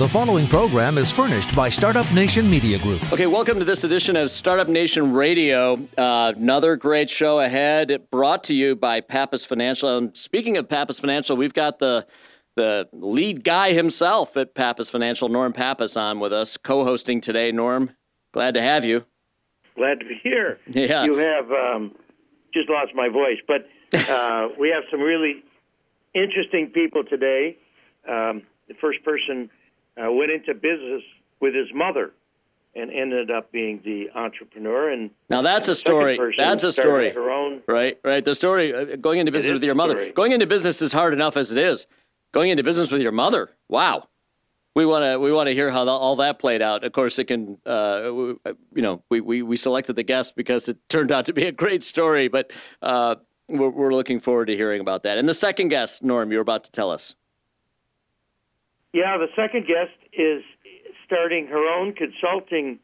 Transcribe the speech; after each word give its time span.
The 0.00 0.08
following 0.08 0.46
program 0.46 0.96
is 0.96 1.12
furnished 1.12 1.54
by 1.54 1.68
Startup 1.68 2.10
Nation 2.14 2.48
Media 2.48 2.78
Group. 2.78 3.12
Okay, 3.12 3.26
welcome 3.26 3.58
to 3.58 3.66
this 3.66 3.84
edition 3.84 4.16
of 4.16 4.30
Startup 4.30 4.66
Nation 4.66 5.12
Radio. 5.12 5.74
Uh, 5.98 6.32
another 6.34 6.76
great 6.76 7.10
show 7.10 7.40
ahead, 7.40 8.06
brought 8.10 8.42
to 8.44 8.54
you 8.54 8.74
by 8.74 9.02
Pappas 9.02 9.44
Financial. 9.44 9.98
And 9.98 10.16
speaking 10.16 10.56
of 10.56 10.70
Pappas 10.70 10.98
Financial, 10.98 11.36
we've 11.36 11.52
got 11.52 11.80
the 11.80 12.06
the 12.56 12.88
lead 12.94 13.44
guy 13.44 13.74
himself 13.74 14.38
at 14.38 14.54
Pappas 14.54 14.88
Financial, 14.88 15.28
Norm 15.28 15.52
Pappas, 15.52 15.98
on 15.98 16.18
with 16.18 16.32
us, 16.32 16.56
co-hosting 16.56 17.20
today. 17.20 17.52
Norm, 17.52 17.90
glad 18.32 18.54
to 18.54 18.62
have 18.62 18.86
you. 18.86 19.04
Glad 19.76 20.00
to 20.00 20.06
be 20.06 20.18
here. 20.22 20.60
Yeah, 20.66 21.04
you 21.04 21.18
have 21.18 21.52
um, 21.52 21.94
just 22.54 22.70
lost 22.70 22.94
my 22.94 23.10
voice, 23.10 23.36
but 23.46 23.68
uh, 24.08 24.48
we 24.58 24.70
have 24.70 24.84
some 24.90 25.02
really 25.02 25.44
interesting 26.14 26.68
people 26.68 27.04
today. 27.04 27.58
Um, 28.08 28.44
the 28.66 28.74
first 28.80 29.04
person 29.04 29.50
uh, 30.02 30.10
went 30.12 30.30
into 30.30 30.54
business 30.54 31.02
with 31.40 31.54
his 31.54 31.68
mother 31.74 32.12
and 32.74 32.90
ended 32.92 33.30
up 33.30 33.50
being 33.50 33.80
the 33.84 34.10
entrepreneur. 34.14 34.90
And 34.90 35.10
now 35.28 35.42
that's 35.42 35.68
a 35.68 35.74
story. 35.74 36.18
That's 36.36 36.62
a 36.62 36.72
story. 36.72 37.10
Her 37.10 37.30
own. 37.30 37.62
Right, 37.66 37.98
right. 38.04 38.24
The 38.24 38.34
story 38.34 38.74
uh, 38.74 38.96
going 38.96 39.18
into 39.18 39.32
business 39.32 39.52
with 39.52 39.64
your 39.64 39.74
mother. 39.74 39.94
Story. 39.94 40.12
Going 40.12 40.32
into 40.32 40.46
business 40.46 40.80
is 40.80 40.92
hard 40.92 41.12
enough 41.12 41.36
as 41.36 41.50
it 41.50 41.58
is. 41.58 41.86
Going 42.32 42.50
into 42.50 42.62
business 42.62 42.92
with 42.92 43.00
your 43.00 43.12
mother. 43.12 43.50
Wow. 43.68 44.08
We 44.76 44.86
want 44.86 45.04
to 45.04 45.18
we 45.18 45.32
want 45.32 45.48
to 45.48 45.52
hear 45.52 45.70
how 45.70 45.84
the, 45.84 45.90
all 45.90 46.14
that 46.16 46.38
played 46.38 46.62
out. 46.62 46.84
Of 46.84 46.92
course, 46.92 47.18
it 47.18 47.24
can. 47.24 47.58
Uh, 47.66 48.10
we, 48.12 48.34
you 48.76 48.82
know, 48.82 49.02
we, 49.10 49.20
we 49.20 49.42
we 49.42 49.56
selected 49.56 49.96
the 49.96 50.04
guest 50.04 50.36
because 50.36 50.68
it 50.68 50.78
turned 50.88 51.10
out 51.10 51.26
to 51.26 51.32
be 51.32 51.46
a 51.46 51.52
great 51.52 51.82
story, 51.82 52.28
but. 52.28 52.52
Uh, 52.80 53.16
we're, 53.52 53.70
we're 53.70 53.92
looking 53.92 54.20
forward 54.20 54.46
to 54.46 54.56
hearing 54.56 54.80
about 54.80 55.02
that. 55.02 55.18
And 55.18 55.28
the 55.28 55.34
second 55.34 55.68
guest, 55.68 56.04
Norm, 56.04 56.30
you're 56.30 56.40
about 56.40 56.62
to 56.62 56.70
tell 56.70 56.88
us. 56.88 57.16
Yeah, 58.92 59.16
the 59.18 59.28
second 59.36 59.66
guest 59.66 59.92
is 60.12 60.42
starting 61.06 61.46
her 61.46 61.68
own 61.78 61.92
consulting 61.94 62.78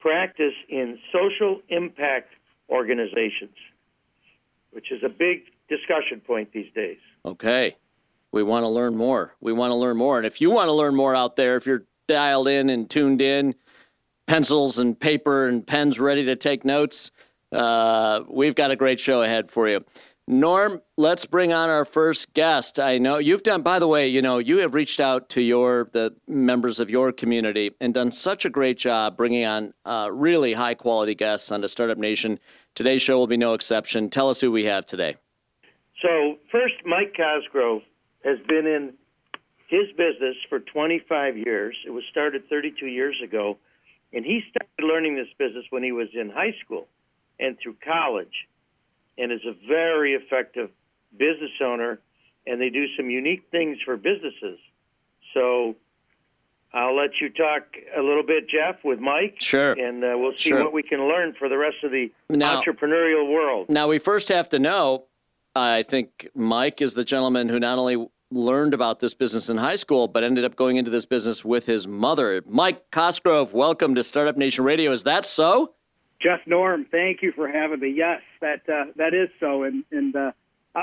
practice 0.00 0.54
in 0.68 0.98
social 1.12 1.60
impact 1.68 2.34
organizations, 2.70 3.56
which 4.70 4.92
is 4.92 5.02
a 5.02 5.08
big 5.08 5.44
discussion 5.68 6.20
point 6.20 6.52
these 6.52 6.72
days. 6.74 6.98
Okay. 7.24 7.76
We 8.30 8.42
want 8.42 8.64
to 8.64 8.68
learn 8.68 8.96
more. 8.96 9.34
We 9.40 9.52
want 9.52 9.70
to 9.70 9.74
learn 9.74 9.96
more. 9.96 10.18
And 10.18 10.26
if 10.26 10.40
you 10.40 10.50
want 10.50 10.68
to 10.68 10.72
learn 10.72 10.94
more 10.94 11.14
out 11.14 11.36
there, 11.36 11.56
if 11.56 11.66
you're 11.66 11.84
dialed 12.06 12.48
in 12.48 12.68
and 12.68 12.88
tuned 12.88 13.22
in, 13.22 13.54
pencils 14.26 14.78
and 14.78 14.98
paper 14.98 15.46
and 15.46 15.66
pens 15.66 15.98
ready 15.98 16.24
to 16.26 16.36
take 16.36 16.64
notes, 16.64 17.10
uh, 17.52 18.20
we've 18.28 18.54
got 18.54 18.70
a 18.70 18.76
great 18.76 19.00
show 19.00 19.22
ahead 19.22 19.50
for 19.50 19.68
you. 19.68 19.84
Norm, 20.30 20.82
let's 20.98 21.24
bring 21.24 21.54
on 21.54 21.70
our 21.70 21.86
first 21.86 22.34
guest. 22.34 22.78
I 22.78 22.98
know 22.98 23.16
you've 23.16 23.42
done, 23.42 23.62
by 23.62 23.78
the 23.78 23.88
way, 23.88 24.08
you 24.08 24.20
know, 24.20 24.36
you 24.36 24.58
have 24.58 24.74
reached 24.74 25.00
out 25.00 25.30
to 25.30 25.40
your 25.40 25.88
the 25.92 26.14
members 26.26 26.80
of 26.80 26.90
your 26.90 27.12
community 27.12 27.70
and 27.80 27.94
done 27.94 28.12
such 28.12 28.44
a 28.44 28.50
great 28.50 28.76
job 28.76 29.16
bringing 29.16 29.46
on 29.46 29.72
uh, 29.86 30.10
really 30.12 30.52
high 30.52 30.74
quality 30.74 31.14
guests 31.14 31.50
onto 31.50 31.66
Startup 31.66 31.96
Nation. 31.96 32.38
Today's 32.74 33.00
show 33.00 33.16
will 33.16 33.26
be 33.26 33.38
no 33.38 33.54
exception. 33.54 34.10
Tell 34.10 34.28
us 34.28 34.38
who 34.38 34.52
we 34.52 34.64
have 34.64 34.84
today. 34.84 35.16
So, 36.02 36.36
first, 36.52 36.74
Mike 36.84 37.16
Cosgrove 37.16 37.80
has 38.22 38.36
been 38.46 38.66
in 38.66 38.92
his 39.68 39.88
business 39.96 40.36
for 40.50 40.60
25 40.60 41.38
years. 41.38 41.74
It 41.86 41.90
was 41.90 42.04
started 42.10 42.46
32 42.50 42.84
years 42.84 43.16
ago, 43.24 43.56
and 44.12 44.26
he 44.26 44.42
started 44.50 44.86
learning 44.86 45.16
this 45.16 45.28
business 45.38 45.64
when 45.70 45.82
he 45.82 45.92
was 45.92 46.08
in 46.12 46.28
high 46.28 46.54
school 46.62 46.86
and 47.40 47.56
through 47.62 47.76
college 47.82 48.46
and 49.18 49.32
is 49.32 49.40
a 49.46 49.54
very 49.66 50.14
effective 50.14 50.70
business 51.16 51.50
owner, 51.62 51.98
and 52.46 52.60
they 52.60 52.70
do 52.70 52.86
some 52.96 53.10
unique 53.10 53.42
things 53.50 53.78
for 53.84 53.96
businesses. 53.96 54.58
So 55.34 55.74
I'll 56.72 56.96
let 56.96 57.10
you 57.20 57.28
talk 57.30 57.62
a 57.96 58.00
little 58.02 58.22
bit, 58.22 58.48
Jeff, 58.48 58.76
with 58.84 59.00
Mike. 59.00 59.36
Sure. 59.40 59.72
And 59.72 60.04
uh, 60.04 60.12
we'll 60.16 60.32
see 60.32 60.50
Sure. 60.50 60.62
what 60.64 60.72
we 60.72 60.82
can 60.82 61.08
learn 61.08 61.34
for 61.38 61.48
the 61.48 61.56
rest 61.58 61.76
of 61.82 61.90
the 61.90 62.10
Now- 62.30 62.60
entrepreneurial 62.62 63.30
world. 63.30 63.68
Now, 63.68 63.88
we 63.88 63.98
first 63.98 64.28
have 64.28 64.48
to 64.50 64.58
know 64.58 65.04
I 65.56 65.82
think 65.82 66.28
Mike 66.34 66.80
is 66.80 66.94
the 66.94 67.04
gentleman 67.04 67.48
who 67.48 67.58
not 67.58 67.78
only 67.78 68.06
learned 68.30 68.74
about 68.74 69.00
this 69.00 69.14
business 69.14 69.48
in 69.48 69.56
high 69.56 69.74
school, 69.74 70.06
but 70.06 70.22
ended 70.22 70.44
up 70.44 70.54
going 70.54 70.76
into 70.76 70.90
this 70.90 71.06
business 71.06 71.44
with 71.44 71.66
his 71.66 71.88
mother. 71.88 72.42
Mike 72.46 72.90
Cosgrove, 72.92 73.52
welcome 73.54 73.94
to 73.96 74.02
Startup 74.04 74.36
Nation 74.36 74.62
Radio. 74.64 74.92
Is 74.92 75.02
that 75.04 75.24
so? 75.24 75.74
Jeff 76.20 76.40
Norm, 76.46 76.86
thank 76.90 77.22
you 77.22 77.32
for 77.32 77.48
having 77.48 77.80
me. 77.80 77.90
Yes, 77.96 78.20
that 78.40 78.68
uh, 78.68 78.86
that 78.96 79.14
is 79.14 79.28
so, 79.40 79.62
and 79.62 79.84
and 79.92 80.14
uh, 80.16 80.32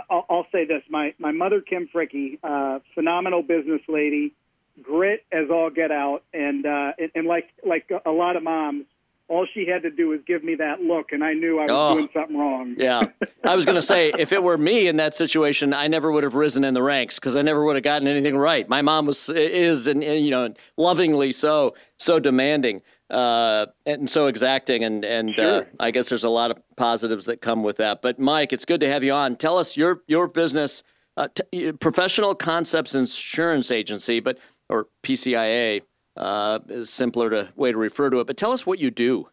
I'll, 0.10 0.26
I'll 0.30 0.48
say 0.52 0.66
this: 0.66 0.84
my 0.90 1.14
my 1.20 1.32
mother, 1.32 1.62
Kim 1.62 1.90
Fricky, 1.94 2.40
uh, 2.44 2.80
phenomenal 2.94 3.42
business 3.44 3.82
lady, 3.88 4.34
grit 4.82 5.26
as 5.32 5.50
all 5.50 5.70
get 5.70 5.92
out, 5.92 6.24
and 6.34 6.66
uh, 6.66 6.94
and, 6.98 7.12
and 7.16 7.28
like 7.28 7.50
like 7.68 7.92
a 8.06 8.12
lot 8.12 8.38
of 8.38 8.44
moms, 8.44 8.86
all 9.28 9.46
she 9.54 9.66
had 9.68 9.82
to 9.84 9.92
do 9.92 10.08
was 10.10 10.22
give 10.26 10.42
me 10.44 10.56
that 10.56 10.80
look, 10.82 11.12
and 11.12 11.22
I 11.24 11.34
knew 11.34 11.60
I 11.60 11.64
was 11.64 11.72
Oh. 11.72 11.94
doing 11.96 12.10
something 12.14 12.38
wrong. 12.38 12.76
Yeah. 12.78 13.08
I 13.44 13.56
was 13.56 13.66
going 13.66 13.76
to 13.76 13.82
say, 13.82 14.12
if 14.18 14.32
it 14.32 14.42
were 14.42 14.58
me 14.58 14.88
in 14.88 14.96
that 14.98 15.14
situation, 15.14 15.74
I 15.74 15.88
never 15.88 16.12
would 16.12 16.24
have 16.24 16.34
risen 16.36 16.64
in 16.64 16.74
the 16.74 16.82
ranks 16.82 17.16
because 17.16 17.36
I 17.36 17.42
never 17.42 17.64
would 17.66 17.76
have 17.76 17.84
gotten 17.84 18.08
anything 18.08 18.38
right. 18.38 18.68
My 18.70 18.82
mom 18.82 19.06
was, 19.06 19.30
is, 19.30 19.86
and, 19.88 20.04
and 20.04 20.24
you 20.26 20.32
know, 20.32 20.54
lovingly 20.78 21.32
so, 21.32 21.76
so 21.98 22.20
demanding 22.20 22.82
uh, 23.10 23.68
and 23.86 24.10
so 24.10 24.28
exacting. 24.28 24.84
And, 24.84 25.04
and 25.06 25.40
uh, 25.40 25.64
I 25.80 25.92
guess 25.92 26.10
there's 26.10 26.24
a 26.24 26.30
lot 26.30 26.52
of 26.52 26.58
positives 26.76 27.26
that 27.26 27.42
come 27.42 27.64
with 27.64 27.78
that. 27.78 28.02
But 28.02 28.20
Mike, 28.20 28.52
it's 28.54 28.66
good 28.66 28.80
to 28.82 28.88
have 28.92 29.04
you 29.04 29.12
on. 29.14 29.36
Tell 29.36 29.58
us 29.58 29.78
your, 29.78 30.02
your 30.08 30.28
business, 30.28 30.84
uh, 31.18 31.28
t- 31.52 31.72
Professional 31.74 32.36
Concepts 32.36 32.96
Insurance 32.96 33.72
Agency, 33.72 34.20
but, 34.20 34.38
or 34.70 34.88
PCIA. 35.04 35.82
Uh, 36.18 36.60
is 36.70 36.90
simpler 36.90 37.30
to 37.30 37.50
way 37.58 37.74
to 37.74 37.78
refer 37.78 38.10
to 38.10 38.22
it, 38.22 38.26
but 38.28 38.38
tell 38.38 38.54
us 38.54 38.66
what 38.66 38.80
you 38.80 38.90
do. 38.90 39.28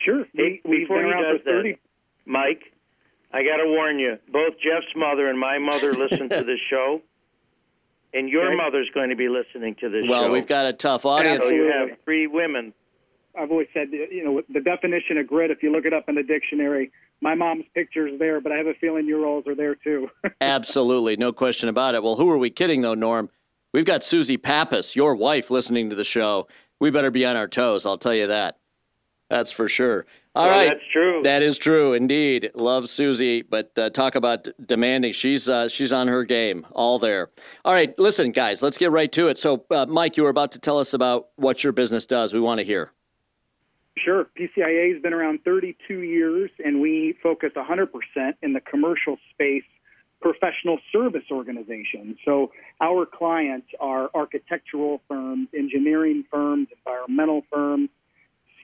Sure. 0.00 0.24
Hey, 0.34 0.60
We, 0.64 0.70
we've 0.70 0.80
before 0.82 0.98
been 0.98 1.06
he 1.06 1.12
around 1.12 1.22
does 1.32 1.40
for 1.42 1.50
thirty. 1.50 1.72
that, 1.72 1.78
Mike, 2.26 2.62
I 3.32 3.42
got 3.42 3.56
to 3.56 3.64
warn 3.66 3.98
you. 3.98 4.18
Both 4.30 4.52
Jeff's 4.62 4.86
mother 4.94 5.26
and 5.26 5.36
my 5.36 5.58
mother 5.58 5.92
listen 5.92 6.28
to 6.28 6.44
this 6.44 6.60
show, 6.70 7.02
and 8.14 8.28
your 8.28 8.46
Okay. 8.46 8.54
mother's 8.56 8.88
going 8.94 9.10
to 9.10 9.16
be 9.16 9.28
listening 9.28 9.74
to 9.80 9.88
this 9.88 10.04
Well, 10.08 10.26
show. 10.26 10.30
we've 10.30 10.46
got 10.46 10.66
a 10.66 10.72
tough 10.72 11.04
audience. 11.04 11.44
so 11.44 11.52
you 11.52 11.64
have 11.76 11.98
three 12.04 12.28
women. 12.28 12.72
I've 13.38 13.50
always 13.50 13.68
said, 13.72 13.88
you 13.92 14.22
know, 14.24 14.42
the 14.52 14.60
definition 14.60 15.16
of 15.18 15.26
grit. 15.26 15.50
If 15.50 15.62
you 15.62 15.72
look 15.72 15.84
it 15.86 15.92
up 15.94 16.08
in 16.08 16.14
the 16.16 16.22
dictionary, 16.22 16.92
my 17.20 17.34
mom's 17.34 17.64
picture 17.74 18.06
is 18.06 18.18
there, 18.18 18.40
but 18.40 18.52
I 18.52 18.56
have 18.56 18.66
a 18.66 18.74
feeling 18.74 19.06
your 19.06 19.24
alls 19.26 19.46
are 19.46 19.54
there 19.54 19.74
too. 19.74 20.08
Absolutely, 20.40 21.16
no 21.16 21.32
question 21.32 21.68
about 21.68 21.94
it. 21.94 22.02
Well, 22.02 22.16
who 22.16 22.28
are 22.30 22.38
we 22.38 22.50
kidding 22.50 22.82
though, 22.82 22.94
Norm? 22.94 23.30
We've 23.72 23.86
got 23.86 24.04
Susie 24.04 24.36
Pappas, 24.36 24.94
your 24.96 25.14
wife, 25.14 25.50
listening 25.50 25.88
to 25.90 25.96
the 25.96 26.04
show. 26.04 26.46
We 26.78 26.90
better 26.90 27.10
be 27.10 27.24
on 27.24 27.36
our 27.36 27.48
toes. 27.48 27.86
I'll 27.86 27.96
tell 27.96 28.14
you 28.14 28.26
that. 28.26 28.58
That's 29.30 29.50
for 29.50 29.66
sure. 29.66 30.04
All 30.34 30.46
Well, 30.46 30.58
right, 30.58 30.68
that's 30.68 30.92
true. 30.92 31.22
That 31.22 31.42
is 31.42 31.56
true, 31.56 31.94
indeed. 31.94 32.50
Love 32.54 32.90
Susie, 32.90 33.40
but 33.40 33.70
uh, 33.78 33.88
talk 33.88 34.14
about 34.14 34.44
d- 34.44 34.52
demanding. 34.66 35.12
She's 35.12 35.48
uh, 35.48 35.68
she's 35.68 35.90
on 35.92 36.08
her 36.08 36.24
game, 36.24 36.66
all 36.72 36.98
there. 36.98 37.30
All 37.64 37.72
right, 37.72 37.98
listen, 37.98 38.32
guys, 38.32 38.62
let's 38.62 38.76
get 38.76 38.90
right 38.90 39.10
to 39.12 39.28
it. 39.28 39.38
So, 39.38 39.64
uh, 39.70 39.86
Mike, 39.86 40.18
you 40.18 40.22
were 40.24 40.28
about 40.28 40.52
to 40.52 40.58
tell 40.58 40.78
us 40.78 40.92
about 40.92 41.28
what 41.36 41.64
your 41.64 41.72
business 41.72 42.04
does. 42.04 42.34
We 42.34 42.40
want 42.40 42.58
to 42.58 42.64
hear. 42.64 42.92
Sure. 43.98 44.26
PCIA 44.38 44.94
has 44.94 45.02
been 45.02 45.12
around 45.12 45.40
32 45.44 46.00
years, 46.00 46.50
and 46.64 46.80
we 46.80 47.14
focus 47.22 47.50
100% 47.54 47.86
in 48.42 48.52
the 48.52 48.60
commercial 48.60 49.18
space 49.32 49.64
professional 50.22 50.78
service 50.92 51.24
organization. 51.30 52.16
So 52.24 52.52
our 52.80 53.04
clients 53.04 53.66
are 53.80 54.08
architectural 54.14 55.02
firms, 55.08 55.48
engineering 55.52 56.24
firms, 56.30 56.68
environmental 56.76 57.42
firms, 57.52 57.90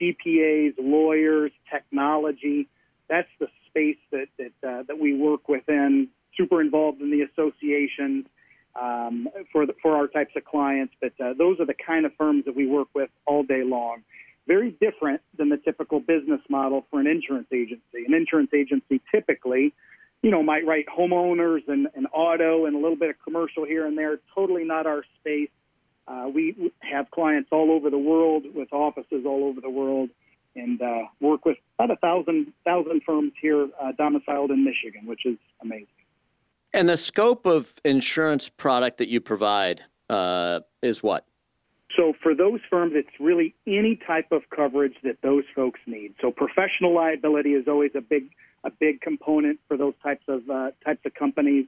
CPAs, 0.01 0.73
lawyers, 0.79 1.51
technology. 1.69 2.67
That's 3.09 3.27
the 3.39 3.47
space 3.67 3.97
that 4.11 4.27
that, 4.37 4.67
uh, 4.67 4.83
that 4.87 4.97
we 4.99 5.15
work 5.15 5.47
within. 5.49 6.07
Super 6.37 6.61
involved 6.61 7.01
in 7.01 7.11
the 7.11 7.21
associations 7.21 8.25
um, 8.79 9.27
for 9.51 9.65
the, 9.65 9.73
for 9.81 9.95
our 9.95 10.07
types 10.07 10.31
of 10.37 10.45
clients, 10.45 10.93
but 11.01 11.11
uh, 11.19 11.33
those 11.37 11.59
are 11.59 11.65
the 11.65 11.75
kind 11.85 12.05
of 12.05 12.13
firms 12.17 12.45
that 12.45 12.55
we 12.55 12.65
work 12.65 12.87
with 12.95 13.09
all 13.25 13.43
day 13.43 13.63
long 13.65 14.03
very 14.49 14.75
different 14.81 15.21
than 15.37 15.49
the 15.49 15.57
typical 15.57 15.99
business 15.99 16.41
model 16.49 16.85
for 16.89 16.99
an 16.99 17.05
insurance 17.05 17.47
agency. 17.53 18.03
An 18.05 18.15
insurance 18.15 18.49
agency 18.51 18.99
typically, 19.13 19.73
you 20.23 20.31
know, 20.31 20.41
might 20.41 20.65
write 20.65 20.85
homeowners 20.87 21.61
and, 21.67 21.87
and 21.95 22.07
auto 22.11 22.65
and 22.65 22.75
a 22.75 22.79
little 22.79 22.97
bit 22.97 23.11
of 23.11 23.15
commercial 23.23 23.63
here 23.63 23.85
and 23.85 23.95
there. 23.95 24.19
Totally 24.33 24.63
not 24.63 24.87
our 24.87 25.03
space. 25.19 25.51
Uh, 26.07 26.29
we 26.33 26.71
have 26.79 27.11
clients 27.11 27.49
all 27.51 27.69
over 27.69 27.91
the 27.91 27.97
world 27.97 28.43
with 28.53 28.73
offices 28.73 29.23
all 29.23 29.43
over 29.45 29.61
the 29.61 29.69
world 29.69 30.09
and 30.55 30.81
uh, 30.81 31.03
work 31.21 31.45
with 31.45 31.57
about 31.77 31.91
a 31.91 31.95
thousand 31.97 32.51
thousand 32.65 33.03
firms 33.05 33.33
here 33.39 33.69
uh, 33.79 33.91
domiciled 33.97 34.49
in 34.49 34.65
Michigan, 34.65 35.05
which 35.05 35.27
is 35.27 35.37
amazing. 35.61 35.85
And 36.73 36.89
the 36.89 36.97
scope 36.97 37.45
of 37.45 37.75
insurance 37.85 38.49
product 38.49 38.97
that 38.97 39.09
you 39.09 39.21
provide 39.21 39.83
uh, 40.09 40.61
is 40.81 41.03
what? 41.03 41.25
So 41.97 42.13
for 42.21 42.35
those 42.35 42.59
firms, 42.69 42.93
it's 42.95 43.09
really 43.19 43.55
any 43.65 43.99
type 44.07 44.31
of 44.31 44.43
coverage 44.55 44.95
that 45.03 45.17
those 45.23 45.43
folks 45.55 45.79
need. 45.87 46.13
So 46.21 46.31
professional 46.31 46.93
liability 46.93 47.53
is 47.53 47.67
always 47.67 47.91
a 47.95 48.01
big 48.01 48.29
a 48.63 48.69
big 48.69 48.99
component 48.99 49.59
for 49.67 49.77
those 49.77 49.93
types 50.03 50.23
of 50.27 50.49
uh, 50.49 50.71
types 50.85 51.01
of 51.05 51.13
companies. 51.13 51.65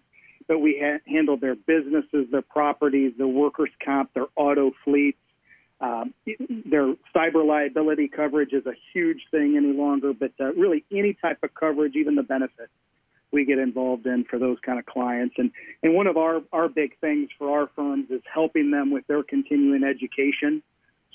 But 0.48 0.60
we 0.60 0.80
ha- 0.84 1.00
handle 1.08 1.38
their 1.38 1.56
businesses, 1.56 2.28
their 2.32 2.42
properties, 2.42 3.14
their 3.18 3.28
workers' 3.28 3.70
comp, 3.84 4.14
their 4.14 4.28
auto 4.36 4.72
fleets. 4.84 5.18
Um, 5.80 6.14
their 6.66 6.94
cyber 7.16 7.46
liability 7.46 8.08
coverage 8.08 8.54
is 8.54 8.66
a 8.68 8.74
huge 8.94 9.22
thing 9.32 9.56
any 9.58 9.74
longer, 9.74 10.14
but 10.14 10.32
uh, 10.40 10.54
really 10.54 10.84
any 10.92 11.18
type 11.20 11.40
of 11.42 11.56
coverage, 11.56 11.96
even 11.96 12.14
the 12.14 12.24
benefits, 12.24 12.70
we 13.32 13.46
get 13.46 13.60
involved 13.60 14.06
in 14.06 14.26
for 14.26 14.38
those 14.38 14.58
kind 14.66 14.80
of 14.80 14.86
clients. 14.86 15.36
And 15.38 15.52
and 15.84 15.94
one 15.94 16.08
of 16.08 16.18
our 16.18 16.42
our 16.52 16.70
big 16.70 17.00
things 17.00 17.30
for 17.38 17.50
our 17.50 17.70
firms 17.76 18.10
is 18.10 18.22
helping 18.32 18.72
them 18.72 18.92
with 18.92 19.06
their 19.08 19.24
continuing 19.24 19.84
education. 19.84 20.62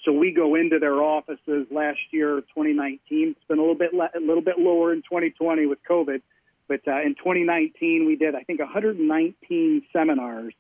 So 0.05 0.13
we 0.13 0.33
go 0.33 0.55
into 0.55 0.79
their 0.79 1.03
offices 1.03 1.67
last 1.71 1.99
year, 2.13 2.41
2019. 2.41 3.35
It's 3.37 3.45
been 3.49 3.59
a 3.59 3.61
little 3.61 3.75
bit 3.75 3.93
a 3.93 4.21
little 4.21 4.43
bit 4.43 4.59
lower 4.59 4.93
in 4.93 5.03
2020 5.03 5.67
with 5.67 5.79
COVID, 5.89 6.23
but 6.69 6.81
uh, 6.87 7.03
in 7.03 7.15
2019 7.17 8.07
we 8.07 8.17
did 8.17 8.35
I 8.35 8.43
think 8.43 8.61
119 8.61 9.83
seminars 9.93 10.55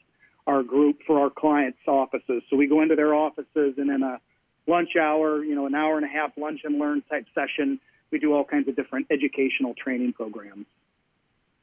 our 0.46 0.62
group 0.62 1.00
for 1.06 1.20
our 1.20 1.30
clients' 1.30 1.78
offices. 1.88 2.42
So 2.48 2.56
we 2.56 2.66
go 2.68 2.80
into 2.80 2.94
their 2.94 3.14
offices 3.14 3.74
and 3.78 3.90
in 3.90 4.02
a 4.02 4.20
lunch 4.66 4.90
hour, 5.00 5.44
you 5.44 5.54
know, 5.54 5.66
an 5.66 5.74
hour 5.74 5.96
and 5.96 6.04
a 6.04 6.08
half 6.08 6.32
lunch 6.36 6.60
and 6.64 6.78
learn 6.78 7.02
type 7.10 7.26
session, 7.34 7.80
we 8.10 8.18
do 8.18 8.32
all 8.32 8.44
kinds 8.44 8.68
of 8.68 8.76
different 8.76 9.06
educational 9.10 9.74
training 9.74 10.12
programs. 10.12 10.66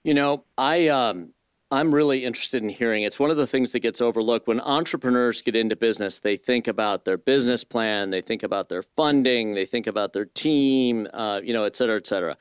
You 0.04 0.14
know, 0.14 0.44
I 0.58 0.90
um, 0.90 1.30
I'm 1.72 1.94
really 1.94 2.26
interested 2.26 2.62
in 2.62 2.70
hearing. 2.70 3.04
It's 3.04 3.20
one 3.20 3.32
of 3.32 3.38
the 3.38 3.48
things 3.48 3.72
that 3.72 3.80
gets 3.80 4.02
overlooked 4.02 4.48
when 4.48 4.60
entrepreneurs 4.60 5.42
get 5.42 5.56
into 5.56 5.76
business. 5.76 6.20
They 6.20 6.38
think 6.38 6.68
about 6.68 7.06
their 7.06 7.18
business 7.18 7.64
plan, 7.64 8.10
they 8.10 8.22
think 8.22 8.44
about 8.44 8.70
their 8.70 8.84
funding, 8.84 9.54
they 9.54 9.66
think 9.66 9.88
about 9.88 10.14
their 10.14 10.26
team, 10.26 11.08
uh, 11.14 11.40
you 11.44 11.54
know, 11.54 11.64
et 11.64 11.76
cetera, 11.76 11.96
et 11.98 12.06
cetera. 12.06 12.38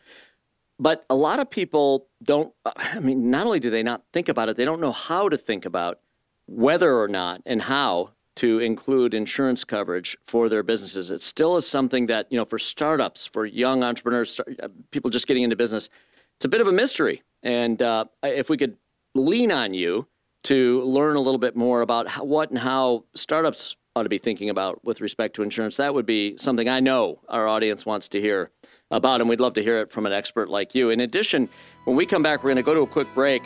But 0.78 1.06
a 1.08 1.14
lot 1.14 1.38
of 1.38 1.48
people 1.50 2.08
don't. 2.22 2.52
I 2.76 2.98
mean, 2.98 3.30
not 3.30 3.46
only 3.46 3.60
do 3.60 3.70
they 3.70 3.84
not 3.84 4.02
think 4.12 4.28
about 4.28 4.48
it, 4.48 4.56
they 4.56 4.64
don't 4.64 4.80
know 4.80 4.92
how 4.92 5.28
to 5.28 5.38
think 5.38 5.64
about 5.64 6.00
whether 6.46 7.00
or 7.00 7.06
not 7.06 7.42
and 7.46 7.62
how 7.62 8.10
to 8.34 8.58
include 8.58 9.14
insurance 9.14 9.62
coverage 9.62 10.16
for 10.26 10.48
their 10.48 10.62
businesses. 10.62 11.10
It 11.10 11.20
still 11.20 11.56
is 11.56 11.66
something 11.66 12.06
that, 12.06 12.26
you 12.30 12.38
know, 12.38 12.44
for 12.44 12.58
startups, 12.58 13.26
for 13.26 13.46
young 13.46 13.84
entrepreneurs, 13.84 14.40
uh, 14.40 14.68
people 14.90 15.10
just 15.10 15.26
getting 15.28 15.42
into 15.42 15.54
business, 15.54 15.88
it's 16.36 16.44
a 16.44 16.48
bit 16.48 16.60
of 16.60 16.66
a 16.66 16.72
mystery. 16.72 17.22
And 17.42 17.80
uh, 17.82 18.06
if 18.22 18.48
we 18.48 18.56
could 18.56 18.76
lean 19.14 19.50
on 19.52 19.74
you 19.74 20.06
to 20.44 20.82
learn 20.82 21.16
a 21.16 21.20
little 21.20 21.38
bit 21.38 21.56
more 21.56 21.82
about 21.82 22.08
how, 22.08 22.24
what 22.24 22.50
and 22.50 22.58
how 22.58 23.04
startups 23.14 23.76
ought 23.94 24.04
to 24.04 24.08
be 24.08 24.18
thinking 24.18 24.50
about 24.50 24.84
with 24.84 25.00
respect 25.00 25.34
to 25.36 25.42
insurance, 25.42 25.76
that 25.76 25.94
would 25.94 26.06
be 26.06 26.36
something 26.36 26.68
I 26.68 26.80
know 26.80 27.20
our 27.28 27.46
audience 27.46 27.84
wants 27.84 28.08
to 28.08 28.20
hear 28.20 28.50
about, 28.90 29.20
and 29.20 29.28
we'd 29.28 29.40
love 29.40 29.54
to 29.54 29.62
hear 29.62 29.78
it 29.80 29.90
from 29.90 30.06
an 30.06 30.12
expert 30.12 30.48
like 30.48 30.74
you. 30.74 30.90
In 30.90 31.00
addition, 31.00 31.48
when 31.84 31.96
we 31.96 32.06
come 32.06 32.22
back, 32.22 32.42
we're 32.42 32.50
going 32.50 32.56
to 32.56 32.62
go 32.62 32.74
to 32.74 32.82
a 32.82 32.86
quick 32.86 33.08
break. 33.14 33.42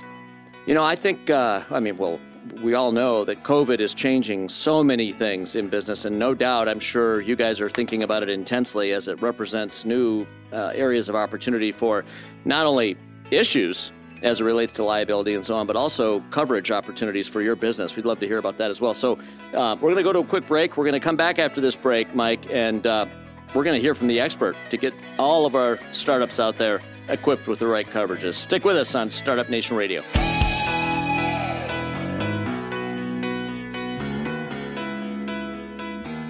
You 0.66 0.74
know, 0.74 0.84
I 0.84 0.96
think, 0.96 1.30
uh, 1.30 1.62
I 1.70 1.80
mean, 1.80 1.96
well, 1.96 2.18
we 2.62 2.74
all 2.74 2.92
know 2.92 3.24
that 3.24 3.42
COVID 3.42 3.80
is 3.80 3.94
changing 3.94 4.48
so 4.48 4.82
many 4.82 5.12
things 5.12 5.56
in 5.56 5.68
business, 5.68 6.04
and 6.04 6.18
no 6.18 6.34
doubt, 6.34 6.68
I'm 6.68 6.80
sure 6.80 7.20
you 7.20 7.36
guys 7.36 7.60
are 7.60 7.70
thinking 7.70 8.02
about 8.02 8.22
it 8.22 8.28
intensely 8.28 8.92
as 8.92 9.08
it 9.08 9.20
represents 9.20 9.84
new 9.84 10.26
uh, 10.52 10.72
areas 10.74 11.08
of 11.08 11.14
opportunity 11.14 11.72
for 11.72 12.04
not 12.44 12.66
only 12.66 12.96
issues 13.30 13.92
as 14.22 14.40
it 14.40 14.44
relates 14.44 14.72
to 14.72 14.82
liability 14.82 15.34
and 15.34 15.44
so 15.44 15.54
on, 15.54 15.66
but 15.66 15.76
also 15.76 16.20
coverage 16.30 16.70
opportunities 16.70 17.28
for 17.28 17.42
your 17.42 17.54
business. 17.54 17.96
We'd 17.96 18.06
love 18.06 18.18
to 18.20 18.26
hear 18.26 18.38
about 18.38 18.56
that 18.58 18.70
as 18.70 18.80
well. 18.80 18.94
So, 18.94 19.18
uh, 19.52 19.76
we're 19.76 19.90
going 19.90 19.96
to 19.96 20.02
go 20.02 20.12
to 20.12 20.20
a 20.20 20.24
quick 20.24 20.46
break. 20.46 20.76
We're 20.76 20.84
going 20.84 20.94
to 20.94 21.00
come 21.00 21.16
back 21.16 21.38
after 21.38 21.60
this 21.60 21.76
break, 21.76 22.14
Mike, 22.14 22.50
and 22.50 22.86
uh, 22.86 23.06
we're 23.54 23.64
going 23.64 23.76
to 23.76 23.80
hear 23.80 23.94
from 23.94 24.08
the 24.08 24.20
expert 24.20 24.56
to 24.70 24.76
get 24.76 24.94
all 25.18 25.46
of 25.46 25.54
our 25.54 25.78
startups 25.92 26.40
out 26.40 26.58
there 26.58 26.80
equipped 27.08 27.46
with 27.46 27.58
the 27.58 27.66
right 27.66 27.86
coverages. 27.86 28.34
Stick 28.34 28.64
with 28.64 28.76
us 28.76 28.94
on 28.94 29.10
Startup 29.10 29.48
Nation 29.48 29.76
Radio. 29.76 30.02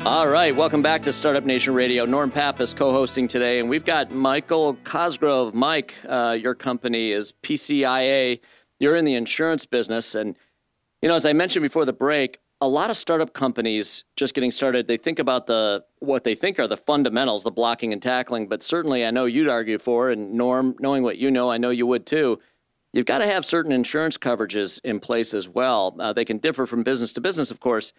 All 0.06 0.28
right, 0.28 0.54
welcome 0.54 0.82
back 0.82 1.02
to 1.02 1.12
Startup 1.12 1.44
Nation 1.44 1.74
Radio. 1.74 2.04
Norm 2.04 2.30
Pappas 2.30 2.72
co-hosting 2.72 3.26
today, 3.26 3.58
and 3.58 3.68
we've 3.68 3.84
got 3.84 4.12
Michael 4.12 4.74
Cosgrove. 4.84 5.52
Mike, 5.52 5.96
uh, 6.08 6.38
your 6.40 6.54
company 6.54 7.10
is 7.10 7.34
PCIA. 7.42 8.38
You're 8.78 8.94
in 8.94 9.04
the 9.04 9.16
insurance 9.16 9.66
business, 9.66 10.14
and 10.14 10.36
you 11.02 11.08
know, 11.08 11.16
as 11.16 11.26
I 11.26 11.32
mentioned 11.32 11.64
before 11.64 11.84
the 11.84 11.92
break, 11.92 12.38
a 12.60 12.68
lot 12.68 12.88
of 12.88 12.96
startup 12.96 13.32
companies 13.32 14.04
just 14.14 14.32
getting 14.32 14.52
started, 14.52 14.86
they 14.86 14.96
think 14.96 15.18
about 15.18 15.48
the 15.48 15.84
what 15.98 16.22
they 16.22 16.36
think 16.36 16.60
are 16.60 16.68
the 16.68 16.76
fundamentals, 16.76 17.42
the 17.42 17.50
blocking 17.50 17.92
and 17.92 18.00
tackling. 18.00 18.46
But 18.46 18.62
certainly, 18.62 19.04
I 19.04 19.10
know 19.10 19.24
you'd 19.24 19.48
argue 19.48 19.76
for, 19.76 20.10
and 20.10 20.34
Norm, 20.34 20.76
knowing 20.78 21.02
what 21.02 21.18
you 21.18 21.32
know, 21.32 21.50
I 21.50 21.58
know 21.58 21.70
you 21.70 21.84
would 21.88 22.06
too. 22.06 22.38
You've 22.92 23.06
got 23.06 23.18
to 23.18 23.26
have 23.26 23.44
certain 23.44 23.72
insurance 23.72 24.18
coverages 24.18 24.78
in 24.84 25.00
place 25.00 25.34
as 25.34 25.48
well. 25.48 25.96
Uh, 25.98 26.12
they 26.12 26.24
can 26.24 26.38
differ 26.38 26.64
from 26.64 26.84
business 26.84 27.12
to 27.14 27.20
business, 27.20 27.50
of 27.50 27.58
course. 27.58 27.92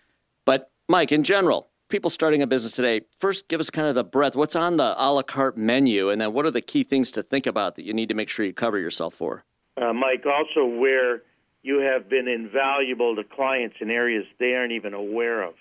But 0.46 0.72
Mike, 0.88 1.12
in 1.12 1.26
general, 1.26 1.68
people 1.90 2.10
starting 2.10 2.42
a 2.42 2.48
business 2.48 2.74
today, 2.74 3.02
first 3.18 3.48
give 3.48 3.60
us 3.60 3.70
kind 3.70 3.88
of 3.88 3.96
the 3.96 4.04
breadth. 4.04 4.36
What's 4.36 4.56
on 4.56 4.78
the 4.78 4.96
a 4.98 5.12
la 5.12 5.22
carte 5.22 5.58
menu? 5.58 6.10
And 6.10 6.20
then 6.20 6.34
what 6.34 6.46
are 6.46 6.52
the 6.52 6.62
key 6.62 6.84
things 6.84 7.12
to 7.12 7.24
think 7.24 7.46
about 7.46 7.76
that 7.76 7.86
you 7.86 7.94
need 7.94 8.10
to 8.10 8.16
make 8.16 8.30
sure 8.30 8.46
you 8.46 8.54
cover 8.54 8.78
yourself 8.78 9.14
for? 9.14 9.44
Uh, 9.82 9.94
Mike, 9.94 10.26
also 10.26 10.66
where 10.66 11.22
you 11.64 11.80
have 11.80 12.10
been 12.10 12.28
invaluable 12.28 13.16
to 13.16 13.24
clients 13.24 13.76
in 13.80 13.92
areas 13.92 14.26
they 14.40 14.54
aren't 14.54 14.72
even 14.72 14.94
aware 14.94 15.44
of. 15.44 15.54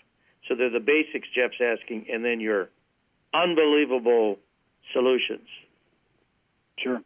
So 0.48 0.54
they're 0.54 0.70
the 0.70 0.80
basics 0.80 1.28
Jeff's 1.34 1.60
asking, 1.60 2.06
and 2.12 2.24
then 2.24 2.40
your 2.40 2.70
unbelievable 3.34 4.38
solutions. 4.92 5.48
Sure. 6.78 7.02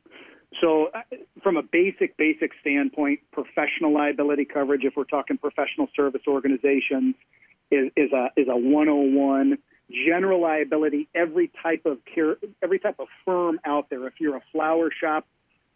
So, 0.60 0.90
uh, 0.94 1.02
from 1.42 1.56
a 1.56 1.62
basic, 1.62 2.16
basic 2.16 2.50
standpoint, 2.60 3.20
professional 3.32 3.94
liability 3.94 4.44
coverage, 4.44 4.84
if 4.84 4.94
we're 4.96 5.04
talking 5.04 5.38
professional 5.38 5.88
service 5.94 6.22
organizations, 6.26 7.14
is, 7.70 7.90
is 7.96 8.12
a 8.12 8.28
is 8.36 8.48
a 8.48 8.56
101 8.56 9.58
general 10.06 10.40
liability 10.40 11.08
every 11.14 11.50
type 11.62 11.84
of 11.84 11.98
care, 12.12 12.36
every 12.62 12.78
type 12.78 12.96
of 12.98 13.08
firm 13.24 13.58
out 13.64 13.90
there. 13.90 14.06
If 14.06 14.14
you're 14.20 14.36
a 14.36 14.42
flower 14.52 14.90
shop 15.00 15.26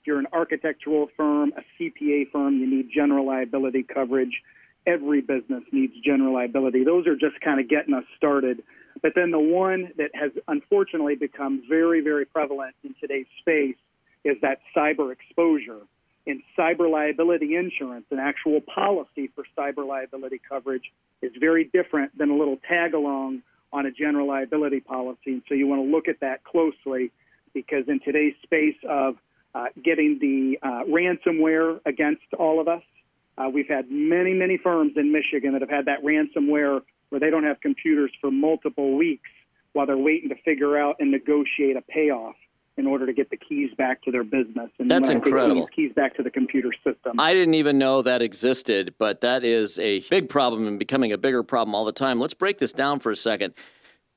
if 0.00 0.06
you're 0.06 0.18
an 0.18 0.26
architectural 0.32 1.08
firm 1.16 1.52
a 1.56 1.62
cpa 1.82 2.30
firm 2.30 2.58
you 2.58 2.66
need 2.68 2.88
general 2.94 3.26
liability 3.26 3.82
coverage. 3.82 4.42
Every 4.86 5.22
business 5.22 5.62
needs 5.72 5.94
general 6.04 6.34
liability. 6.34 6.84
Those 6.84 7.06
are 7.06 7.16
just 7.16 7.40
kind 7.40 7.58
of 7.58 7.70
getting 7.70 7.94
us 7.94 8.04
started. 8.18 8.62
But 9.00 9.12
then 9.14 9.30
the 9.30 9.38
one 9.38 9.88
that 9.96 10.10
has 10.14 10.30
unfortunately 10.46 11.14
become 11.14 11.62
very 11.68 12.00
very 12.00 12.24
prevalent 12.24 12.74
in 12.84 12.94
today's 13.00 13.26
space 13.40 13.76
is 14.24 14.36
that 14.42 14.58
cyber 14.76 15.12
exposure 15.12 15.80
in 16.26 16.42
cyber 16.58 16.90
liability 16.90 17.54
insurance, 17.54 18.06
an 18.10 18.18
actual 18.18 18.60
policy 18.62 19.30
for 19.34 19.44
cyber 19.56 19.86
liability 19.86 20.40
coverage 20.48 20.92
is 21.22 21.32
very 21.38 21.64
different 21.64 22.16
than 22.16 22.30
a 22.30 22.36
little 22.36 22.58
tag 22.68 22.94
along 22.94 23.42
on 23.72 23.86
a 23.86 23.90
general 23.90 24.26
liability 24.26 24.80
policy. 24.80 25.32
And 25.32 25.42
so 25.48 25.54
you 25.54 25.66
want 25.66 25.82
to 25.82 25.90
look 25.90 26.08
at 26.08 26.20
that 26.20 26.44
closely 26.44 27.10
because 27.52 27.84
in 27.88 28.00
today's 28.00 28.34
space 28.42 28.76
of 28.88 29.16
uh, 29.54 29.66
getting 29.82 30.18
the 30.20 30.58
uh, 30.62 30.82
ransomware 30.88 31.80
against 31.84 32.22
all 32.38 32.60
of 32.60 32.68
us, 32.68 32.82
uh, 33.36 33.48
we've 33.52 33.68
had 33.68 33.90
many, 33.90 34.32
many 34.32 34.56
firms 34.56 34.92
in 34.96 35.12
Michigan 35.12 35.52
that 35.52 35.60
have 35.60 35.70
had 35.70 35.86
that 35.86 36.02
ransomware 36.02 36.80
where 37.10 37.20
they 37.20 37.30
don't 37.30 37.44
have 37.44 37.60
computers 37.60 38.10
for 38.20 38.30
multiple 38.30 38.96
weeks 38.96 39.28
while 39.72 39.86
they're 39.86 39.96
waiting 39.96 40.28
to 40.30 40.36
figure 40.44 40.78
out 40.78 40.96
and 41.00 41.10
negotiate 41.10 41.76
a 41.76 41.82
payoff 41.82 42.36
in 42.76 42.86
order 42.86 43.06
to 43.06 43.12
get 43.12 43.30
the 43.30 43.36
keys 43.36 43.70
back 43.78 44.02
to 44.02 44.10
their 44.10 44.24
business. 44.24 44.70
And 44.78 44.90
That's 44.90 45.08
incredible. 45.08 45.66
Keys, 45.68 45.88
keys 45.88 45.92
back 45.94 46.16
to 46.16 46.22
the 46.22 46.30
computer 46.30 46.70
system. 46.84 47.18
I 47.18 47.32
didn't 47.32 47.54
even 47.54 47.78
know 47.78 48.02
that 48.02 48.20
existed, 48.20 48.94
but 48.98 49.20
that 49.20 49.44
is 49.44 49.78
a 49.78 50.00
big 50.10 50.28
problem 50.28 50.66
and 50.66 50.78
becoming 50.78 51.12
a 51.12 51.18
bigger 51.18 51.42
problem 51.42 51.74
all 51.74 51.84
the 51.84 51.92
time. 51.92 52.18
Let's 52.18 52.34
break 52.34 52.58
this 52.58 52.72
down 52.72 52.98
for 53.00 53.12
a 53.12 53.16
second. 53.16 53.54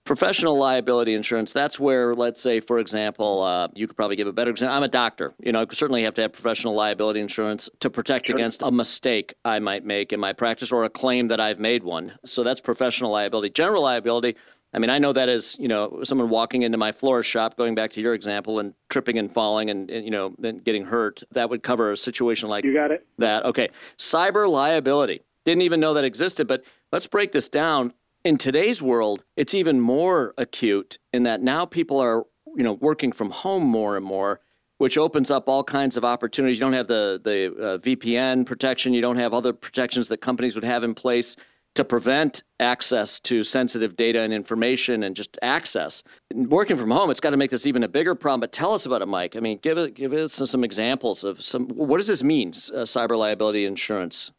Professional 0.05 0.57
liability 0.57 1.13
insurance, 1.13 1.51
that's 1.51 1.77
where, 1.81 2.15
let's 2.15 2.41
say, 2.41 2.61
for 2.61 2.79
example, 2.79 3.43
uh, 3.43 3.67
you 3.75 3.87
could 3.87 3.97
probably 3.97 4.15
give 4.15 4.25
a 4.25 4.31
better 4.31 4.51
example. 4.51 4.73
I'm 4.73 4.83
a 4.83 4.87
doctor. 4.87 5.33
You 5.43 5.51
know, 5.51 5.59
I 5.59 5.73
certainly 5.73 6.03
have 6.03 6.13
to 6.13 6.21
have 6.21 6.31
professional 6.31 6.73
liability 6.73 7.19
insurance 7.19 7.69
to 7.81 7.89
protect 7.89 8.27
sure. 8.27 8.37
against 8.37 8.61
a 8.61 8.71
mistake 8.71 9.33
I 9.43 9.59
might 9.59 9.83
make 9.83 10.13
in 10.13 10.19
my 10.21 10.31
practice 10.31 10.71
or 10.71 10.85
a 10.85 10.89
claim 10.89 11.27
that 11.27 11.41
I've 11.41 11.59
made 11.59 11.83
one. 11.83 12.17
So 12.23 12.43
that's 12.43 12.61
professional 12.61 13.11
liability. 13.11 13.49
General 13.49 13.83
liability, 13.83 14.37
I 14.73 14.79
mean, 14.79 14.89
I 14.89 14.97
know 14.97 15.13
that 15.13 15.29
as 15.29 15.57
you 15.59 15.67
know, 15.67 16.01
someone 16.03 16.29
walking 16.29 16.63
into 16.63 16.77
my 16.77 16.91
florist 16.91 17.29
shop, 17.29 17.57
going 17.57 17.73
back 17.73 17.91
to 17.91 18.01
your 18.01 18.13
example, 18.13 18.59
and 18.59 18.73
tripping 18.89 19.17
and 19.17 19.31
falling, 19.31 19.69
and, 19.69 19.89
and 19.89 20.03
you 20.03 20.11
know, 20.11 20.35
then 20.37 20.57
getting 20.57 20.85
hurt. 20.85 21.23
That 21.31 21.49
would 21.49 21.63
cover 21.63 21.91
a 21.91 21.97
situation 21.97 22.49
like 22.49 22.65
you 22.65 22.73
got 22.73 22.91
it. 22.91 23.07
That 23.17 23.45
okay. 23.45 23.69
Cyber 23.97 24.49
liability. 24.49 25.21
Didn't 25.45 25.61
even 25.61 25.79
know 25.79 25.93
that 25.93 26.03
existed, 26.03 26.47
but 26.47 26.63
let's 26.91 27.07
break 27.07 27.31
this 27.31 27.47
down. 27.47 27.93
In 28.25 28.37
today's 28.37 28.81
world, 28.81 29.23
it's 29.37 29.53
even 29.53 29.79
more 29.79 30.33
acute 30.37 30.99
in 31.13 31.23
that 31.23 31.41
now 31.41 31.65
people 31.65 31.99
are 31.99 32.25
you 32.55 32.63
know 32.63 32.73
working 32.73 33.13
from 33.13 33.31
home 33.31 33.63
more 33.63 33.95
and 33.95 34.05
more, 34.05 34.41
which 34.79 34.97
opens 34.97 35.31
up 35.31 35.47
all 35.47 35.63
kinds 35.63 35.95
of 35.95 36.03
opportunities. 36.03 36.57
You 36.57 36.61
don't 36.61 36.73
have 36.73 36.87
the 36.87 37.21
the 37.23 37.55
uh, 37.55 37.77
VPN 37.77 38.45
protection. 38.45 38.93
You 38.93 39.01
don't 39.01 39.15
have 39.17 39.33
other 39.33 39.53
protections 39.53 40.09
that 40.09 40.17
companies 40.17 40.55
would 40.55 40.65
have 40.65 40.83
in 40.83 40.93
place 40.93 41.37
to 41.77 41.85
prevent 41.85 42.43
access 42.59 43.19
to 43.19 43.43
sensitive 43.43 43.95
data 43.95 44.19
and 44.19 44.33
information 44.33 45.03
and 45.03 45.15
just 45.15 45.37
access. 45.43 46.01
Working 46.33 46.75
from 46.75 46.89
home, 46.89 47.11
it's 47.11 47.19
got 47.19 47.29
to 47.29 47.37
make 47.37 47.51
this 47.51 47.67
even 47.67 47.83
a 47.83 47.87
bigger 47.87 48.15
problem. 48.15 48.39
But 48.39 48.51
tell 48.51 48.73
us 48.73 48.85
about 48.87 49.03
it, 49.03 49.07
Mike. 49.07 49.35
I 49.35 49.39
mean, 49.39 49.59
give 49.61 49.93
give 49.93 50.11
us 50.11 50.33
some 50.33 50.63
examples 50.63 51.23
of 51.23 51.41
some. 51.41 51.67
What 51.67 51.97
does 51.97 52.07
this 52.07 52.23
mean, 52.23 52.49
uh, 52.49 52.81
cyber 52.81 53.15
liability 53.15 53.65
insurance? 53.65 54.31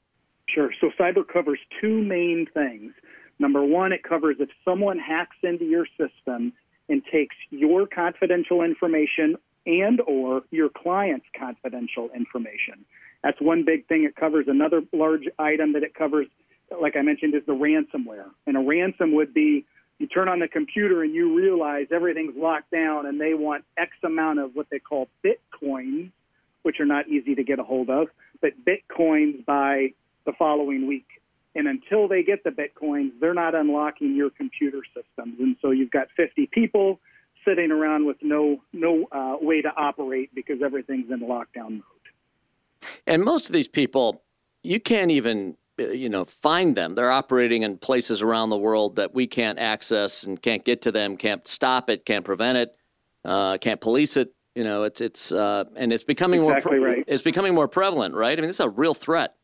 Sure. 0.48 0.70
So 0.80 0.90
cyber 0.98 1.26
covers 1.26 1.60
two 1.80 2.02
main 2.02 2.46
things. 2.52 2.92
Number 3.38 3.64
one, 3.64 3.92
it 3.92 4.02
covers 4.02 4.36
if 4.40 4.48
someone 4.64 4.98
hacks 4.98 5.36
into 5.44 5.64
your 5.64 5.86
system 5.96 6.52
and 6.88 7.02
takes 7.12 7.36
your 7.50 7.86
confidential 7.86 8.62
information 8.62 9.36
and 9.64 10.00
or 10.08 10.42
your 10.50 10.70
client's 10.70 11.26
confidential 11.38 12.10
information. 12.16 12.84
That's 13.22 13.40
one 13.40 13.64
big 13.64 13.86
thing 13.86 14.02
it 14.04 14.16
covers. 14.16 14.46
Another 14.48 14.82
large 14.92 15.28
item 15.38 15.74
that 15.74 15.84
it 15.84 15.94
covers, 15.94 16.26
like 16.80 16.96
I 16.96 17.02
mentioned, 17.02 17.34
is 17.34 17.42
the 17.46 17.52
ransomware. 17.52 18.30
And 18.46 18.56
a 18.56 18.60
ransom 18.60 19.14
would 19.14 19.32
be 19.32 19.64
you 19.98 20.06
turn 20.06 20.28
on 20.28 20.38
the 20.38 20.48
computer 20.48 21.02
and 21.02 21.14
you 21.14 21.36
realize 21.36 21.86
everything's 21.92 22.36
locked 22.36 22.70
down 22.70 23.06
and 23.06 23.20
they 23.20 23.34
want 23.34 23.64
X 23.76 23.90
amount 24.04 24.38
of 24.38 24.54
what 24.54 24.66
they 24.70 24.78
call 24.78 25.08
bitcoins, 25.24 26.10
which 26.62 26.78
are 26.80 26.86
not 26.86 27.08
easy 27.08 27.34
to 27.34 27.42
get 27.42 27.58
a 27.58 27.64
hold 27.64 27.90
of, 27.90 28.08
but 28.40 28.52
bitcoins 28.64 29.44
by 29.44 29.92
the 30.24 30.32
following 30.38 30.86
week. 30.86 31.06
And 31.54 31.66
until 31.66 32.06
they 32.06 32.22
get 32.22 32.44
the 32.44 32.50
bitcoins, 32.50 33.10
they're 33.20 33.34
not 33.34 33.54
unlocking 33.54 34.14
your 34.14 34.30
computer 34.30 34.82
systems. 34.94 35.40
And 35.40 35.56
so 35.60 35.72
you've 35.72 35.90
got 35.90 36.06
50 36.16 36.48
people 36.52 37.00
sitting 37.44 37.72
around 37.72 38.06
with 38.06 38.18
no 38.22 38.62
no 38.72 39.06
uh, 39.10 39.36
way 39.40 39.62
to 39.62 39.70
operate 39.76 40.32
because 40.34 40.62
everything's 40.62 41.10
in 41.10 41.20
lockdown 41.20 41.70
mode. 41.70 41.82
And 43.06 43.24
most 43.24 43.46
of 43.46 43.52
these 43.52 43.68
people, 43.68 44.22
you 44.62 44.78
can't 44.78 45.10
even 45.10 45.56
you 45.78 46.08
know 46.08 46.24
find 46.24 46.76
them. 46.76 46.94
They're 46.94 47.10
operating 47.10 47.62
in 47.62 47.78
places 47.78 48.22
around 48.22 48.50
the 48.50 48.58
world 48.58 48.96
that 48.96 49.14
we 49.14 49.26
can't 49.26 49.58
access 49.58 50.24
and 50.24 50.40
can't 50.40 50.64
get 50.64 50.82
to 50.82 50.92
them, 50.92 51.16
can't 51.16 51.46
stop 51.46 51.90
it, 51.90 52.04
can't 52.04 52.24
prevent 52.24 52.58
it, 52.58 52.76
uh, 53.24 53.58
can't 53.58 53.80
police 53.80 54.16
it. 54.16 54.34
You 54.54 54.64
know, 54.64 54.82
it's 54.82 55.00
it's 55.00 55.32
uh, 55.32 55.64
and 55.76 55.92
it's 55.92 56.04
becoming 56.04 56.42
exactly 56.42 56.78
more 56.78 56.88
pre- 56.88 56.96
right. 56.96 57.04
it's 57.06 57.22
becoming 57.22 57.54
more 57.54 57.68
prevalent, 57.68 58.14
right? 58.14 58.36
I 58.36 58.40
mean, 58.40 58.48
this 58.48 58.56
is 58.56 58.60
a 58.60 58.68
real 58.68 58.94
threat. 58.94 59.34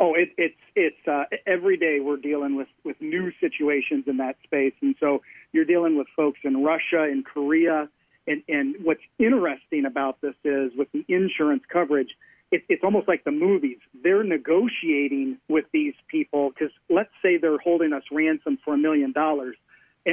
Oh, 0.00 0.14
it, 0.14 0.30
it's 0.38 0.56
it's 0.74 1.06
uh, 1.06 1.24
every 1.46 1.76
day 1.76 2.00
we're 2.00 2.16
dealing 2.16 2.56
with 2.56 2.68
with 2.84 2.96
new 3.00 3.30
situations 3.38 4.04
in 4.06 4.16
that 4.16 4.36
space, 4.42 4.72
and 4.80 4.96
so 4.98 5.22
you're 5.52 5.66
dealing 5.66 5.96
with 5.96 6.06
folks 6.16 6.40
in 6.42 6.64
Russia, 6.64 7.04
in 7.04 7.22
Korea, 7.22 7.88
and 8.26 8.42
and 8.48 8.76
what's 8.82 9.02
interesting 9.18 9.84
about 9.84 10.20
this 10.22 10.34
is 10.42 10.72
with 10.76 10.88
the 10.92 11.04
insurance 11.08 11.62
coverage, 11.70 12.16
it, 12.50 12.62
it's 12.68 12.82
almost 12.84 13.08
like 13.08 13.24
the 13.24 13.30
movies. 13.30 13.78
They're 14.02 14.24
negotiating 14.24 15.38
with 15.48 15.66
these 15.72 15.94
people 16.08 16.50
because 16.50 16.72
let's 16.88 17.10
say 17.22 17.38
they're 17.38 17.58
holding 17.58 17.92
us 17.92 18.02
ransom 18.10 18.58
for 18.64 18.74
a 18.74 18.78
million 18.78 19.12
dollars, 19.12 19.56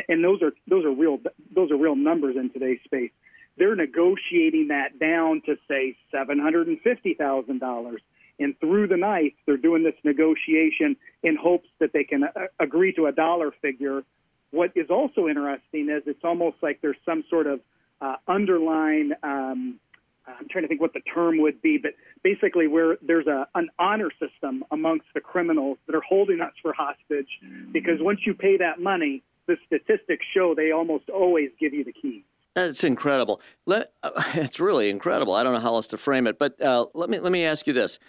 and 0.07 0.23
those 0.23 0.41
are 0.41 0.51
those 0.67 0.85
are 0.85 0.91
real 0.91 1.19
those 1.53 1.71
are 1.71 1.77
real 1.77 1.95
numbers 1.95 2.35
in 2.35 2.49
today's 2.49 2.79
space. 2.83 3.11
They're 3.57 3.75
negotiating 3.75 4.67
that 4.67 4.99
down 4.99 5.41
to 5.45 5.55
say 5.67 5.97
seven 6.11 6.39
hundred 6.39 6.67
and 6.67 6.79
fifty 6.81 7.13
thousand 7.13 7.59
dollars 7.59 8.01
and 8.39 8.59
through 8.59 8.87
the 8.87 8.97
night, 8.97 9.35
they're 9.45 9.57
doing 9.57 9.83
this 9.83 9.95
negotiation 10.03 10.95
in 11.23 11.35
hopes 11.35 11.67
that 11.79 11.91
they 11.93 12.03
can 12.03 12.23
uh, 12.23 12.29
agree 12.59 12.93
to 12.93 13.07
a 13.07 13.11
dollar 13.11 13.51
figure. 13.61 14.03
What 14.51 14.71
is 14.75 14.89
also 14.89 15.27
interesting 15.27 15.89
is 15.89 16.03
it's 16.05 16.23
almost 16.23 16.57
like 16.61 16.79
there's 16.81 16.97
some 17.05 17.23
sort 17.29 17.47
of 17.47 17.61
uh, 17.99 18.15
underlying. 18.27 19.11
Um, 19.23 19.79
I'm 20.27 20.47
trying 20.49 20.63
to 20.63 20.67
think 20.67 20.81
what 20.81 20.93
the 20.93 21.01
term 21.01 21.39
would 21.41 21.61
be, 21.61 21.77
but 21.77 21.91
basically, 22.23 22.67
where 22.67 22.97
there's 23.01 23.27
a, 23.27 23.47
an 23.55 23.69
honor 23.79 24.09
system 24.19 24.63
amongst 24.71 25.05
the 25.13 25.21
criminals 25.21 25.77
that 25.87 25.95
are 25.95 26.01
holding 26.07 26.41
us 26.41 26.53
for 26.61 26.73
hostage, 26.73 27.29
because 27.71 27.99
once 27.99 28.19
you 28.25 28.33
pay 28.33 28.57
that 28.57 28.79
money, 28.79 29.23
the 29.47 29.57
statistics 29.65 30.25
show 30.33 30.53
they 30.53 30.71
almost 30.71 31.09
always 31.09 31.49
give 31.59 31.73
you 31.73 31.83
the 31.83 31.93
keys. 31.93 32.23
That's 32.53 32.83
incredible. 32.83 33.39
Let, 33.65 33.93
uh, 34.03 34.11
it's 34.33 34.59
really 34.59 34.89
incredible. 34.89 35.33
I 35.33 35.43
don't 35.43 35.53
know 35.53 35.59
how 35.59 35.75
else 35.75 35.87
to 35.87 35.97
frame 35.97 36.27
it, 36.27 36.39
but 36.39 36.59
uh, 36.61 36.87
let 36.93 37.09
me 37.09 37.19
let 37.19 37.31
me 37.31 37.45
ask 37.45 37.67
you 37.67 37.73
this: 37.73 37.99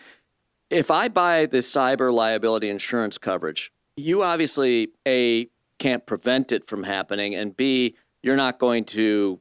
If 0.70 0.90
I 0.90 1.08
buy 1.08 1.46
the 1.46 1.58
cyber 1.58 2.12
liability 2.12 2.68
insurance 2.68 3.18
coverage, 3.18 3.72
you 3.96 4.22
obviously 4.22 4.88
a 5.06 5.48
can't 5.78 6.04
prevent 6.06 6.50
it 6.50 6.66
from 6.66 6.82
happening, 6.82 7.34
and 7.34 7.56
b 7.56 7.96
you're 8.22 8.36
not 8.36 8.58
going 8.58 8.84
to. 8.86 9.40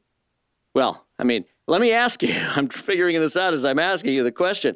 Well, 0.76 1.08
I 1.18 1.24
mean, 1.24 1.46
let 1.68 1.82
me 1.82 1.92
ask 1.92 2.24
you. 2.24 2.34
I'm 2.56 2.70
figuring 2.70 3.20
this 3.20 3.38
out 3.38 3.54
as 3.54 3.66
I'm 3.66 3.80
asking 3.80 4.14
you 4.14 4.24
the 4.24 4.32
question. 4.32 4.76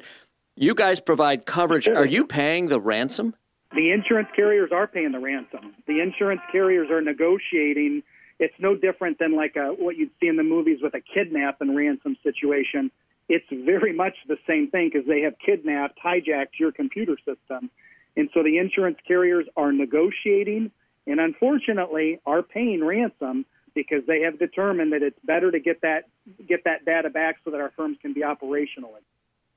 You 0.54 0.74
guys 0.74 1.00
provide 1.00 1.46
coverage. 1.46 1.88
Are 1.88 2.06
you 2.06 2.26
paying 2.26 2.68
the 2.68 2.80
ransom? 2.80 3.34
The 3.74 3.90
insurance 3.90 4.28
carriers 4.36 4.70
are 4.70 4.86
paying 4.86 5.12
the 5.12 5.18
ransom. 5.18 5.74
The 5.86 6.00
insurance 6.00 6.42
carriers 6.52 6.90
are 6.90 7.00
negotiating 7.00 8.02
it's 8.42 8.54
no 8.58 8.74
different 8.74 9.20
than 9.20 9.36
like 9.36 9.54
a, 9.54 9.68
what 9.68 9.96
you'd 9.96 10.10
see 10.20 10.26
in 10.26 10.36
the 10.36 10.42
movies 10.42 10.80
with 10.82 10.94
a 10.94 11.00
kidnap 11.00 11.60
and 11.60 11.76
ransom 11.76 12.16
situation. 12.24 12.90
It's 13.28 13.46
very 13.50 13.92
much 13.92 14.14
the 14.26 14.36
same 14.48 14.68
thing 14.68 14.90
because 14.92 15.06
they 15.06 15.20
have 15.20 15.34
kidnapped, 15.38 15.96
hijacked 16.04 16.58
your 16.58 16.72
computer 16.72 17.16
system. 17.18 17.70
And 18.16 18.28
so 18.34 18.42
the 18.42 18.58
insurance 18.58 18.98
carriers 19.06 19.46
are 19.56 19.70
negotiating 19.70 20.72
and 21.06 21.20
unfortunately 21.20 22.18
are 22.26 22.42
paying 22.42 22.84
ransom 22.84 23.46
because 23.74 24.02
they 24.06 24.20
have 24.20 24.38
determined 24.38 24.92
that 24.92 25.02
it's 25.02 25.18
better 25.24 25.50
to 25.50 25.60
get 25.60 25.80
that 25.82 26.04
get 26.48 26.64
that 26.64 26.84
data 26.84 27.10
back 27.10 27.36
so 27.44 27.50
that 27.50 27.60
our 27.60 27.72
firms 27.76 27.98
can 28.00 28.12
be 28.12 28.24
operational. 28.24 28.98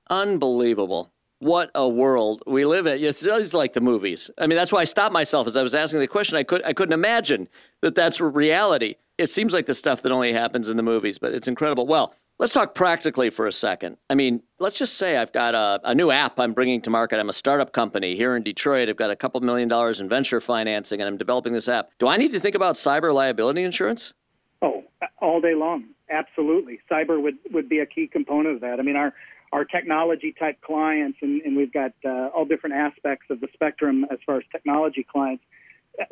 Unbelievable. 0.09 1.11
What 1.39 1.69
a 1.75 1.87
world 1.87 2.41
we 2.47 2.65
live 2.65 2.87
in. 2.87 3.03
It's 3.03 3.21
just 3.21 3.53
like 3.53 3.73
the 3.73 3.81
movies. 3.81 4.29
I 4.37 4.47
mean, 4.47 4.55
that's 4.55 4.71
why 4.71 4.79
I 4.79 4.85
stopped 4.85 5.13
myself 5.13 5.47
as 5.47 5.57
I 5.57 5.63
was 5.63 5.75
asking 5.75 5.99
the 5.99 6.07
question. 6.07 6.37
I 6.37 6.43
could 6.43 6.63
I 6.63 6.73
couldn't 6.73 6.93
imagine 6.93 7.47
that 7.81 7.95
that's 7.95 8.21
reality. 8.21 8.95
It 9.17 9.27
seems 9.27 9.53
like 9.53 9.65
the 9.65 9.73
stuff 9.73 10.01
that 10.01 10.11
only 10.11 10.33
happens 10.33 10.69
in 10.69 10.77
the 10.77 10.83
movies, 10.83 11.17
but 11.17 11.33
it's 11.33 11.47
incredible. 11.47 11.87
Well, 11.87 12.13
let's 12.37 12.53
talk 12.53 12.75
practically 12.75 13.29
for 13.29 13.47
a 13.47 13.51
second. 13.51 13.97
I 14.09 14.15
mean, 14.15 14.43
let's 14.59 14.77
just 14.77 14.95
say 14.95 15.17
I've 15.17 15.31
got 15.31 15.55
a, 15.55 15.79
a 15.83 15.95
new 15.95 16.11
app 16.11 16.39
I'm 16.39 16.53
bringing 16.53 16.81
to 16.81 16.89
market. 16.89 17.19
I'm 17.19 17.29
a 17.29 17.33
startup 17.33 17.71
company 17.71 18.15
here 18.15 18.35
in 18.35 18.43
Detroit. 18.43 18.89
I've 18.89 18.97
got 18.97 19.11
a 19.11 19.15
couple 19.15 19.39
million 19.41 19.67
dollars 19.67 19.99
in 19.99 20.09
venture 20.09 20.41
financing, 20.41 21.01
and 21.01 21.07
I'm 21.07 21.17
developing 21.17 21.53
this 21.53 21.67
app. 21.67 21.89
Do 21.99 22.07
I 22.07 22.17
need 22.17 22.31
to 22.33 22.39
think 22.39 22.55
about 22.55 22.75
cyber 22.75 23.13
liability 23.13 23.63
insurance? 23.63 24.13
Oh, 24.61 24.83
all 25.19 25.41
day 25.41 25.55
long. 25.55 25.85
Absolutely. 26.09 26.79
Cyber 26.91 27.21
would, 27.21 27.37
would 27.51 27.67
be 27.67 27.79
a 27.79 27.85
key 27.85 28.07
component 28.07 28.55
of 28.55 28.61
that. 28.61 28.79
I 28.79 28.83
mean, 28.83 28.95
our 28.95 29.13
our 29.53 29.63
technology 29.63 30.35
type 30.37 30.59
clients, 30.59 31.19
and, 31.21 31.41
and 31.43 31.55
we've 31.55 31.71
got 31.71 31.93
uh, 32.03 32.27
all 32.35 32.43
different 32.43 32.75
aspects 32.75 33.27
of 33.29 33.39
the 33.39 33.47
spectrum 33.53 34.05
as 34.11 34.17
far 34.25 34.37
as 34.37 34.43
technology 34.51 35.05
clients. 35.09 35.43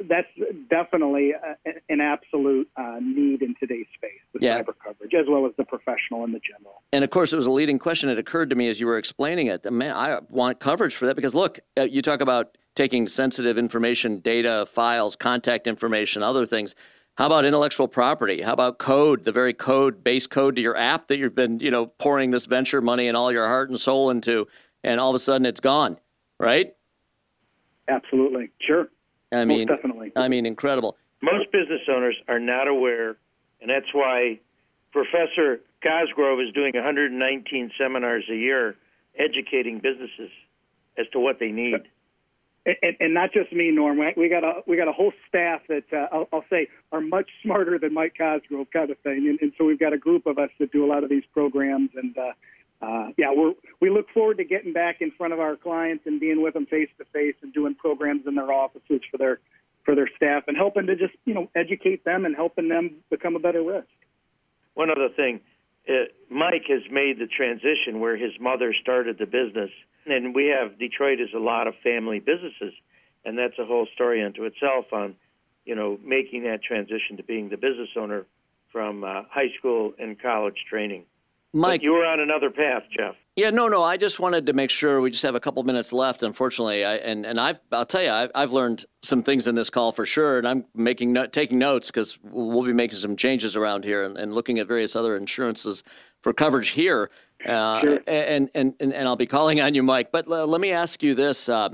That's 0.07 0.27
definitely 0.69 1.31
a, 1.31 1.55
an 1.89 2.01
absolute 2.01 2.69
uh, 2.77 2.99
need 3.01 3.41
in 3.41 3.55
today's 3.59 3.85
space, 3.95 4.19
the 4.33 4.39
Yeah. 4.41 4.61
cyber 4.61 4.73
coverage, 4.83 5.13
as 5.13 5.25
well 5.27 5.45
as 5.45 5.51
the 5.57 5.65
professional 5.65 6.23
and 6.23 6.33
the 6.33 6.39
general. 6.39 6.81
And 6.91 7.03
of 7.03 7.09
course, 7.09 7.33
it 7.33 7.35
was 7.35 7.47
a 7.47 7.51
leading 7.51 7.79
question. 7.79 8.09
It 8.09 8.17
occurred 8.17 8.49
to 8.51 8.55
me 8.55 8.69
as 8.69 8.79
you 8.79 8.87
were 8.87 8.97
explaining 8.97 9.47
it. 9.47 9.69
Man, 9.71 9.95
I 9.95 10.19
want 10.29 10.59
coverage 10.59 10.95
for 10.95 11.05
that 11.07 11.15
because 11.15 11.35
look, 11.35 11.59
uh, 11.77 11.83
you 11.83 12.01
talk 12.01 12.21
about 12.21 12.57
taking 12.75 13.07
sensitive 13.07 13.57
information, 13.57 14.19
data, 14.19 14.65
files, 14.69 15.15
contact 15.15 15.67
information, 15.67 16.23
other 16.23 16.45
things. 16.45 16.75
How 17.15 17.27
about 17.27 17.45
intellectual 17.45 17.87
property? 17.87 18.41
How 18.41 18.53
about 18.53 18.79
code, 18.79 19.23
the 19.23 19.31
very 19.31 19.53
code, 19.53 20.03
base 20.03 20.25
code 20.25 20.55
to 20.55 20.61
your 20.61 20.75
app 20.75 21.07
that 21.09 21.17
you've 21.19 21.35
been, 21.35 21.59
you 21.59 21.69
know, 21.69 21.85
pouring 21.85 22.31
this 22.31 22.45
venture 22.45 22.81
money 22.81 23.07
and 23.07 23.15
all 23.15 23.31
your 23.31 23.45
heart 23.45 23.69
and 23.69 23.79
soul 23.79 24.09
into, 24.09 24.47
and 24.83 24.99
all 24.99 25.11
of 25.11 25.15
a 25.15 25.19
sudden 25.19 25.45
it's 25.45 25.59
gone, 25.59 25.99
right? 26.39 26.73
Absolutely. 27.87 28.49
Sure. 28.59 28.87
I 29.33 29.45
Most 29.45 29.57
mean, 29.57 29.67
definitely. 29.67 30.11
I 30.15 30.27
mean, 30.27 30.45
incredible. 30.45 30.97
Most 31.21 31.51
business 31.51 31.81
owners 31.89 32.15
are 32.27 32.39
not 32.39 32.67
aware, 32.67 33.15
and 33.61 33.69
that's 33.69 33.93
why 33.93 34.39
Professor 34.91 35.59
Cosgrove 35.81 36.39
is 36.41 36.53
doing 36.53 36.71
119 36.75 37.71
seminars 37.77 38.25
a 38.29 38.35
year 38.35 38.75
educating 39.17 39.79
businesses 39.79 40.31
as 40.97 41.05
to 41.13 41.19
what 41.19 41.39
they 41.39 41.51
need. 41.51 41.81
and, 42.65 42.95
and 42.99 43.13
not 43.13 43.31
just 43.33 43.51
me, 43.51 43.71
Norm. 43.71 43.97
We- 43.97 44.13
We 44.15 44.29
got 44.29 44.43
a 44.43 44.61
we 44.67 44.77
got 44.77 44.87
a 44.87 44.91
whole 44.93 45.11
staff 45.27 45.61
that 45.67 45.83
uh, 45.91 46.07
I'll, 46.11 46.27
I'll 46.31 46.45
say 46.49 46.67
are 46.91 47.01
much 47.01 47.29
smarter 47.43 47.77
than 47.79 47.93
Mike 47.93 48.13
Cosgrove, 48.17 48.67
kind 48.71 48.89
of 48.89 48.97
thing. 48.99 49.27
And, 49.29 49.39
and 49.41 49.51
so 49.57 49.65
we've 49.65 49.79
got 49.79 49.93
a 49.93 49.97
group 49.97 50.25
of 50.25 50.37
us 50.37 50.49
that 50.59 50.71
do 50.71 50.85
a 50.85 50.87
lot 50.87 51.03
of 51.03 51.09
these 51.09 51.23
programs. 51.33 51.89
And 51.95 52.17
uh, 52.17 52.31
uh, 52.83 53.07
yeah, 53.17 53.31
we're 53.33 53.53
we 53.79 53.89
look 53.89 54.07
forward 54.13 54.37
to 54.37 54.43
getting 54.43 54.73
back 54.73 54.97
in 54.99 55.11
front 55.11 55.31
of 55.31 55.39
our 55.39 55.55
clients 55.55 56.05
and 56.05 56.19
being 56.19 56.41
with 56.41 56.53
them 56.53 56.65
face 56.65 56.89
to 56.97 57.05
face 57.05 57.35
and 57.41 57.53
doing 57.53 57.75
programs 57.75 58.27
in 58.27 58.35
their 58.35 58.51
offices 58.51 59.01
for 59.09 59.17
their 59.17 59.39
for 59.85 59.95
their 59.95 60.09
staff 60.15 60.43
and 60.47 60.57
helping 60.57 60.87
to 60.87 60.95
just 60.95 61.13
you 61.25 61.33
know 61.33 61.49
educate 61.55 62.03
them 62.03 62.25
and 62.25 62.35
helping 62.35 62.67
them 62.67 62.97
become 63.09 63.35
a 63.35 63.39
better 63.39 63.63
risk. 63.63 63.87
One 64.73 64.89
other 64.89 65.09
thing, 65.15 65.39
uh, 65.87 66.05
Mike 66.29 66.65
has 66.67 66.81
made 66.91 67.19
the 67.19 67.27
transition 67.27 67.99
where 67.99 68.17
his 68.17 68.31
mother 68.39 68.73
started 68.81 69.17
the 69.17 69.27
business, 69.27 69.69
and 70.05 70.35
we 70.35 70.47
have 70.47 70.77
Detroit 70.77 71.21
is 71.21 71.29
a 71.33 71.39
lot 71.39 71.67
of 71.67 71.75
family 71.83 72.19
businesses, 72.19 72.73
and 73.23 73.37
that's 73.37 73.57
a 73.59 73.65
whole 73.65 73.87
story 73.93 74.23
unto 74.23 74.43
itself 74.43 74.91
on, 74.91 75.15
you 75.63 75.75
know, 75.75 75.97
making 76.03 76.43
that 76.43 76.63
transition 76.63 77.15
to 77.17 77.23
being 77.23 77.49
the 77.49 77.57
business 77.57 77.89
owner 77.95 78.25
from 78.73 79.03
uh, 79.05 79.21
high 79.29 79.51
school 79.57 79.93
and 79.99 80.19
college 80.21 80.65
training. 80.69 81.05
Mike, 81.55 81.81
But 81.81 81.83
you 81.83 81.93
were 81.93 82.05
on 82.05 82.19
another 82.19 82.49
path, 82.49 82.83
Jeff. 82.95 83.15
Yeah, 83.35 83.51
no, 83.51 83.67
no. 83.67 83.83
I 83.83 83.97
just 83.97 84.19
wanted 84.19 84.45
to 84.47 84.53
make 84.53 84.69
sure 84.71 85.01
we 85.01 85.11
just 85.11 85.23
have 85.23 85.35
a 85.35 85.39
couple 85.39 85.61
minutes 85.63 85.93
left. 85.93 86.23
Unfortunately, 86.23 86.83
I, 86.83 86.95
and 86.95 87.25
and 87.25 87.39
I've 87.39 87.59
I'll 87.71 87.85
tell 87.85 88.01
you, 88.03 88.09
I've, 88.09 88.31
I've 88.35 88.51
learned 88.51 88.85
some 89.01 89.21
things 89.23 89.47
in 89.47 89.55
this 89.55 89.69
call 89.69 89.91
for 89.91 90.05
sure, 90.05 90.37
and 90.39 90.47
I'm 90.47 90.65
making 90.75 91.13
no, 91.13 91.25
taking 91.27 91.59
notes 91.59 91.87
because 91.87 92.17
we'll 92.23 92.63
be 92.63 92.73
making 92.73 92.97
some 92.99 93.15
changes 93.15 93.55
around 93.55 93.83
here 93.85 94.03
and, 94.03 94.17
and 94.17 94.33
looking 94.33 94.59
at 94.59 94.67
various 94.67 94.95
other 94.95 95.15
insurances 95.15 95.83
for 96.21 96.33
coverage 96.33 96.69
here. 96.69 97.09
Uh, 97.47 97.81
Sure. 97.81 97.99
and, 98.07 98.49
and 98.55 98.73
and 98.79 98.93
and 98.93 99.07
I'll 99.07 99.15
be 99.15 99.25
calling 99.27 99.59
on 99.61 99.73
you, 99.75 99.83
Mike. 99.83 100.11
But 100.11 100.27
l- 100.31 100.47
let 100.47 100.61
me 100.61 100.71
ask 100.71 101.01
you 101.03 101.13
this: 101.15 101.49
uh, 101.49 101.69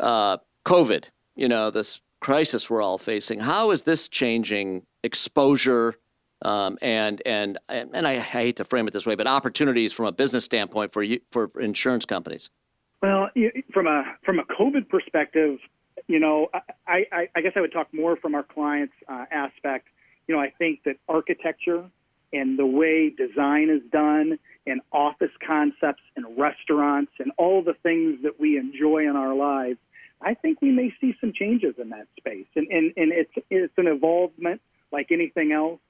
uh, 0.00 0.38
COVID, 0.64 1.04
you 1.36 1.48
know, 1.48 1.70
this 1.70 2.00
crisis 2.20 2.68
we're 2.68 2.82
all 2.82 2.98
facing. 2.98 3.40
How 3.40 3.70
is 3.70 3.82
this 3.82 4.08
changing 4.08 4.82
exposure 5.04 5.94
um, 6.42 6.78
and 6.80 7.20
and 7.26 7.58
and 7.68 8.06
I 8.06 8.18
hate 8.18 8.56
to 8.56 8.64
frame 8.64 8.86
it 8.88 8.92
this 8.92 9.06
way, 9.06 9.14
but 9.14 9.26
opportunities 9.26 9.92
from 9.92 10.06
a 10.06 10.12
business 10.12 10.44
standpoint 10.44 10.92
for 10.92 11.02
you, 11.02 11.20
for 11.30 11.50
insurance 11.58 12.04
companies? 12.04 12.50
Well, 13.02 13.28
from 13.72 13.86
a 13.86 14.04
from 14.24 14.38
a 14.38 14.44
COVID 14.44 14.88
perspective, 14.88 15.58
you 16.06 16.18
know, 16.18 16.48
I, 16.86 17.04
I, 17.12 17.28
I 17.34 17.40
guess 17.40 17.52
I 17.56 17.60
would 17.60 17.72
talk 17.72 17.92
more 17.92 18.16
from 18.16 18.34
our 18.34 18.42
clients' 18.42 18.94
uh, 19.08 19.24
aspect. 19.30 19.88
You 20.26 20.34
know, 20.34 20.40
I 20.40 20.50
think 20.50 20.82
that 20.84 20.96
architecture 21.08 21.84
and 22.32 22.58
the 22.58 22.66
way 22.66 23.10
design 23.10 23.70
is 23.70 23.82
done 23.90 24.38
and 24.66 24.80
office 24.92 25.30
concepts 25.46 26.02
and 26.16 26.26
restaurants 26.38 27.12
and 27.18 27.32
all 27.38 27.62
the 27.62 27.74
things 27.82 28.18
that 28.22 28.38
we 28.38 28.58
enjoy 28.58 29.08
in 29.08 29.16
our 29.16 29.34
lives, 29.34 29.78
I 30.20 30.34
think 30.34 30.60
we 30.60 30.70
may 30.70 30.92
see 31.00 31.14
some 31.20 31.32
changes 31.32 31.76
in 31.80 31.88
that 31.90 32.06
space. 32.18 32.46
And, 32.54 32.66
and, 32.68 32.92
and 32.96 33.12
it's, 33.12 33.30
it's 33.50 33.72
an 33.78 33.86
evolvement 33.86 34.60
like 34.92 35.10
anything 35.10 35.52
else. 35.52 35.80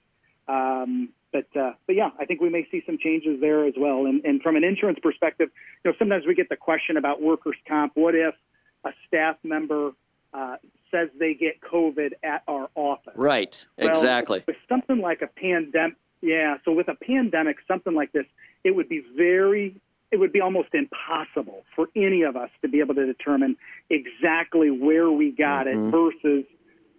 Um, 0.48 1.10
but 1.32 1.46
uh, 1.56 1.72
but 1.86 1.94
yeah, 1.94 2.10
I 2.18 2.24
think 2.24 2.40
we 2.40 2.48
may 2.48 2.66
see 2.70 2.82
some 2.86 2.98
changes 2.98 3.40
there 3.40 3.66
as 3.66 3.74
well. 3.76 4.06
And, 4.06 4.24
and 4.24 4.40
from 4.42 4.56
an 4.56 4.64
insurance 4.64 4.98
perspective, 5.02 5.50
you 5.84 5.90
know, 5.90 5.96
sometimes 5.98 6.24
we 6.26 6.34
get 6.34 6.48
the 6.48 6.56
question 6.56 6.96
about 6.96 7.20
workers' 7.20 7.56
comp. 7.66 7.92
What 7.94 8.14
if 8.14 8.34
a 8.84 8.90
staff 9.06 9.36
member 9.44 9.92
uh, 10.32 10.56
says 10.90 11.08
they 11.18 11.34
get 11.34 11.60
COVID 11.60 12.12
at 12.22 12.42
our 12.48 12.70
office? 12.74 13.12
Right. 13.14 13.66
Well, 13.76 13.88
exactly. 13.88 14.42
With 14.46 14.56
something 14.68 15.00
like 15.00 15.20
a 15.20 15.26
pandemic, 15.26 15.96
yeah. 16.22 16.56
So 16.64 16.72
with 16.72 16.88
a 16.88 16.94
pandemic, 16.94 17.56
something 17.68 17.94
like 17.94 18.12
this, 18.12 18.26
it 18.64 18.70
would 18.74 18.88
be 18.88 19.04
very 19.16 19.80
it 20.10 20.16
would 20.16 20.32
be 20.32 20.40
almost 20.40 20.70
impossible 20.72 21.64
for 21.76 21.88
any 21.94 22.22
of 22.22 22.36
us 22.36 22.48
to 22.62 22.68
be 22.68 22.80
able 22.80 22.94
to 22.94 23.04
determine 23.04 23.56
exactly 23.90 24.70
where 24.70 25.10
we 25.10 25.30
got 25.30 25.66
mm-hmm. 25.66 25.88
it 25.88 25.90
versus 25.90 26.44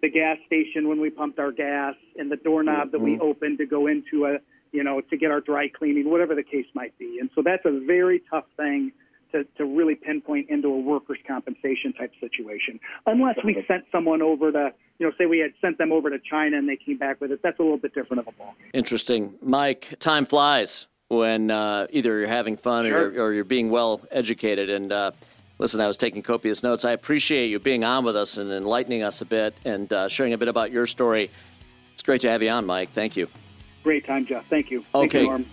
the 0.02 0.10
gas 0.10 0.38
station 0.46 0.88
when 0.88 1.00
we 1.00 1.10
pumped 1.10 1.38
our 1.38 1.52
gas 1.52 1.94
and 2.16 2.30
the 2.30 2.36
doorknob 2.36 2.88
mm-hmm. 2.88 2.90
that 2.92 3.00
we 3.00 3.12
mm-hmm. 3.12 3.22
opened 3.22 3.58
to 3.58 3.66
go 3.66 3.86
into 3.86 4.26
a 4.26 4.38
you 4.72 4.84
know 4.84 5.00
to 5.00 5.16
get 5.16 5.30
our 5.30 5.40
dry 5.40 5.68
cleaning 5.68 6.10
whatever 6.10 6.34
the 6.34 6.42
case 6.42 6.66
might 6.74 6.96
be 6.98 7.18
and 7.20 7.30
so 7.34 7.42
that's 7.44 7.64
a 7.64 7.80
very 7.86 8.22
tough 8.30 8.44
thing 8.56 8.92
to, 9.32 9.44
to 9.56 9.64
really 9.64 9.94
pinpoint 9.94 10.50
into 10.50 10.68
a 10.68 10.80
workers 10.80 11.18
compensation 11.26 11.92
type 11.92 12.12
situation 12.20 12.80
unless 13.06 13.36
we 13.44 13.62
sent 13.68 13.84
someone 13.92 14.22
over 14.22 14.50
to 14.50 14.72
you 14.98 15.06
know 15.06 15.12
say 15.18 15.26
we 15.26 15.38
had 15.38 15.52
sent 15.60 15.78
them 15.78 15.92
over 15.92 16.10
to 16.10 16.18
china 16.18 16.56
and 16.56 16.68
they 16.68 16.76
came 16.76 16.98
back 16.98 17.20
with 17.20 17.30
it 17.30 17.40
that's 17.42 17.58
a 17.58 17.62
little 17.62 17.78
bit 17.78 17.94
different 17.94 18.20
of 18.20 18.28
a 18.28 18.32
ball 18.32 18.54
interesting 18.72 19.34
mike 19.42 19.94
time 19.98 20.24
flies 20.24 20.86
when 21.08 21.50
uh, 21.50 21.88
either 21.90 22.20
you're 22.20 22.28
having 22.28 22.56
fun 22.56 22.86
sure. 22.86 23.10
or, 23.10 23.24
or, 23.24 23.32
you're 23.32 23.42
being 23.42 23.68
well 23.68 24.00
educated 24.12 24.70
and 24.70 24.92
uh, 24.92 25.10
Listen, 25.60 25.82
I 25.82 25.86
was 25.86 25.98
taking 25.98 26.22
copious 26.22 26.62
notes. 26.62 26.86
I 26.86 26.92
appreciate 26.92 27.48
you 27.48 27.58
being 27.58 27.84
on 27.84 28.02
with 28.02 28.16
us 28.16 28.38
and 28.38 28.50
enlightening 28.50 29.02
us 29.02 29.20
a 29.20 29.26
bit 29.26 29.54
and 29.66 29.92
uh, 29.92 30.08
sharing 30.08 30.32
a 30.32 30.38
bit 30.38 30.48
about 30.48 30.72
your 30.72 30.86
story. 30.86 31.30
It's 31.92 32.02
great 32.02 32.22
to 32.22 32.30
have 32.30 32.42
you 32.42 32.48
on, 32.48 32.64
Mike. 32.64 32.92
Thank 32.94 33.14
you. 33.14 33.28
Great 33.82 34.06
time, 34.06 34.24
Jeff. 34.24 34.46
Thank 34.46 34.70
you. 34.70 34.86
Okay. 34.94 35.08
Thank 35.08 35.12
you, 35.12 35.28
Norm. 35.28 35.46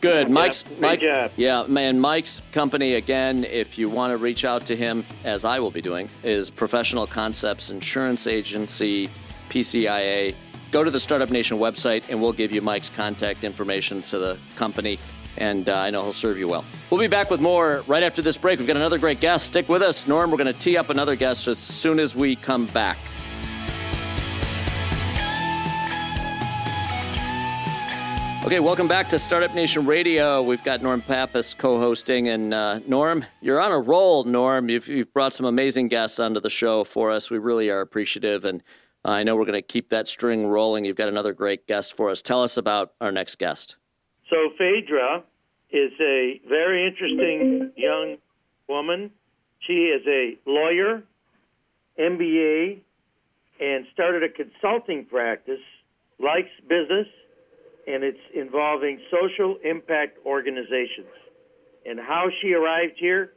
Good. 0.00 0.30
Mike's 0.30 0.64
Mike. 0.80 1.02
Yeah, 1.36 1.66
man. 1.68 2.00
Mike's 2.00 2.40
company 2.52 2.94
again. 2.94 3.44
If 3.44 3.76
you 3.76 3.90
want 3.90 4.12
to 4.12 4.16
reach 4.16 4.46
out 4.46 4.64
to 4.66 4.76
him, 4.76 5.04
as 5.24 5.44
I 5.44 5.58
will 5.60 5.70
be 5.70 5.82
doing, 5.82 6.08
is 6.22 6.48
Professional 6.48 7.06
Concepts 7.06 7.68
Insurance 7.68 8.26
Agency, 8.26 9.10
PCIA. 9.50 10.34
Go 10.72 10.84
to 10.84 10.90
the 10.90 11.00
Startup 11.00 11.28
Nation 11.28 11.58
website, 11.58 12.04
and 12.08 12.22
we'll 12.22 12.32
give 12.32 12.50
you 12.50 12.62
Mike's 12.62 12.88
contact 12.88 13.44
information 13.44 14.00
to 14.04 14.18
the 14.18 14.38
company 14.56 14.98
and 15.36 15.68
uh, 15.68 15.78
I 15.78 15.90
know 15.90 16.02
he'll 16.02 16.12
serve 16.12 16.38
you 16.38 16.48
well. 16.48 16.64
We'll 16.90 17.00
be 17.00 17.06
back 17.06 17.30
with 17.30 17.40
more 17.40 17.82
right 17.86 18.02
after 18.02 18.22
this 18.22 18.36
break. 18.36 18.58
We've 18.58 18.68
got 18.68 18.76
another 18.76 18.98
great 18.98 19.20
guest. 19.20 19.46
Stick 19.46 19.68
with 19.68 19.82
us, 19.82 20.06
Norm. 20.06 20.30
We're 20.30 20.36
going 20.36 20.52
to 20.52 20.58
tee 20.58 20.76
up 20.76 20.90
another 20.90 21.16
guest 21.16 21.48
as 21.48 21.58
soon 21.58 21.98
as 21.98 22.14
we 22.14 22.36
come 22.36 22.66
back. 22.66 22.98
Okay, 28.44 28.60
welcome 28.60 28.86
back 28.86 29.08
to 29.08 29.18
Startup 29.18 29.54
Nation 29.54 29.86
Radio. 29.86 30.42
We've 30.42 30.62
got 30.62 30.82
Norm 30.82 31.00
Pappas 31.00 31.54
co-hosting, 31.54 32.28
and 32.28 32.52
uh, 32.52 32.80
Norm, 32.86 33.24
you're 33.40 33.58
on 33.58 33.72
a 33.72 33.78
roll. 33.78 34.24
Norm, 34.24 34.68
you've, 34.68 34.86
you've 34.86 35.10
brought 35.14 35.32
some 35.32 35.46
amazing 35.46 35.88
guests 35.88 36.20
onto 36.20 36.40
the 36.40 36.50
show 36.50 36.84
for 36.84 37.10
us. 37.10 37.30
We 37.30 37.38
really 37.38 37.70
are 37.70 37.80
appreciative, 37.80 38.44
and 38.44 38.62
I 39.02 39.22
know 39.22 39.34
we're 39.34 39.46
going 39.46 39.54
to 39.54 39.62
keep 39.62 39.88
that 39.88 40.08
string 40.08 40.46
rolling. 40.46 40.84
You've 40.84 40.94
got 40.94 41.08
another 41.08 41.32
great 41.32 41.66
guest 41.66 41.96
for 41.96 42.10
us. 42.10 42.20
Tell 42.20 42.42
us 42.42 42.58
about 42.58 42.92
our 43.00 43.10
next 43.10 43.38
guest. 43.38 43.76
So 44.34 44.50
Phaedra 44.58 45.22
is 45.70 45.92
a 46.00 46.40
very 46.48 46.88
interesting 46.88 47.70
young 47.76 48.16
woman. 48.68 49.12
She 49.60 49.74
is 49.74 50.02
a 50.08 50.36
lawyer, 50.44 51.04
MBA, 52.00 52.80
and 53.60 53.86
started 53.92 54.24
a 54.24 54.28
consulting 54.28 55.04
practice, 55.04 55.60
likes 56.18 56.50
business, 56.68 57.06
and 57.86 58.02
it's 58.02 58.18
involving 58.34 58.98
social 59.08 59.56
impact 59.62 60.18
organizations. 60.26 61.06
And 61.86 62.00
how 62.00 62.26
she 62.42 62.54
arrived 62.54 62.94
here, 62.96 63.34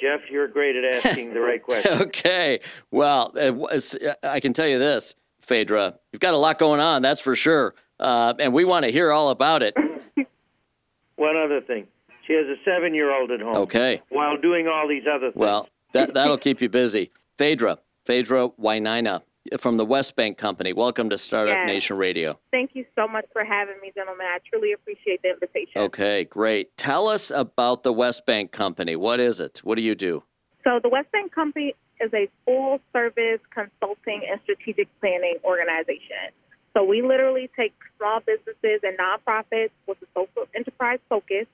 Jeff, 0.00 0.20
you're 0.30 0.46
great 0.46 0.76
at 0.76 0.84
asking 0.94 1.34
the 1.34 1.40
right 1.40 1.62
question. 1.64 2.02
okay. 2.02 2.60
Well, 2.92 3.32
uh, 3.34 3.52
uh, 3.64 3.80
uh, 4.06 4.14
I 4.22 4.38
can 4.38 4.52
tell 4.52 4.68
you 4.68 4.78
this, 4.78 5.16
Phaedra, 5.40 5.98
you've 6.12 6.20
got 6.20 6.34
a 6.34 6.38
lot 6.38 6.60
going 6.60 6.78
on, 6.78 7.02
that's 7.02 7.20
for 7.20 7.34
sure. 7.34 7.74
Uh, 8.00 8.32
and 8.38 8.52
we 8.52 8.64
want 8.64 8.86
to 8.86 8.90
hear 8.90 9.12
all 9.12 9.28
about 9.28 9.62
it. 9.62 9.76
One 11.16 11.36
other 11.36 11.60
thing. 11.60 11.86
She 12.26 12.32
has 12.32 12.46
a 12.46 12.56
seven 12.64 12.94
year 12.94 13.14
old 13.14 13.30
at 13.30 13.40
home. 13.40 13.56
Okay. 13.56 14.00
While 14.08 14.38
doing 14.38 14.66
all 14.66 14.88
these 14.88 15.02
other 15.06 15.30
things. 15.30 15.36
Well, 15.36 15.68
that, 15.92 16.14
that'll 16.14 16.38
keep 16.38 16.62
you 16.62 16.70
busy. 16.70 17.10
Phaedra, 17.36 17.78
Phaedra 18.06 18.48
Wainaina 18.60 19.22
from 19.58 19.76
the 19.76 19.84
West 19.84 20.16
Bank 20.16 20.38
Company. 20.38 20.72
Welcome 20.72 21.10
to 21.10 21.18
Startup 21.18 21.54
yes. 21.54 21.66
Nation 21.66 21.96
Radio. 21.96 22.38
Thank 22.50 22.70
you 22.74 22.86
so 22.94 23.06
much 23.06 23.26
for 23.32 23.44
having 23.44 23.76
me, 23.82 23.92
gentlemen. 23.94 24.26
I 24.26 24.38
truly 24.48 24.72
appreciate 24.72 25.20
the 25.22 25.30
invitation. 25.30 25.82
Okay, 25.82 26.24
great. 26.24 26.74
Tell 26.76 27.06
us 27.08 27.30
about 27.30 27.82
the 27.82 27.92
West 27.92 28.24
Bank 28.24 28.52
Company. 28.52 28.96
What 28.96 29.20
is 29.20 29.40
it? 29.40 29.60
What 29.62 29.76
do 29.76 29.82
you 29.82 29.94
do? 29.94 30.22
So, 30.64 30.78
the 30.82 30.88
West 30.88 31.10
Bank 31.12 31.34
Company 31.34 31.74
is 32.00 32.12
a 32.14 32.28
full 32.44 32.80
service 32.92 33.40
consulting 33.52 34.22
and 34.30 34.40
strategic 34.42 34.88
planning 35.00 35.36
organization. 35.44 36.32
So 36.76 36.84
we 36.84 37.02
literally 37.02 37.50
take 37.56 37.74
small 37.98 38.20
businesses 38.20 38.80
and 38.82 38.96
nonprofits 38.98 39.70
with 39.86 39.98
a 40.02 40.06
social 40.14 40.48
enterprise 40.54 41.00
focus 41.08 41.46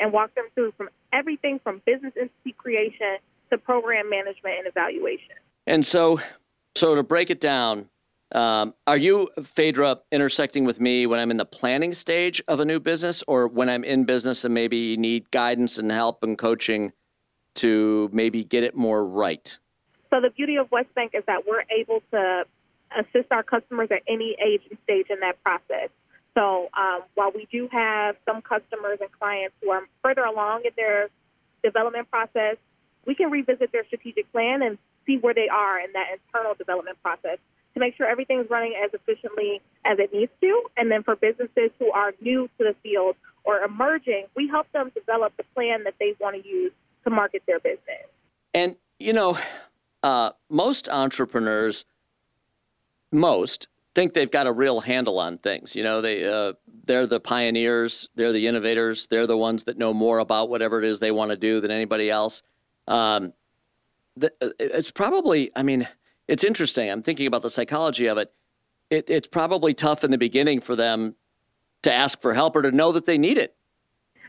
and 0.00 0.12
walk 0.12 0.34
them 0.34 0.46
through 0.54 0.72
from 0.76 0.88
everything 1.12 1.60
from 1.62 1.82
business 1.84 2.12
entity 2.16 2.52
creation 2.56 3.18
to 3.50 3.58
program 3.58 4.08
management 4.08 4.56
and 4.58 4.66
evaluation. 4.66 5.34
And 5.66 5.84
so, 5.84 6.20
so 6.74 6.94
to 6.94 7.02
break 7.02 7.30
it 7.30 7.40
down, 7.40 7.88
um, 8.32 8.74
are 8.86 8.96
you, 8.96 9.28
Phaedra, 9.42 9.98
intersecting 10.10 10.64
with 10.64 10.80
me 10.80 11.06
when 11.06 11.20
I'm 11.20 11.30
in 11.30 11.36
the 11.36 11.44
planning 11.44 11.92
stage 11.92 12.42
of 12.48 12.60
a 12.60 12.64
new 12.64 12.80
business 12.80 13.22
or 13.28 13.46
when 13.46 13.68
I'm 13.68 13.84
in 13.84 14.04
business 14.04 14.44
and 14.44 14.54
maybe 14.54 14.96
need 14.96 15.30
guidance 15.30 15.76
and 15.76 15.92
help 15.92 16.22
and 16.22 16.38
coaching 16.38 16.92
to 17.56 18.08
maybe 18.10 18.42
get 18.42 18.64
it 18.64 18.74
more 18.74 19.04
right? 19.04 19.58
So, 20.08 20.20
the 20.20 20.30
beauty 20.30 20.56
of 20.56 20.70
West 20.70 20.94
Bank 20.94 21.12
is 21.14 21.24
that 21.26 21.46
we're 21.46 21.64
able 21.70 22.02
to 22.12 22.44
assist 22.98 23.30
our 23.30 23.42
customers 23.42 23.88
at 23.90 24.02
any 24.08 24.36
age 24.44 24.62
and 24.68 24.78
stage 24.84 25.06
in 25.10 25.20
that 25.20 25.42
process. 25.42 25.88
So 26.34 26.68
um, 26.76 27.02
while 27.14 27.30
we 27.34 27.46
do 27.52 27.68
have 27.70 28.16
some 28.24 28.40
customers 28.42 28.98
and 29.00 29.10
clients 29.12 29.54
who 29.62 29.70
are 29.70 29.82
further 30.02 30.22
along 30.22 30.62
in 30.64 30.72
their 30.76 31.08
development 31.62 32.10
process, 32.10 32.56
we 33.06 33.14
can 33.14 33.30
revisit 33.30 33.72
their 33.72 33.84
strategic 33.86 34.30
plan 34.32 34.62
and 34.62 34.78
see 35.06 35.18
where 35.18 35.34
they 35.34 35.48
are 35.48 35.80
in 35.80 35.92
that 35.92 36.06
internal 36.12 36.54
development 36.54 36.96
process 37.02 37.38
to 37.74 37.80
make 37.80 37.96
sure 37.96 38.06
everything 38.06 38.40
is 38.40 38.50
running 38.50 38.74
as 38.82 38.90
efficiently 38.92 39.60
as 39.84 39.98
it 39.98 40.12
needs 40.12 40.32
to. 40.40 40.62
And 40.76 40.90
then 40.90 41.02
for 41.02 41.16
businesses 41.16 41.70
who 41.78 41.90
are 41.90 42.12
new 42.20 42.48
to 42.58 42.64
the 42.64 42.74
field 42.82 43.16
or 43.44 43.60
emerging, 43.60 44.26
we 44.36 44.48
help 44.48 44.70
them 44.72 44.90
develop 44.94 45.36
the 45.36 45.44
plan 45.54 45.84
that 45.84 45.94
they 45.98 46.14
want 46.20 46.40
to 46.40 46.48
use 46.48 46.72
to 47.04 47.10
market 47.10 47.42
their 47.46 47.60
business. 47.60 48.06
And, 48.54 48.76
you 48.98 49.12
know, 49.12 49.38
uh, 50.02 50.32
most 50.48 50.88
entrepreneurs 50.88 51.84
most 53.12 53.68
think 53.94 54.14
they've 54.14 54.30
got 54.30 54.46
a 54.46 54.52
real 54.52 54.80
handle 54.80 55.18
on 55.18 55.38
things. 55.38 55.76
You 55.76 55.82
know, 55.82 56.00
they 56.00 56.26
uh, 56.26 56.54
they're 56.84 57.06
the 57.06 57.20
pioneers, 57.20 58.08
they're 58.14 58.32
the 58.32 58.46
innovators, 58.46 59.06
they're 59.06 59.26
the 59.26 59.36
ones 59.36 59.64
that 59.64 59.78
know 59.78 59.92
more 59.92 60.18
about 60.18 60.48
whatever 60.48 60.78
it 60.78 60.84
is 60.84 61.00
they 61.00 61.10
want 61.10 61.30
to 61.30 61.36
do 61.36 61.60
than 61.60 61.70
anybody 61.70 62.10
else. 62.10 62.42
Um, 62.88 63.32
the, 64.16 64.32
uh, 64.40 64.50
it's 64.58 64.90
probably, 64.90 65.50
I 65.54 65.62
mean, 65.62 65.88
it's 66.28 66.44
interesting. 66.44 66.90
I'm 66.90 67.02
thinking 67.02 67.26
about 67.26 67.42
the 67.42 67.50
psychology 67.50 68.06
of 68.06 68.18
it. 68.18 68.32
it. 68.90 69.10
It's 69.10 69.28
probably 69.28 69.74
tough 69.74 70.04
in 70.04 70.10
the 70.10 70.18
beginning 70.18 70.60
for 70.60 70.74
them 70.74 71.14
to 71.82 71.92
ask 71.92 72.20
for 72.20 72.34
help 72.34 72.56
or 72.56 72.62
to 72.62 72.72
know 72.72 72.92
that 72.92 73.06
they 73.06 73.18
need 73.18 73.38
it. 73.38 73.56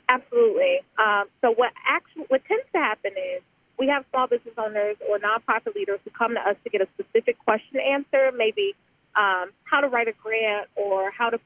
Absolutely. 0.10 0.80
Um, 0.98 1.26
so 1.42 1.54
what 1.54 1.72
actually 1.88 2.26
what 2.28 2.44
tends 2.46 2.66
to 2.74 2.80
happen 2.80 3.12
is 3.12 3.42
we 3.84 3.90
have 3.90 4.06
small 4.12 4.28
business 4.28 4.54
owners 4.58 4.96
or 5.10 5.20
nonprofit 5.20 5.76
leaders 5.76 6.00
who 6.06 6.12
come 6.12 6.36
to 6.36 6.40
us 6.40 6.56
to 6.64 6.70
get 6.70 6.80
a 6.80 6.88
specific 6.98 7.38
question 7.40 7.82
answered, 7.82 8.34
maybe 8.34 8.76
um, 9.18 9.52
how 9.66 9.82
to 9.82 9.90
write 9.90 10.08
a 10.08 10.14
grant 10.24 10.70
or 10.78 11.12
how 11.12 11.30
to 11.30 11.38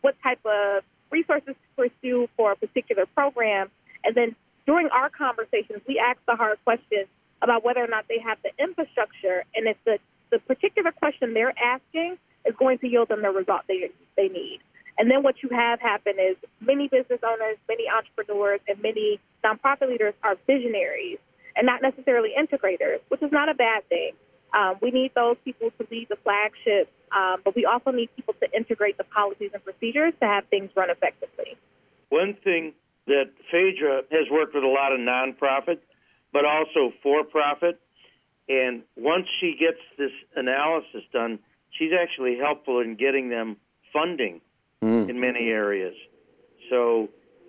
what 0.00 0.16
type 0.20 0.40
of 0.44 0.82
resources 1.12 1.54
to 1.54 1.68
pursue 1.76 2.28
for 2.36 2.50
a 2.50 2.56
particular 2.56 3.06
program. 3.14 3.70
And 4.02 4.16
then 4.16 4.34
during 4.66 4.88
our 4.88 5.08
conversations, 5.08 5.82
we 5.86 6.00
ask 6.00 6.18
the 6.26 6.34
hard 6.34 6.58
questions 6.64 7.06
about 7.42 7.64
whether 7.64 7.84
or 7.84 7.86
not 7.86 8.06
they 8.08 8.18
have 8.18 8.38
the 8.42 8.50
infrastructure 8.58 9.44
and 9.54 9.68
if 9.68 9.76
the, 9.84 9.98
the 10.32 10.40
particular 10.40 10.90
question 10.90 11.32
they're 11.32 11.54
asking 11.56 12.18
is 12.44 12.56
going 12.58 12.78
to 12.78 12.88
yield 12.88 13.08
them 13.08 13.22
the 13.22 13.30
result 13.30 13.62
they 13.68 13.88
they 14.16 14.28
need. 14.28 14.58
And 14.98 15.08
then 15.08 15.22
what 15.22 15.44
you 15.44 15.48
have 15.50 15.80
happen 15.80 16.14
is 16.18 16.36
many 16.60 16.88
business 16.88 17.20
owners, 17.22 17.56
many 17.68 17.84
entrepreneurs, 17.88 18.60
and 18.66 18.82
many 18.82 19.20
nonprofit 19.44 19.88
leaders 19.88 20.14
are 20.24 20.36
visionaries 20.46 21.18
and 21.56 21.66
not 21.66 21.82
necessarily 21.82 22.30
integrators, 22.38 23.00
which 23.08 23.22
is 23.22 23.32
not 23.32 23.48
a 23.48 23.54
bad 23.54 23.88
thing. 23.88 24.12
Um, 24.54 24.76
we 24.80 24.90
need 24.90 25.12
those 25.14 25.36
people 25.44 25.70
to 25.78 25.86
lead 25.90 26.08
the 26.08 26.16
flagship, 26.22 26.90
um, 27.10 27.40
but 27.44 27.56
we 27.56 27.64
also 27.64 27.90
need 27.90 28.08
people 28.14 28.34
to 28.40 28.48
integrate 28.56 28.96
the 28.98 29.04
policies 29.04 29.50
and 29.52 29.64
procedures 29.64 30.14
to 30.20 30.26
have 30.26 30.44
things 30.46 30.70
run 30.76 30.90
effectively. 30.90 31.56
One 32.08 32.36
thing 32.44 32.72
that 33.06 33.30
Phaedra 33.50 34.02
has 34.10 34.30
worked 34.30 34.54
with 34.54 34.64
a 34.64 34.68
lot 34.68 34.92
of 34.92 35.00
nonprofit, 35.00 35.78
but 36.32 36.44
also 36.44 36.92
for 37.02 37.24
profit. 37.24 37.80
And 38.48 38.82
once 38.96 39.26
she 39.40 39.56
gets 39.58 39.80
this 39.98 40.12
analysis 40.36 41.02
done, 41.12 41.38
she's 41.70 41.92
actually 41.92 42.38
helpful 42.38 42.80
in 42.80 42.96
getting 42.96 43.30
them 43.30 43.56
funding 43.92 44.40
mm. 44.82 45.08
in 45.08 45.20
many 45.20 45.48
areas. 45.48 45.94
So 46.70 47.08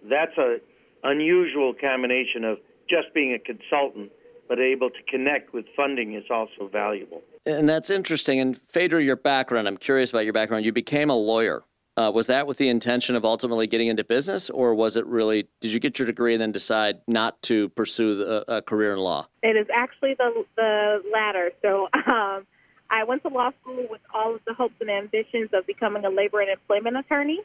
that's 0.09 0.37
a 0.37 0.57
unusual 1.03 1.73
combination 1.73 2.43
of 2.43 2.57
just 2.89 3.13
being 3.13 3.33
a 3.33 3.39
consultant, 3.39 4.11
but 4.47 4.59
able 4.59 4.89
to 4.89 5.01
connect 5.09 5.53
with 5.53 5.65
funding 5.75 6.13
is 6.13 6.25
also 6.29 6.69
valuable. 6.71 7.21
And 7.45 7.67
that's 7.67 7.89
interesting. 7.89 8.39
And 8.39 8.57
Phaedra, 8.57 9.03
your 9.03 9.15
background, 9.15 9.67
I'm 9.67 9.77
curious 9.77 10.09
about 10.09 10.23
your 10.23 10.33
background. 10.33 10.65
You 10.65 10.71
became 10.71 11.09
a 11.09 11.15
lawyer. 11.15 11.63
Uh, 11.97 12.11
was 12.13 12.27
that 12.27 12.45
with 12.45 12.57
the 12.57 12.67
intention 12.67 13.15
of 13.15 13.23
ultimately 13.23 13.67
getting 13.67 13.87
into 13.87 14.03
business, 14.03 14.49
or 14.49 14.75
was 14.75 14.97
it 14.97 15.05
really? 15.05 15.47
Did 15.61 15.71
you 15.71 15.79
get 15.79 15.97
your 15.97 16.05
degree 16.05 16.33
and 16.33 16.41
then 16.41 16.51
decide 16.51 16.99
not 17.07 17.41
to 17.43 17.69
pursue 17.69 18.15
the, 18.15 18.53
a 18.53 18.61
career 18.61 18.91
in 18.91 18.99
law? 18.99 19.27
It 19.41 19.55
is 19.55 19.67
actually 19.73 20.13
the 20.15 20.45
the 20.57 21.01
latter. 21.13 21.51
So 21.61 21.87
um, 21.93 22.45
I 22.89 23.05
went 23.07 23.23
to 23.23 23.29
law 23.29 23.51
school 23.61 23.87
with 23.89 24.01
all 24.13 24.35
of 24.35 24.41
the 24.45 24.53
hopes 24.53 24.75
and 24.81 24.89
ambitions 24.89 25.51
of 25.53 25.65
becoming 25.65 26.03
a 26.03 26.09
labor 26.09 26.41
and 26.41 26.49
employment 26.49 26.97
attorney, 26.97 27.39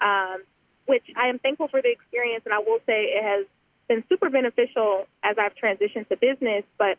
um, 0.00 0.44
which 0.86 1.04
I 1.16 1.26
am 1.26 1.40
thankful 1.40 1.66
for 1.66 1.82
the 1.82 1.90
experience, 1.90 2.42
and 2.44 2.54
I 2.54 2.58
will 2.58 2.78
say 2.86 3.06
it 3.06 3.24
has 3.24 3.46
been 3.88 4.04
super 4.08 4.30
beneficial 4.30 5.06
as 5.22 5.36
I've 5.38 5.54
transitioned 5.54 6.08
to 6.08 6.16
business. 6.16 6.64
But 6.78 6.98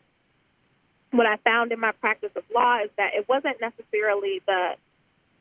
what 1.10 1.26
I 1.26 1.36
found 1.38 1.72
in 1.72 1.80
my 1.80 1.92
practice 1.92 2.30
of 2.36 2.44
law 2.54 2.78
is 2.82 2.90
that 2.98 3.10
it 3.14 3.28
wasn't 3.28 3.60
necessarily 3.60 4.42
the 4.46 4.72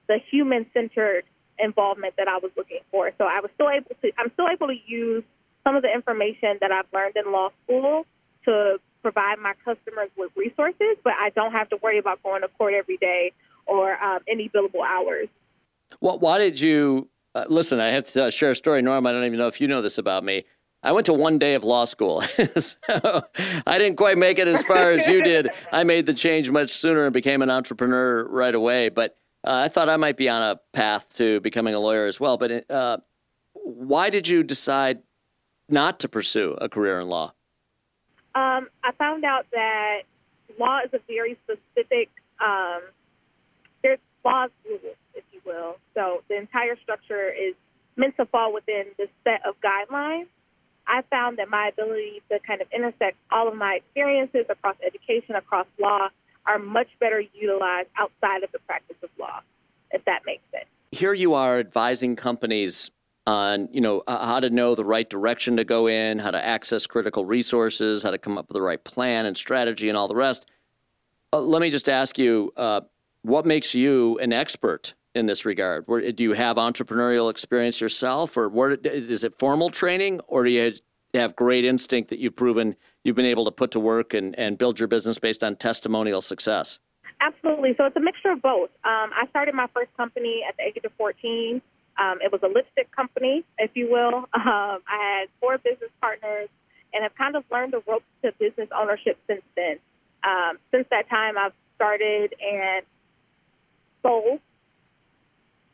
the 0.07 0.19
human 0.31 0.65
centered 0.73 1.25
involvement 1.59 2.13
that 2.17 2.27
I 2.27 2.37
was 2.37 2.51
looking 2.55 2.79
for. 2.91 3.11
So 3.17 3.25
I 3.25 3.41
was 3.41 3.51
still 3.55 3.69
able 3.69 3.95
to 4.01 4.11
I'm 4.17 4.31
still 4.33 4.47
able 4.51 4.67
to 4.67 4.77
use 4.85 5.23
some 5.63 5.75
of 5.75 5.81
the 5.81 5.93
information 5.93 6.57
that 6.61 6.71
I've 6.71 6.85
learned 6.93 7.15
in 7.17 7.31
law 7.31 7.49
school 7.63 8.05
to 8.45 8.79
provide 9.01 9.39
my 9.39 9.53
customers 9.65 10.09
with 10.17 10.31
resources, 10.35 10.97
but 11.03 11.13
I 11.19 11.29
don't 11.31 11.51
have 11.51 11.69
to 11.69 11.77
worry 11.81 11.99
about 11.99 12.23
going 12.23 12.41
to 12.41 12.47
court 12.47 12.73
every 12.73 12.97
day 12.97 13.33
or 13.65 14.01
um, 14.01 14.19
any 14.27 14.49
billable 14.49 14.85
hours. 14.85 15.27
Well, 15.99 16.19
why 16.19 16.37
did 16.37 16.59
you 16.59 17.09
uh, 17.35 17.45
listen? 17.49 17.79
I 17.79 17.89
have 17.89 18.05
to 18.11 18.25
uh, 18.25 18.29
share 18.29 18.51
a 18.51 18.55
story, 18.55 18.81
Norm. 18.81 19.05
I 19.05 19.11
don't 19.11 19.25
even 19.25 19.37
know 19.37 19.47
if 19.47 19.59
you 19.59 19.67
know 19.67 19.81
this 19.81 19.97
about 19.97 20.23
me. 20.23 20.45
I 20.83 20.91
went 20.91 21.05
to 21.07 21.13
one 21.13 21.39
day 21.39 21.55
of 21.55 21.63
law 21.63 21.85
school. 21.85 22.21
so 22.57 23.23
I 23.65 23.77
didn't 23.77 23.97
quite 23.97 24.17
make 24.17 24.39
it 24.39 24.47
as 24.47 24.63
far 24.65 24.91
as 24.91 25.07
you 25.07 25.23
did. 25.23 25.49
I 25.71 25.83
made 25.83 26.05
the 26.05 26.13
change 26.13 26.51
much 26.51 26.71
sooner 26.71 27.05
and 27.05 27.13
became 27.13 27.41
an 27.41 27.49
entrepreneur 27.49 28.27
right 28.27 28.53
away. 28.53 28.89
But 28.89 29.17
uh, 29.43 29.63
I 29.65 29.67
thought 29.69 29.89
I 29.89 29.97
might 29.97 30.17
be 30.17 30.29
on 30.29 30.41
a 30.41 30.59
path 30.73 31.09
to 31.15 31.39
becoming 31.41 31.73
a 31.73 31.79
lawyer 31.79 32.05
as 32.05 32.19
well. 32.19 32.37
But 32.37 32.69
uh, 32.69 32.97
why 33.53 34.09
did 34.09 34.27
you 34.27 34.43
decide 34.43 34.99
not 35.67 35.99
to 36.01 36.07
pursue 36.07 36.55
a 36.61 36.69
career 36.69 36.99
in 36.99 37.07
law? 37.07 37.33
Um, 38.35 38.69
I 38.83 38.91
found 38.97 39.25
out 39.25 39.47
that 39.51 40.01
law 40.59 40.79
is 40.85 40.93
a 40.93 40.99
very 41.07 41.37
specific, 41.43 42.09
um, 42.39 42.81
there's 43.81 43.99
laws 44.23 44.51
rules, 44.65 44.95
if 45.15 45.23
you 45.33 45.41
will. 45.45 45.77
So 45.95 46.21
the 46.29 46.37
entire 46.37 46.77
structure 46.83 47.29
is 47.31 47.55
meant 47.95 48.15
to 48.17 48.25
fall 48.27 48.53
within 48.53 48.85
this 48.97 49.09
set 49.23 49.41
of 49.45 49.55
guidelines. 49.59 50.27
I 50.87 51.01
found 51.09 51.37
that 51.37 51.49
my 51.49 51.67
ability 51.67 52.21
to 52.31 52.39
kind 52.39 52.61
of 52.61 52.67
intersect 52.73 53.17
all 53.31 53.47
of 53.47 53.55
my 53.55 53.75
experiences 53.75 54.45
across 54.49 54.75
education, 54.85 55.35
across 55.35 55.67
law, 55.79 56.09
are 56.45 56.59
much 56.59 56.87
better 56.99 57.21
utilized 57.33 57.89
outside 57.97 58.43
of 58.43 58.51
the 58.51 58.59
practice 58.59 58.95
of 59.03 59.09
law, 59.19 59.41
if 59.91 60.03
that 60.05 60.21
makes 60.25 60.43
sense. 60.51 60.65
Here 60.91 61.13
you 61.13 61.33
are 61.33 61.59
advising 61.59 62.15
companies 62.15 62.89
on 63.25 63.67
you 63.73 63.81
know 63.81 64.03
how 64.07 64.39
to 64.39 64.49
know 64.49 64.73
the 64.73 64.85
right 64.85 65.09
direction 65.09 65.57
to 65.57 65.65
go 65.65 65.87
in, 65.87 66.17
how 66.17 66.31
to 66.31 66.43
access 66.43 66.87
critical 66.87 67.25
resources, 67.25 68.01
how 68.01 68.11
to 68.11 68.17
come 68.17 68.37
up 68.37 68.47
with 68.47 68.55
the 68.55 68.61
right 68.61 68.81
plan 68.83 69.25
and 69.25 69.35
strategy, 69.35 69.89
and 69.89 69.97
all 69.97 70.07
the 70.07 70.15
rest. 70.15 70.47
Uh, 71.33 71.41
let 71.41 71.61
me 71.61 71.69
just 71.69 71.89
ask 71.89 72.17
you, 72.17 72.53
uh, 72.55 72.79
what 73.23 73.45
makes 73.45 73.75
you 73.75 74.17
an 74.19 74.31
expert 74.31 74.93
in 75.17 75.25
this 75.25 75.43
regard? 75.43 75.83
Where, 75.87 76.11
do 76.11 76.23
you 76.23 76.33
have 76.33 76.55
entrepreneurial 76.55 77.29
experience 77.29 77.81
yourself, 77.81 78.37
or 78.37 78.47
where, 78.47 78.71
is 78.71 79.23
it 79.23 79.37
formal 79.37 79.69
training, 79.69 80.21
or 80.27 80.45
do 80.45 80.51
you 80.51 80.73
have 81.13 81.35
great 81.35 81.65
instinct 81.65 82.09
that 82.09 82.19
you've 82.19 82.35
proven 82.35 82.75
you've 83.03 83.15
been 83.15 83.25
able 83.25 83.45
to 83.45 83.51
put 83.51 83.71
to 83.71 83.79
work 83.79 84.13
and, 84.13 84.37
and 84.39 84.57
build 84.57 84.79
your 84.79 84.87
business 84.87 85.19
based 85.19 85.43
on 85.43 85.55
testimonial 85.55 86.21
success? 86.21 86.79
Absolutely. 87.19 87.73
So 87.77 87.85
it's 87.85 87.95
a 87.95 87.99
mixture 87.99 88.31
of 88.31 88.41
both. 88.41 88.69
Um, 88.85 89.09
I 89.15 89.25
started 89.29 89.55
my 89.55 89.67
first 89.73 89.95
company 89.97 90.43
at 90.47 90.55
the 90.57 90.63
age 90.63 90.77
of 90.85 90.91
14. 90.97 91.61
Um, 91.99 92.19
it 92.21 92.31
was 92.31 92.41
a 92.43 92.47
lipstick 92.47 92.95
company, 92.95 93.43
if 93.57 93.71
you 93.73 93.89
will. 93.91 94.25
Um, 94.37 94.79
I 94.87 95.19
had 95.19 95.29
four 95.41 95.57
business 95.57 95.89
partners 95.99 96.47
and 96.93 97.03
have 97.03 97.13
kind 97.15 97.35
of 97.35 97.43
learned 97.51 97.73
the 97.73 97.81
ropes 97.87 98.05
to 98.23 98.31
business 98.39 98.69
ownership 98.73 99.17
since 99.27 99.41
then. 99.55 99.77
Um, 100.23 100.57
since 100.71 100.87
that 100.89 101.09
time, 101.09 101.37
I've 101.37 101.53
started 101.75 102.33
and 102.39 102.85
sold 104.01 104.39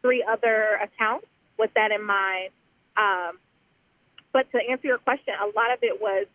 three 0.03 0.23
other 0.29 0.77
accounts 0.83 1.25
with 1.57 1.71
that 1.73 1.91
in 1.91 2.03
mind. 2.03 2.49
Um, 2.95 3.39
but 4.31 4.51
to 4.51 4.59
answer 4.69 4.87
your 4.87 4.99
question, 4.99 5.33
a 5.41 5.47
lot 5.57 5.73
of 5.73 5.79
it 5.81 5.99
was 5.99 6.27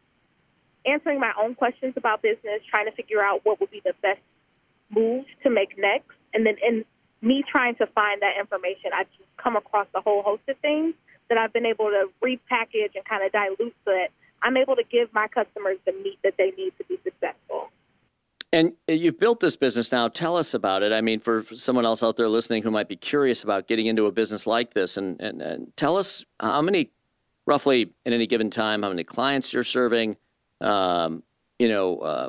answering 0.85 1.21
my 1.21 1.33
own 1.41 1.55
questions 1.55 1.95
about 1.97 2.23
business, 2.23 2.61
trying 2.69 2.87
to 2.87 2.93
figure 2.93 3.23
out 3.23 3.45
what 3.45 3.61
would 3.61 3.71
be 3.71 3.83
the 3.85 3.95
best 4.03 4.21
move 4.91 5.27
to 5.45 5.51
make 5.51 5.79
next, 5.79 6.17
and 6.35 6.47
then 6.47 6.57
in 6.67 6.85
me 7.21 7.45
trying 7.51 7.75
to 7.77 7.87
find 7.89 8.23
that 8.23 8.39
information, 8.39 8.91
I've 8.95 9.11
just 9.19 9.29
come 9.37 9.57
across 9.57 9.87
a 9.95 10.01
whole 10.01 10.23
host 10.23 10.43
of 10.49 10.57
things 10.59 10.95
that 11.29 11.37
I've 11.37 11.53
been 11.53 11.67
able 11.67 11.87
to 11.87 12.09
repackage 12.25 12.95
and 12.95 13.05
kind 13.05 13.25
of 13.25 13.33
dilute 13.33 13.75
so 13.85 13.91
that 13.91 14.09
I'm 14.43 14.57
able 14.57 14.77
to 14.77 14.85
give 14.85 15.13
my 15.13 15.29
customers 15.29 15.79
the 15.85 15.93
meat 15.93 16.19
that 16.23 16.35
they 16.39 16.53
need 16.57 16.73
to 16.79 16.85
be 16.85 16.99
successful. 17.03 17.71
And 18.51 18.73
you've 18.87 19.19
built 19.19 19.41
this 19.41 19.57
business 19.57 19.93
now. 19.93 20.09
Tell 20.09 20.37
us 20.37 20.55
about 20.55 20.83
it. 20.83 20.91
I 20.91 21.03
mean, 21.03 21.21
for, 21.21 21.45
someone 21.55 21.85
else 21.85 22.03
out 22.03 22.17
there 22.17 22.29
listening 22.29 22.63
who 22.63 22.71
might 22.71 22.89
be 22.89 22.97
curious 22.97 23.43
about 23.43 23.69
getting 23.69 23.87
into 23.87 24.07
a 24.07 24.13
business 24.13 24.47
like 24.47 24.73
this, 24.73 24.97
and, 24.97 25.21
and, 25.21 25.43
and 25.43 25.77
tell 25.77 25.99
us 25.99 26.25
how 26.41 26.63
many 26.63 26.91
roughly 27.47 27.93
at 28.05 28.13
any 28.13 28.27
given 28.27 28.51
time 28.51 28.83
how 28.83 28.89
many 28.91 29.05
clients 29.05 29.53
you're 29.53 29.65
serving, 29.65 30.17
um, 30.61 31.23
you 31.59 31.69
know, 31.69 31.99
uh, 31.99 32.29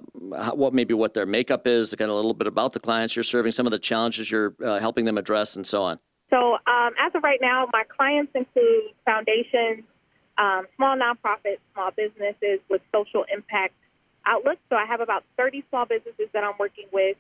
what 0.52 0.74
maybe 0.74 0.94
what 0.94 1.14
their 1.14 1.26
makeup 1.26 1.68
is, 1.68 1.94
kind 1.96 2.10
of 2.10 2.14
a 2.14 2.16
little 2.16 2.34
bit 2.34 2.48
about 2.48 2.74
the 2.74 2.80
clients 2.80 3.16
you're 3.16 3.24
serving, 3.24 3.52
some 3.52 3.66
of 3.66 3.72
the 3.72 3.80
challenges 3.80 4.32
you're 4.32 4.56
uh, 4.66 4.80
helping 4.80 5.06
them 5.06 5.18
address, 5.18 5.56
and 5.56 5.68
so 5.68 5.84
on. 5.84 6.00
So, 6.30 6.54
um, 6.68 6.92
as 7.00 7.14
of 7.16 7.24
right 7.24 7.40
now, 7.42 7.68
my 7.72 7.84
clients 7.96 8.32
include 8.34 8.92
foundations, 9.06 9.84
um, 10.38 10.66
small 10.76 10.98
nonprofits, 10.98 11.60
small 11.74 11.92
businesses 11.92 12.60
with 12.70 12.82
social 12.94 13.26
impact 13.34 13.74
outlooks. 14.30 14.62
So, 14.70 14.76
I 14.76 14.86
have 14.86 15.02
about 15.02 15.24
30 15.38 15.64
small 15.70 15.86
businesses 15.86 16.30
that 16.34 16.44
I'm 16.44 16.54
working 16.60 16.86
with, 16.94 17.18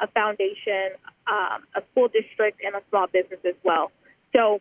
a 0.00 0.06
foundation, 0.06 0.94
um, 1.26 1.66
a 1.74 1.82
school 1.90 2.08
district, 2.08 2.60
and 2.64 2.76
a 2.76 2.82
small 2.90 3.06
business 3.08 3.40
as 3.44 3.58
well. 3.64 3.90
So, 4.34 4.60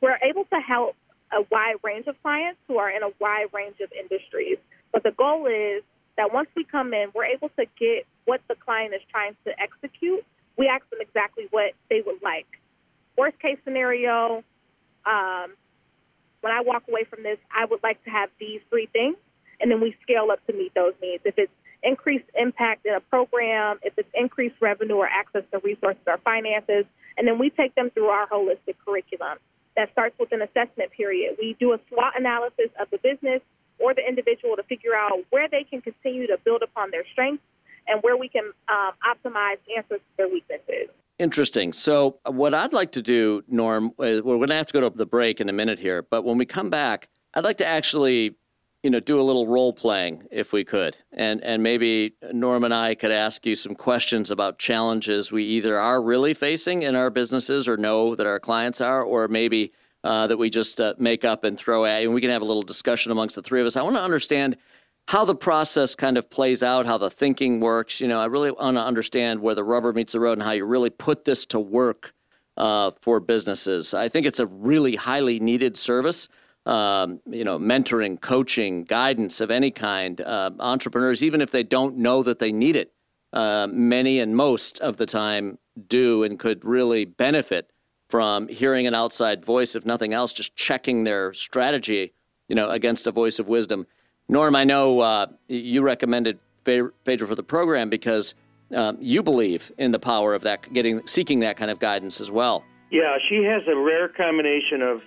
we're 0.00 0.18
able 0.22 0.44
to 0.44 0.60
help 0.60 0.94
a 1.32 1.42
wide 1.50 1.76
range 1.82 2.06
of 2.06 2.20
clients 2.22 2.60
who 2.68 2.78
are 2.78 2.90
in 2.90 3.02
a 3.02 3.10
wide 3.20 3.48
range 3.52 3.76
of 3.82 3.90
industries. 3.92 4.58
But 4.92 5.02
the 5.02 5.10
goal 5.10 5.46
is 5.46 5.82
that 6.16 6.32
once 6.32 6.48
we 6.56 6.64
come 6.64 6.94
in, 6.94 7.08
we're 7.14 7.26
able 7.26 7.48
to 7.50 7.64
get 7.78 8.06
what 8.24 8.40
the 8.48 8.54
client 8.54 8.94
is 8.94 9.00
trying 9.10 9.36
to 9.46 9.52
execute. 9.60 10.24
We 10.56 10.68
ask 10.68 10.88
them 10.90 11.00
exactly 11.00 11.46
what 11.50 11.72
they 11.90 12.02
would 12.04 12.22
like. 12.22 12.46
Worst 13.16 13.38
case 13.40 13.58
scenario, 13.64 14.42
um, 15.06 15.54
when 16.40 16.52
I 16.52 16.60
walk 16.62 16.84
away 16.88 17.04
from 17.04 17.22
this, 17.22 17.38
I 17.54 17.64
would 17.64 17.82
like 17.82 18.02
to 18.04 18.10
have 18.10 18.30
these 18.38 18.60
three 18.70 18.88
things, 18.92 19.16
and 19.60 19.70
then 19.70 19.80
we 19.80 19.96
scale 20.02 20.28
up 20.30 20.44
to 20.46 20.52
meet 20.52 20.74
those 20.74 20.94
needs. 21.02 21.22
If 21.24 21.38
it's 21.38 21.52
increased 21.82 22.24
impact 22.34 22.86
in 22.86 22.94
a 22.94 23.00
program, 23.00 23.78
if 23.82 23.94
it's 23.96 24.08
increased 24.14 24.56
revenue 24.60 24.96
or 24.96 25.06
access 25.06 25.42
to 25.52 25.58
resources 25.58 26.02
or 26.06 26.18
finances, 26.18 26.84
and 27.16 27.26
then 27.26 27.38
we 27.38 27.50
take 27.50 27.74
them 27.74 27.90
through 27.90 28.06
our 28.06 28.26
holistic 28.28 28.76
curriculum 28.84 29.38
that 29.76 29.90
starts 29.92 30.16
with 30.18 30.32
an 30.32 30.42
assessment 30.42 30.90
period. 30.90 31.36
We 31.38 31.56
do 31.60 31.72
a 31.72 31.78
SWOT 31.88 32.14
analysis 32.18 32.70
of 32.80 32.88
the 32.90 32.98
business 32.98 33.40
or 33.78 33.94
the 33.94 34.06
individual 34.06 34.56
to 34.56 34.62
figure 34.64 34.94
out 34.94 35.12
where 35.30 35.48
they 35.48 35.64
can 35.64 35.80
continue 35.80 36.26
to 36.26 36.36
build 36.44 36.62
upon 36.62 36.90
their 36.90 37.04
strengths 37.12 37.44
and 37.86 38.02
where 38.02 38.16
we 38.16 38.28
can 38.28 38.52
um, 38.68 38.92
optimize 39.06 39.58
answers 39.76 40.00
to 40.00 40.16
their 40.16 40.28
weaknesses. 40.28 40.88
Interesting. 41.18 41.72
So, 41.72 42.18
uh, 42.26 42.32
what 42.32 42.54
I'd 42.54 42.72
like 42.72 42.92
to 42.92 43.02
do, 43.02 43.42
Norm, 43.48 43.92
is 44.00 44.22
we're 44.22 44.36
going 44.36 44.48
to 44.48 44.54
have 44.54 44.66
to 44.66 44.72
go 44.72 44.88
to 44.88 44.96
the 44.96 45.06
break 45.06 45.40
in 45.40 45.48
a 45.48 45.52
minute 45.52 45.78
here, 45.78 46.02
but 46.02 46.24
when 46.24 46.38
we 46.38 46.46
come 46.46 46.70
back, 46.70 47.08
I'd 47.34 47.44
like 47.44 47.58
to 47.58 47.66
actually 47.66 48.36
you 48.88 48.92
know, 48.92 49.00
do 49.00 49.20
a 49.20 49.22
little 49.22 49.46
role 49.46 49.74
playing 49.74 50.26
if 50.30 50.54
we 50.54 50.64
could, 50.64 50.96
and 51.12 51.44
and 51.44 51.62
maybe 51.62 52.14
Norm 52.32 52.64
and 52.64 52.72
I 52.72 52.94
could 52.94 53.10
ask 53.10 53.44
you 53.44 53.54
some 53.54 53.74
questions 53.74 54.30
about 54.30 54.58
challenges 54.58 55.30
we 55.30 55.44
either 55.44 55.78
are 55.78 56.00
really 56.00 56.32
facing 56.32 56.84
in 56.84 56.96
our 56.96 57.10
businesses 57.10 57.68
or 57.68 57.76
know 57.76 58.14
that 58.14 58.26
our 58.26 58.40
clients 58.40 58.80
are, 58.80 59.02
or 59.02 59.28
maybe 59.28 59.74
uh, 60.04 60.26
that 60.28 60.38
we 60.38 60.48
just 60.48 60.80
uh, 60.80 60.94
make 60.96 61.22
up 61.22 61.44
and 61.44 61.58
throw 61.58 61.84
at, 61.84 62.00
you. 62.00 62.08
and 62.08 62.14
we 62.14 62.22
can 62.22 62.30
have 62.30 62.40
a 62.40 62.46
little 62.46 62.62
discussion 62.62 63.12
amongst 63.12 63.36
the 63.36 63.42
three 63.42 63.60
of 63.60 63.66
us. 63.66 63.76
I 63.76 63.82
want 63.82 63.96
to 63.96 64.00
understand 64.00 64.56
how 65.08 65.26
the 65.26 65.34
process 65.34 65.94
kind 65.94 66.16
of 66.16 66.30
plays 66.30 66.62
out, 66.62 66.86
how 66.86 66.96
the 66.96 67.10
thinking 67.10 67.60
works. 67.60 68.00
You 68.00 68.08
know, 68.08 68.18
I 68.18 68.24
really 68.24 68.52
want 68.52 68.78
to 68.78 68.82
understand 68.82 69.42
where 69.42 69.54
the 69.54 69.64
rubber 69.64 69.92
meets 69.92 70.14
the 70.14 70.20
road 70.20 70.38
and 70.38 70.42
how 70.42 70.52
you 70.52 70.64
really 70.64 70.88
put 70.88 71.26
this 71.26 71.44
to 71.44 71.60
work 71.60 72.14
uh, 72.56 72.92
for 73.02 73.20
businesses. 73.20 73.92
I 73.92 74.08
think 74.08 74.24
it's 74.24 74.40
a 74.40 74.46
really 74.46 74.96
highly 74.96 75.40
needed 75.40 75.76
service 75.76 76.26
um, 76.68 77.20
you 77.30 77.44
know, 77.44 77.58
mentoring, 77.58 78.20
coaching, 78.20 78.84
guidance 78.84 79.40
of 79.40 79.50
any 79.50 79.70
kind. 79.70 80.20
Uh, 80.20 80.50
entrepreneurs, 80.60 81.24
even 81.24 81.40
if 81.40 81.50
they 81.50 81.62
don't 81.62 81.96
know 81.96 82.22
that 82.22 82.38
they 82.38 82.52
need 82.52 82.76
it, 82.76 82.92
uh, 83.32 83.66
many 83.70 84.20
and 84.20 84.36
most 84.36 84.78
of 84.80 84.98
the 84.98 85.06
time 85.06 85.58
do 85.88 86.22
and 86.22 86.38
could 86.38 86.62
really 86.64 87.06
benefit 87.06 87.70
from 88.10 88.48
hearing 88.48 88.86
an 88.86 88.94
outside 88.94 89.44
voice, 89.44 89.74
if 89.74 89.86
nothing 89.86 90.12
else, 90.12 90.32
just 90.32 90.54
checking 90.56 91.04
their 91.04 91.32
strategy, 91.32 92.12
you 92.48 92.54
know, 92.54 92.68
against 92.70 93.06
a 93.06 93.12
voice 93.12 93.38
of 93.38 93.48
wisdom. 93.48 93.86
Norm, 94.28 94.54
I 94.54 94.64
know 94.64 95.00
uh, 95.00 95.26
you 95.48 95.80
recommended 95.80 96.38
Phaedra 96.64 97.26
for 97.26 97.34
the 97.34 97.42
program 97.42 97.88
because 97.88 98.34
um, 98.74 98.98
you 99.00 99.22
believe 99.22 99.72
in 99.78 99.92
the 99.92 99.98
power 99.98 100.34
of 100.34 100.42
that, 100.42 100.70
getting 100.74 101.06
seeking 101.06 101.40
that 101.40 101.56
kind 101.56 101.70
of 101.70 101.78
guidance 101.78 102.20
as 102.20 102.30
well. 102.30 102.62
Yeah, 102.90 103.16
she 103.28 103.42
has 103.44 103.62
a 103.68 103.76
rare 103.76 104.08
combination 104.08 104.82
of 104.82 105.02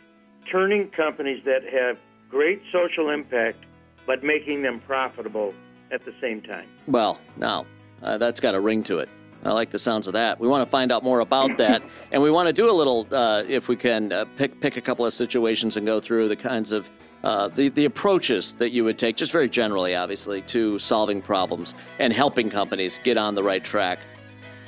turning 0.50 0.90
companies 0.90 1.44
that 1.46 1.64
have 1.64 1.98
great 2.30 2.62
social 2.72 3.10
impact, 3.10 3.58
but 4.06 4.24
making 4.24 4.62
them 4.62 4.80
profitable 4.82 5.54
at 5.92 6.04
the 6.06 6.14
same 6.22 6.42
time. 6.42 6.68
Well, 6.88 7.20
now 7.38 7.66
uh, 8.02 8.18
that's 8.18 8.40
got 8.40 8.56
a 8.56 8.60
ring 8.60 8.84
to 8.86 9.00
it. 9.00 9.10
I 9.44 9.52
like 9.52 9.72
the 9.72 9.80
sounds 9.80 10.08
of 10.08 10.14
that. 10.14 10.40
We 10.40 10.48
want 10.48 10.64
to 10.66 10.70
find 10.70 10.92
out 10.92 11.04
more 11.04 11.20
about 11.20 11.58
that, 11.58 11.82
and 12.12 12.22
we 12.22 12.30
want 12.30 12.48
to 12.48 12.54
do 12.54 12.70
a 12.70 12.72
little, 12.72 13.08
uh, 13.12 13.44
if 13.48 13.68
we 13.68 13.76
can, 13.76 14.12
uh, 14.12 14.26
pick 14.38 14.60
pick 14.62 14.78
a 14.78 14.82
couple 14.82 15.06
of 15.06 15.14
situations 15.14 15.78
and 15.78 15.86
go 15.86 16.00
through 16.00 16.28
the 16.28 16.36
kinds 16.36 16.72
of 16.72 16.90
uh, 17.24 17.48
the 17.48 17.70
the 17.70 17.86
approaches 17.86 18.54
that 18.56 18.72
you 18.72 18.84
would 18.84 19.00
take, 19.00 19.16
just 19.16 19.32
very 19.32 19.50
generally, 19.50 19.96
obviously, 19.96 20.42
to 20.44 20.78
solving 20.78 21.22
problems 21.22 21.74
and 21.98 22.14
helping 22.14 22.50
companies 22.50 23.00
get 23.04 23.18
on 23.18 23.34
the 23.34 23.44
right 23.44 23.64
track. 23.64 24.00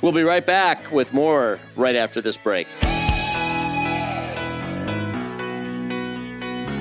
We'll 0.02 0.12
be 0.12 0.22
right 0.22 0.44
back 0.44 0.90
with 0.90 1.12
more 1.12 1.60
right 1.76 1.96
after 1.96 2.20
this 2.20 2.36
break. 2.36 2.66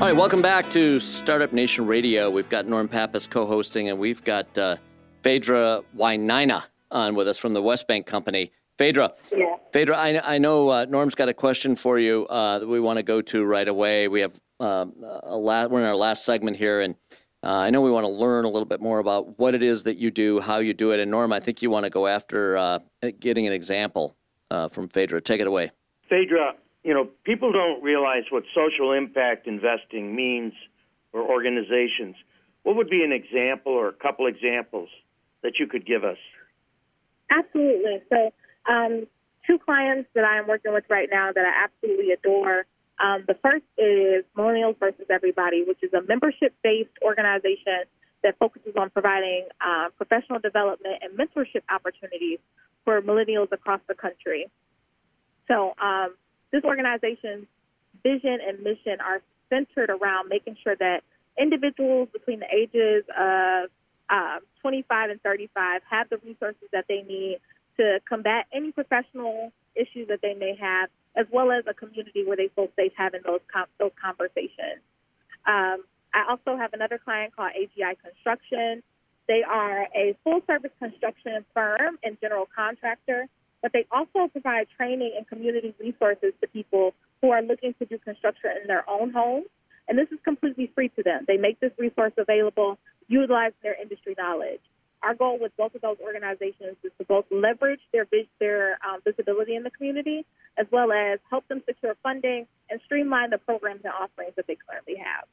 All 0.03 0.09
right, 0.09 0.17
welcome 0.17 0.41
back 0.41 0.69
to 0.71 0.99
Startup 0.99 1.53
Nation 1.53 1.87
Radio. 1.87 2.29
We've 2.29 2.49
got 2.49 2.67
Norm 2.67 2.89
Pappas 2.89 3.25
co-hosting, 3.25 3.87
and 3.87 3.97
we've 3.97 4.21
got 4.21 4.57
uh, 4.57 4.75
Phaedra 5.21 5.81
Wainaina 5.95 6.63
on 6.91 7.15
with 7.15 7.29
us 7.29 7.37
from 7.37 7.53
the 7.53 7.61
West 7.61 7.87
Bank 7.87 8.05
Company. 8.05 8.51
Phaedra, 8.77 9.13
yeah. 9.31 9.55
Phaedra, 9.71 9.95
I, 9.95 10.35
I 10.35 10.37
know 10.39 10.67
uh, 10.67 10.83
Norm's 10.89 11.15
got 11.15 11.29
a 11.29 11.33
question 11.33 11.77
for 11.77 11.99
you 11.99 12.27
uh, 12.29 12.59
that 12.59 12.67
we 12.67 12.81
want 12.81 12.97
to 12.97 13.03
go 13.03 13.21
to 13.21 13.45
right 13.45 13.65
away. 13.65 14.09
We 14.09 14.19
have 14.19 14.33
um, 14.59 14.93
a 15.23 15.37
la- 15.37 15.67
we're 15.67 15.79
in 15.79 15.85
our 15.85 15.95
last 15.95 16.25
segment 16.25 16.57
here, 16.57 16.81
and 16.81 16.95
uh, 17.41 17.59
I 17.59 17.69
know 17.69 17.79
we 17.79 17.89
want 17.89 18.03
to 18.03 18.11
learn 18.11 18.43
a 18.43 18.49
little 18.49 18.65
bit 18.65 18.81
more 18.81 18.99
about 18.99 19.39
what 19.39 19.55
it 19.55 19.63
is 19.63 19.83
that 19.83 19.95
you 19.95 20.11
do, 20.11 20.41
how 20.41 20.57
you 20.57 20.73
do 20.73 20.91
it. 20.91 20.99
And 20.99 21.11
Norm, 21.11 21.31
I 21.31 21.39
think 21.39 21.61
you 21.61 21.69
want 21.69 21.85
to 21.85 21.89
go 21.89 22.07
after 22.07 22.57
uh, 22.57 22.79
getting 23.21 23.47
an 23.47 23.53
example 23.53 24.17
uh, 24.51 24.67
from 24.67 24.89
Phaedra. 24.89 25.21
Take 25.21 25.39
it 25.39 25.47
away. 25.47 25.71
Phaedra, 26.09 26.55
you 26.84 26.93
know, 26.93 27.08
people 27.24 27.52
don't 27.52 27.82
realize 27.82 28.24
what 28.30 28.43
social 28.54 28.91
impact 28.91 29.48
investing 29.48 30.15
means 30.15 30.54
for 31.12 31.22
organizations. 31.22 32.15
What 32.63 32.76
would 32.76 32.89
be 32.89 33.04
an 33.04 33.12
example 33.12 33.74
or 33.74 33.89
a 33.89 33.93
couple 33.93 34.28
examples 34.28 34.89
that 35.43 35.54
you 35.60 35.67
could 35.67 35.86
give 35.86 36.04
us? 36.04 36.17
Absolutely. 37.30 38.02
So, 38.10 38.34
um, 38.69 39.08
two 39.48 39.60
clients 39.60 40.10
that 40.13 40.24
I 40.24 40.39
am 40.39 40.48
working 40.48 40.74
with 40.74 40.86
right 40.89 41.10
now 41.12 41.32
that 41.34 41.46
I 41.46 41.65
absolutely 41.65 42.12
adore. 42.12 42.65
Um, 43.00 43.24
the 43.28 43.36
first 43.41 43.65
is 43.78 44.24
Millennials 44.38 44.78
versus 44.80 45.06
Everybody, 45.10 45.63
which 45.65 45.80
is 45.84 45.93
a 45.93 46.02
membership 46.02 46.54
based 46.63 46.91
organization 47.04 47.84
that 48.24 48.38
focuses 48.39 48.74
on 48.78 48.89
providing 48.89 49.48
uh, 49.60 49.89
professional 49.98 50.39
development 50.39 51.02
and 51.02 51.17
mentorship 51.17 51.63
opportunities 51.69 52.39
for 52.86 53.02
millennials 53.02 53.52
across 53.52 53.82
the 53.88 53.96
country. 53.96 54.50
So, 55.48 55.74
um, 55.82 56.15
this 56.53 56.63
organization's 56.63 57.47
vision 58.03 58.37
and 58.47 58.61
mission 58.61 59.01
are 59.01 59.21
centered 59.49 59.89
around 59.89 60.29
making 60.29 60.55
sure 60.63 60.75
that 60.77 61.01
individuals 61.37 62.07
between 62.13 62.39
the 62.39 62.47
ages 62.53 63.03
of 63.17 63.69
uh, 64.09 64.39
25 64.61 65.09
and 65.09 65.21
35 65.21 65.81
have 65.89 66.09
the 66.09 66.17
resources 66.17 66.69
that 66.71 66.85
they 66.87 67.01
need 67.01 67.39
to 67.77 67.99
combat 68.07 68.45
any 68.53 68.71
professional 68.71 69.51
issues 69.75 70.07
that 70.07 70.21
they 70.21 70.35
may 70.35 70.55
have, 70.55 70.89
as 71.15 71.25
well 71.31 71.51
as 71.51 71.63
a 71.67 71.73
community 71.73 72.23
where 72.23 72.37
they 72.37 72.49
feel 72.55 72.67
safe 72.75 72.91
having 72.95 73.21
those 73.25 73.41
com- 73.51 73.65
those 73.79 73.91
conversations. 73.99 74.85
Um, 75.47 75.83
I 76.13 76.29
also 76.29 76.55
have 76.55 76.73
another 76.73 76.99
client 77.03 77.35
called 77.35 77.51
AGI 77.57 77.95
Construction. 77.99 78.83
They 79.27 79.41
are 79.41 79.87
a 79.95 80.15
full 80.23 80.41
service 80.45 80.71
construction 80.77 81.43
firm 81.53 81.97
and 82.03 82.17
general 82.21 82.47
contractor 82.55 83.27
but 83.63 83.71
they 83.71 83.88
also 83.91 84.28
provide 84.28 84.67
training 84.78 85.13
and 85.17 85.26
community 85.28 85.73
resources 85.80 86.34
to 86.41 86.47
people 86.49 86.93
who 87.21 87.32
are 87.32 87.41
looking 87.41 87.73
to 87.80 87.86
do 87.86 87.97
construction 87.97 88.52
in 88.62 88.67
their 88.67 88.88
own 88.88 89.10
homes. 89.10 89.47
And 89.88 89.97
this 89.97 90.10
is 90.12 90.19
completely 90.23 90.69
free 90.76 90.89
to 90.89 91.04
them. 91.04 91.23
They 91.28 91.38
make 91.38 91.60
this 91.62 91.71
resource 91.80 92.12
available, 92.17 92.78
utilize 93.08 93.54
their 93.63 93.82
industry 93.82 94.15
knowledge. 94.17 94.60
Our 95.02 95.15
goal 95.15 95.39
with 95.39 95.52
both 95.58 95.76
of 95.76 95.82
those 95.82 95.97
organizations 96.02 96.78
is 96.84 96.91
to 96.97 97.06
both 97.06 97.26
leverage 97.32 97.82
their 97.91 98.06
their 98.39 98.78
um, 98.88 98.99
visibility 99.06 99.56
in 99.56 99.63
the 99.63 99.71
community, 99.71 100.26
as 100.58 100.65
well 100.71 100.91
as 100.93 101.19
help 101.30 101.47
them 101.47 101.62
secure 101.65 101.95
funding 102.04 102.47
and 102.69 102.80
streamline 102.86 103.30
the 103.32 103.38
programs 103.38 103.82
and 103.84 103.93
offerings 103.93 104.34
that 104.36 104.47
they 104.47 104.58
currently 104.69 104.95
have. 104.95 105.26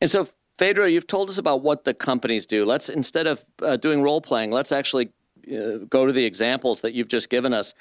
And 0.00 0.10
so, 0.10 0.28
Phaedra, 0.56 0.88
you've 0.88 1.06
told 1.06 1.28
us 1.28 1.36
about 1.36 1.62
what 1.62 1.84
the 1.84 1.92
companies 1.92 2.46
do. 2.46 2.64
Let's 2.64 2.88
instead 2.88 3.26
of 3.26 3.44
uh, 3.60 3.76
doing 3.76 4.02
role 4.02 4.22
playing, 4.22 4.52
let's 4.52 4.72
actually 4.72 5.12
uh, 5.48 5.84
go 5.88 6.06
to 6.06 6.12
the 6.12 6.24
examples 6.24 6.80
that 6.82 6.94
you've 6.94 7.08
just 7.08 7.30
given 7.30 7.52
us. 7.52 7.74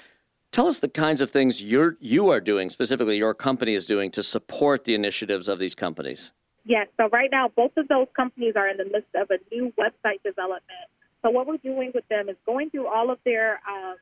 Tell 0.51 0.67
us 0.67 0.79
the 0.79 0.87
kinds 0.87 1.21
of 1.21 1.29
things 1.29 1.61
you're 1.61 1.97
you 1.99 2.29
are 2.29 2.39
doing, 2.39 2.69
specifically 2.69 3.17
your 3.17 3.33
company 3.33 3.75
is 3.75 3.85
doing 3.85 4.11
to 4.11 4.23
support 4.23 4.85
the 4.85 4.95
initiatives 4.95 5.47
of 5.47 5.59
these 5.59 5.75
companies. 5.75 6.31
Yes. 6.65 6.87
So 6.97 7.09
right 7.09 7.29
now, 7.31 7.49
both 7.55 7.71
of 7.77 7.87
those 7.87 8.07
companies 8.15 8.53
are 8.55 8.67
in 8.67 8.77
the 8.77 8.85
midst 8.85 9.13
of 9.15 9.29
a 9.29 9.39
new 9.53 9.73
website 9.79 10.21
development. 10.23 10.87
So 11.21 11.31
what 11.31 11.47
we're 11.47 11.57
doing 11.57 11.91
with 11.93 12.07
them 12.09 12.29
is 12.29 12.35
going 12.45 12.69
through 12.69 12.87
all 12.87 13.09
of 13.09 13.19
their 13.25 13.59
um, 13.69 13.95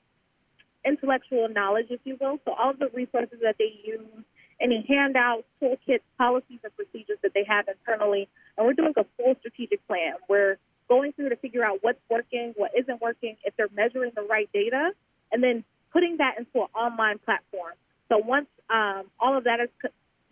intellectual 0.84 1.48
knowledge, 1.50 1.88
if 1.90 2.00
you 2.04 2.18
will. 2.20 2.40
So 2.46 2.54
all 2.54 2.72
of 2.72 2.80
the 2.80 2.90
resources 2.94 3.40
that 3.42 3.56
they 3.58 3.74
use, 3.84 4.24
any 4.62 4.86
handouts, 4.88 5.44
toolkits, 5.62 6.02
policies, 6.18 6.60
and 6.64 6.76
procedures 6.76 7.18
that 7.24 7.34
they 7.34 7.44
have 7.48 7.66
internally, 7.68 8.28
and 8.58 8.66
we're 8.66 8.74
doing 8.74 8.94
a 8.98 9.06
full 9.18 9.36
strategic 9.40 9.86
plan. 9.88 10.14
We're 10.30 10.58
going 10.88 11.14
through 11.14 11.30
to 11.30 11.36
figure 11.38 11.64
out 11.64 11.80
what's 11.82 12.00
working, 12.10 12.54
what 12.58 12.72
isn't 12.78 13.02
working, 13.02 13.36
if 13.44 13.56
they're 13.58 13.70
measuring 13.76 14.12
the 14.16 14.22
right 14.24 14.50
data, 14.54 14.92
and 15.32 15.44
then 15.44 15.64
putting 15.92 16.18
that 16.18 16.36
into 16.38 16.62
an 16.62 16.68
online 16.76 17.20
platform. 17.20 17.74
So 18.10 18.18
once 18.18 18.48
um, 18.70 19.04
all 19.20 19.38
of 19.38 19.46
that 19.46 19.60
is 19.60 19.70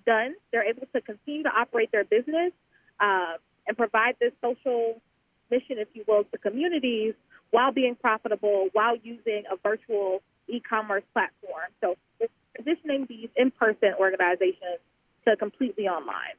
done, 0.06 0.36
they're 0.52 0.68
able 0.68 0.88
to 0.94 1.02
continue 1.02 1.44
to 1.44 1.50
operate 1.50 1.92
their 1.92 2.04
business 2.04 2.52
uh, 3.00 3.34
and 3.68 3.78
provide 3.78 4.16
this 4.20 4.32
social 4.42 5.02
mission, 5.50 5.78
if 5.80 5.88
you 5.94 6.04
will, 6.08 6.24
to 6.26 6.38
communities 6.38 7.14
while 7.52 7.72
being 7.72 7.96
profitable, 7.96 8.70
while 8.74 8.96
using 8.98 9.44
a 9.52 9.56
virtual 9.62 10.22
e-commerce 10.48 11.04
platform. 11.14 11.70
So 11.82 11.96
it's 12.20 12.34
positioning 12.58 13.06
these 13.08 13.30
in-person 13.36 13.94
organizations 14.00 14.80
to 15.28 15.36
completely 15.38 15.88
online. 15.88 16.36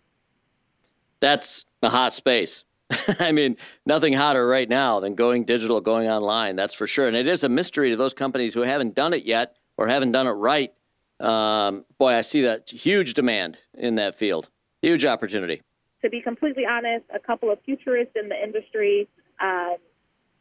That's 1.20 1.64
a 1.83 1.88
hot 1.88 2.12
space. 2.12 2.64
I 3.20 3.33
mean, 3.33 3.57
nothing 3.87 4.12
hotter 4.12 4.46
right 4.46 4.68
now 4.68 5.00
than 5.00 5.14
going 5.14 5.44
digital, 5.44 5.80
going 5.80 6.09
online. 6.09 6.57
That's 6.57 6.74
for 6.74 6.87
sure. 6.87 7.07
And 7.07 7.16
it 7.16 7.26
is 7.26 7.44
a 7.44 7.48
mystery 7.48 7.90
to 7.90 7.96
those 7.96 8.14
companies 8.14 8.54
who 8.54 8.62
haven't 8.62 8.94
done 8.94 9.12
it 9.12 9.24
yet 9.24 9.57
or 9.76 9.88
haven't 9.88 10.12
done 10.12 10.26
it 10.26 10.33
right. 10.33 10.72
Um, 11.20 11.85
boy, 11.98 12.12
I 12.14 12.22
see 12.22 12.42
that 12.42 12.70
huge 12.70 13.14
demand 13.14 13.59
in 13.76 13.94
that 13.96 14.14
field. 14.14 14.48
Huge 14.83 15.04
opportunity. 15.04 15.62
To 16.02 16.11
be 16.11 16.20
completely 16.20 16.66
honest, 16.66 17.04
a 17.14 17.18
couple 17.18 17.50
of 17.50 17.59
futurists 17.64 18.14
in 18.14 18.28
the 18.28 18.42
industry, 18.42 19.09
um, 19.40 19.76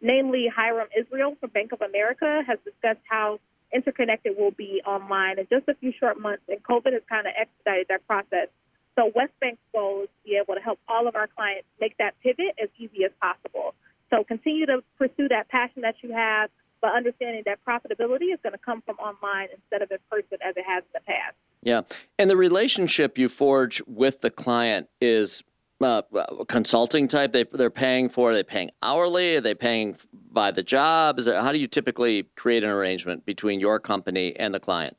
namely 0.01 0.51
Hiram 0.53 0.89
Israel 0.97 1.37
from 1.39 1.51
Bank 1.51 1.71
of 1.71 1.81
America, 1.81 2.41
has 2.45 2.59
discussed 2.65 2.99
how 3.09 3.39
interconnected 3.73 4.33
we'll 4.37 4.51
be 4.51 4.81
online 4.85 5.39
in 5.39 5.47
just 5.49 5.67
a 5.67 5.73
few 5.75 5.93
short 5.97 6.19
months, 6.19 6.43
and 6.47 6.61
COVID 6.63 6.93
has 6.93 7.01
kind 7.09 7.27
of 7.27 7.33
expedited 7.39 7.87
that 7.89 8.05
process. 8.07 8.49
So 8.95 9.11
West 9.15 9.33
Bank's 9.41 9.61
goal 9.73 10.03
is 10.03 10.09
to 10.09 10.29
be 10.29 10.39
able 10.41 10.55
to 10.55 10.61
help 10.61 10.79
all 10.87 11.07
of 11.07 11.15
our 11.15 11.27
clients 11.27 11.67
make 11.79 11.97
that 11.97 12.13
pivot 12.21 12.55
as 12.61 12.69
easy 12.77 13.03
as 13.05 13.11
possible. 13.21 13.73
So 14.09 14.23
continue 14.23 14.65
to 14.67 14.83
pursue 14.97 15.27
that 15.29 15.49
passion 15.49 15.81
that 15.81 15.95
you 16.03 16.11
have, 16.13 16.49
but 16.81 16.93
understanding 16.93 17.43
that 17.45 17.59
profitability 17.67 18.33
is 18.33 18.39
going 18.43 18.53
to 18.53 18.59
come 18.59 18.83
from 18.85 18.97
online 18.97 19.47
instead 19.53 19.81
of 19.81 19.89
in 19.89 19.97
person 20.11 20.37
as 20.45 20.55
it 20.55 20.63
has 20.67 20.83
in 20.83 20.89
the 20.93 20.99
past. 21.07 21.35
Yeah. 21.63 21.81
And 22.19 22.29
the 22.29 22.37
relationship 22.37 23.17
you 23.17 23.29
forge 23.29 23.81
with 23.87 24.21
the 24.21 24.29
client 24.29 24.89
is 25.01 25.41
uh, 25.81 26.01
consulting 26.47 27.07
type 27.07 27.31
they, 27.31 27.45
they're 27.51 27.69
paying 27.69 28.09
for? 28.09 28.31
Are 28.31 28.33
they 28.33 28.43
paying 28.43 28.71
hourly? 28.81 29.37
Are 29.37 29.41
they 29.41 29.55
paying 29.55 29.97
by 30.31 30.51
the 30.51 30.63
job? 30.63 31.19
Is 31.19 31.27
it, 31.27 31.35
how 31.35 31.51
do 31.51 31.57
you 31.57 31.67
typically 31.67 32.23
create 32.35 32.63
an 32.63 32.69
arrangement 32.69 33.25
between 33.25 33.59
your 33.59 33.79
company 33.79 34.35
and 34.37 34.53
the 34.53 34.59
client? 34.59 34.95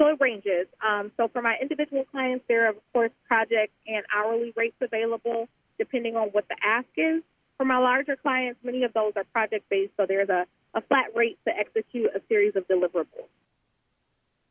So 0.00 0.06
it 0.06 0.16
ranges. 0.18 0.66
Um, 0.80 1.12
so 1.18 1.28
for 1.28 1.42
my 1.42 1.56
individual 1.60 2.04
clients, 2.10 2.42
there 2.48 2.64
are, 2.64 2.70
of 2.70 2.76
course, 2.94 3.10
project 3.28 3.72
and 3.86 4.02
hourly 4.16 4.54
rates 4.56 4.76
available 4.80 5.46
depending 5.78 6.16
on 6.16 6.28
what 6.28 6.46
the 6.48 6.56
ask 6.64 6.88
is. 6.96 7.22
For 7.58 7.66
my 7.66 7.76
larger 7.76 8.16
clients, 8.16 8.58
many 8.64 8.82
of 8.84 8.94
those 8.94 9.12
are 9.16 9.24
project 9.24 9.68
based, 9.68 9.92
so 9.98 10.06
there's 10.08 10.30
a, 10.30 10.46
a 10.74 10.80
flat 10.80 11.08
rate 11.14 11.38
to 11.46 11.54
execute 11.54 12.10
a 12.14 12.20
series 12.28 12.56
of 12.56 12.66
deliverables. 12.66 13.28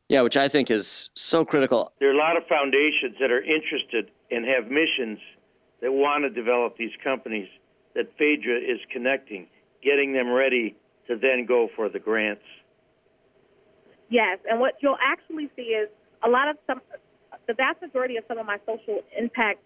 Yeah, 0.08 0.22
which 0.22 0.36
I 0.36 0.46
think 0.46 0.70
is 0.70 1.10
so 1.14 1.44
critical. 1.44 1.92
There 1.98 2.10
are 2.10 2.14
a 2.14 2.16
lot 2.16 2.36
of 2.36 2.44
foundations 2.48 3.16
that 3.20 3.32
are 3.32 3.42
interested 3.42 4.12
and 4.30 4.44
have 4.46 4.70
missions 4.70 5.18
that 5.82 5.90
want 5.90 6.22
to 6.22 6.30
develop 6.30 6.76
these 6.76 6.94
companies 7.02 7.48
that 7.96 8.06
Phaedra 8.18 8.58
is 8.58 8.78
connecting, 8.92 9.48
getting 9.82 10.12
them 10.12 10.30
ready 10.30 10.76
to 11.08 11.16
then 11.16 11.44
go 11.46 11.68
for 11.74 11.88
the 11.88 11.98
grants. 11.98 12.42
Yes, 14.10 14.38
and 14.50 14.58
what 14.58 14.74
you'll 14.82 14.98
actually 15.00 15.48
see 15.54 15.70
is 15.78 15.88
a 16.26 16.28
lot 16.28 16.48
of 16.48 16.56
some, 16.66 16.82
the 17.46 17.54
vast 17.54 17.80
majority 17.80 18.16
of 18.16 18.24
some 18.26 18.38
of 18.38 18.46
my 18.46 18.58
social 18.66 19.00
impact 19.16 19.60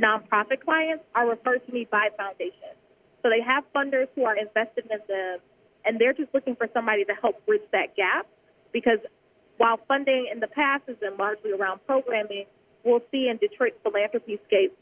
nonprofit 0.00 0.64
clients 0.64 1.04
are 1.14 1.28
referred 1.28 1.64
to 1.66 1.72
me 1.72 1.86
by 1.90 2.08
foundations. 2.16 2.80
So 3.22 3.28
they 3.28 3.44
have 3.44 3.64
funders 3.76 4.08
who 4.16 4.24
are 4.24 4.36
invested 4.36 4.88
in 4.90 4.98
them, 5.06 5.38
and 5.84 6.00
they're 6.00 6.14
just 6.14 6.32
looking 6.32 6.56
for 6.56 6.66
somebody 6.72 7.04
to 7.04 7.12
help 7.20 7.44
bridge 7.44 7.64
that 7.72 7.94
gap. 7.94 8.26
Because 8.72 8.98
while 9.58 9.78
funding 9.86 10.30
in 10.32 10.40
the 10.40 10.48
past 10.48 10.84
has 10.88 10.96
been 10.96 11.18
largely 11.18 11.52
around 11.52 11.84
programming, 11.86 12.46
we'll 12.84 13.04
see 13.12 13.28
in 13.28 13.36
Detroit 13.36 13.76
philanthropy 13.82 14.40
scape, 14.46 14.72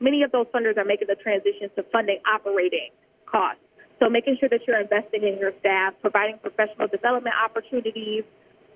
many 0.00 0.22
of 0.22 0.32
those 0.32 0.46
funders 0.46 0.78
are 0.78 0.84
making 0.84 1.08
the 1.08 1.16
transition 1.16 1.68
to 1.76 1.84
funding 1.92 2.18
operating 2.24 2.88
costs. 3.26 3.60
So 4.00 4.08
making 4.08 4.38
sure 4.40 4.48
that 4.48 4.60
you're 4.66 4.80
investing 4.80 5.22
in 5.22 5.38
your 5.38 5.52
staff, 5.60 5.92
providing 6.00 6.38
professional 6.38 6.88
development 6.88 7.36
opportunities, 7.36 8.24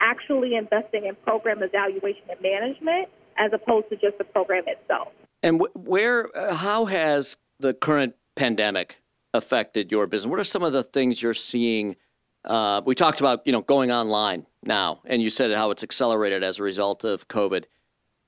actually 0.00 0.54
investing 0.54 1.06
in 1.06 1.14
program 1.16 1.62
evaluation 1.62 2.22
and 2.30 2.40
management 2.40 3.08
as 3.38 3.52
opposed 3.52 3.88
to 3.90 3.96
just 3.96 4.18
the 4.18 4.24
program 4.24 4.64
itself. 4.66 5.08
And 5.42 5.62
where, 5.74 6.36
uh, 6.36 6.54
how 6.54 6.86
has 6.86 7.36
the 7.60 7.72
current 7.74 8.14
pandemic 8.36 9.00
affected 9.34 9.90
your 9.90 10.06
business? 10.06 10.28
What 10.28 10.40
are 10.40 10.44
some 10.44 10.62
of 10.62 10.72
the 10.72 10.82
things 10.82 11.22
you're 11.22 11.34
seeing? 11.34 11.96
Uh, 12.44 12.80
we 12.84 12.94
talked 12.94 13.20
about 13.20 13.46
you 13.46 13.52
know 13.52 13.62
going 13.62 13.90
online 13.90 14.46
now, 14.64 15.00
and 15.04 15.22
you 15.22 15.30
said 15.30 15.52
how 15.52 15.70
it's 15.70 15.82
accelerated 15.82 16.42
as 16.42 16.58
a 16.58 16.62
result 16.62 17.04
of 17.04 17.28
COVID. 17.28 17.64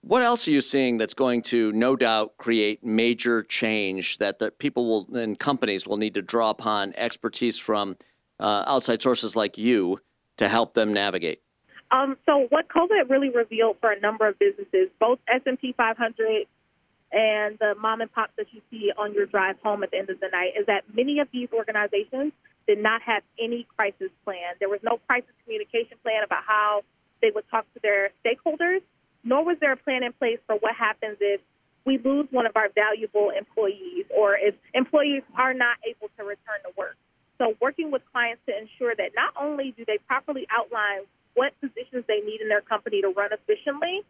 What 0.02 0.22
else 0.22 0.48
are 0.48 0.50
you 0.50 0.62
seeing 0.62 0.96
that's 0.96 1.14
going 1.14 1.42
to 1.42 1.72
no 1.72 1.94
doubt 1.94 2.38
create 2.38 2.82
major 2.82 3.42
change 3.42 4.18
that 4.18 4.38
the 4.38 4.50
people 4.50 4.86
will 4.88 5.16
and 5.16 5.38
companies 5.38 5.86
will 5.86 5.98
need 5.98 6.14
to 6.14 6.22
draw 6.22 6.50
upon 6.50 6.94
expertise 6.96 7.58
from 7.58 7.96
uh, 8.38 8.64
outside 8.66 9.02
sources 9.02 9.36
like 9.36 9.58
you 9.58 10.00
to 10.38 10.48
help 10.48 10.74
them 10.74 10.92
navigate? 10.92 11.42
Um, 11.90 12.16
so 12.24 12.46
what 12.50 12.68
COVID 12.68 13.10
really 13.10 13.30
revealed 13.30 13.76
for 13.80 13.90
a 13.90 13.98
number 13.98 14.28
of 14.28 14.38
businesses, 14.38 14.88
both 15.00 15.18
S&P 15.28 15.74
500 15.76 16.46
and 17.12 17.58
the 17.58 17.74
mom 17.80 18.00
and 18.00 18.12
pops 18.12 18.32
that 18.36 18.46
you 18.52 18.60
see 18.70 18.92
on 18.96 19.12
your 19.12 19.26
drive 19.26 19.56
home 19.62 19.82
at 19.82 19.90
the 19.90 19.98
end 19.98 20.10
of 20.10 20.20
the 20.20 20.28
night 20.30 20.52
is 20.58 20.66
that 20.66 20.84
many 20.94 21.18
of 21.18 21.28
these 21.32 21.48
organizations 21.52 22.32
did 22.68 22.78
not 22.78 23.02
have 23.02 23.22
any 23.38 23.66
crisis 23.76 24.10
plan. 24.24 24.54
There 24.60 24.68
was 24.68 24.78
no 24.84 25.00
crisis 25.08 25.30
communication 25.42 25.96
plan 26.04 26.22
about 26.24 26.44
how 26.46 26.82
they 27.20 27.30
would 27.34 27.44
talk 27.50 27.66
to 27.74 27.80
their 27.82 28.10
stakeholders, 28.24 28.82
nor 29.24 29.44
was 29.44 29.56
there 29.60 29.72
a 29.72 29.76
plan 29.76 30.04
in 30.04 30.12
place 30.12 30.38
for 30.46 30.54
what 30.56 30.76
happens 30.76 31.16
if 31.20 31.40
we 31.84 31.98
lose 31.98 32.28
one 32.30 32.46
of 32.46 32.52
our 32.54 32.68
valuable 32.74 33.30
employees 33.36 34.06
or 34.16 34.36
if 34.36 34.54
employees 34.74 35.22
are 35.36 35.54
not 35.54 35.78
able 35.88 36.08
to 36.16 36.24
return 36.24 36.62
to 36.62 36.70
work. 36.76 36.96
So, 37.38 37.54
working 37.60 37.90
with 37.90 38.02
clients 38.12 38.42
to 38.46 38.52
ensure 38.56 38.94
that 38.94 39.12
not 39.16 39.32
only 39.40 39.72
do 39.76 39.84
they 39.86 39.98
properly 40.06 40.46
outline 40.52 41.08
what 41.34 41.52
positions 41.60 42.04
they 42.08 42.20
need 42.20 42.40
in 42.40 42.48
their 42.48 42.60
company 42.60 43.00
to 43.02 43.08
run 43.08 43.30
efficiently, 43.32 44.02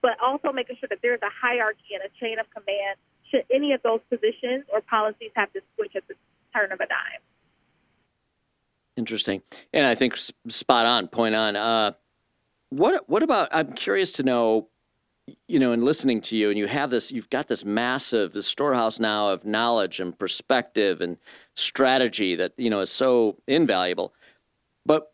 but 0.00 0.12
also 0.22 0.52
making 0.52 0.76
sure 0.80 0.88
that 0.88 0.98
there's 1.02 1.22
a 1.22 1.30
hierarchy 1.30 1.94
and 1.94 2.02
a 2.02 2.10
chain 2.20 2.38
of 2.38 2.46
command 2.50 2.96
should 3.30 3.44
any 3.52 3.72
of 3.72 3.82
those 3.82 4.00
positions 4.10 4.64
or 4.72 4.80
policies 4.80 5.30
have 5.34 5.52
to 5.52 5.60
switch 5.74 5.92
at 5.96 6.06
the 6.08 6.14
turn 6.54 6.72
of 6.72 6.80
a 6.80 6.86
dime. 6.86 7.22
Interesting, 8.96 9.42
and 9.72 9.86
I 9.86 9.94
think 9.94 10.16
spot 10.48 10.84
on, 10.86 11.08
point 11.08 11.34
on. 11.34 11.56
Uh, 11.56 11.92
what 12.68 13.08
what 13.08 13.22
about? 13.22 13.48
I'm 13.52 13.72
curious 13.72 14.12
to 14.12 14.22
know. 14.22 14.68
You 15.46 15.60
know, 15.60 15.72
in 15.72 15.84
listening 15.84 16.20
to 16.22 16.36
you, 16.36 16.50
and 16.50 16.58
you 16.58 16.66
have 16.66 16.90
this, 16.90 17.12
you've 17.12 17.30
got 17.30 17.46
this 17.46 17.64
massive 17.64 18.32
this 18.32 18.46
storehouse 18.46 18.98
now 18.98 19.28
of 19.28 19.44
knowledge 19.44 20.00
and 20.00 20.18
perspective 20.18 21.00
and 21.00 21.16
strategy 21.54 22.34
that 22.34 22.52
you 22.58 22.68
know 22.68 22.80
is 22.80 22.90
so 22.90 23.38
invaluable. 23.46 24.12
But 24.84 25.11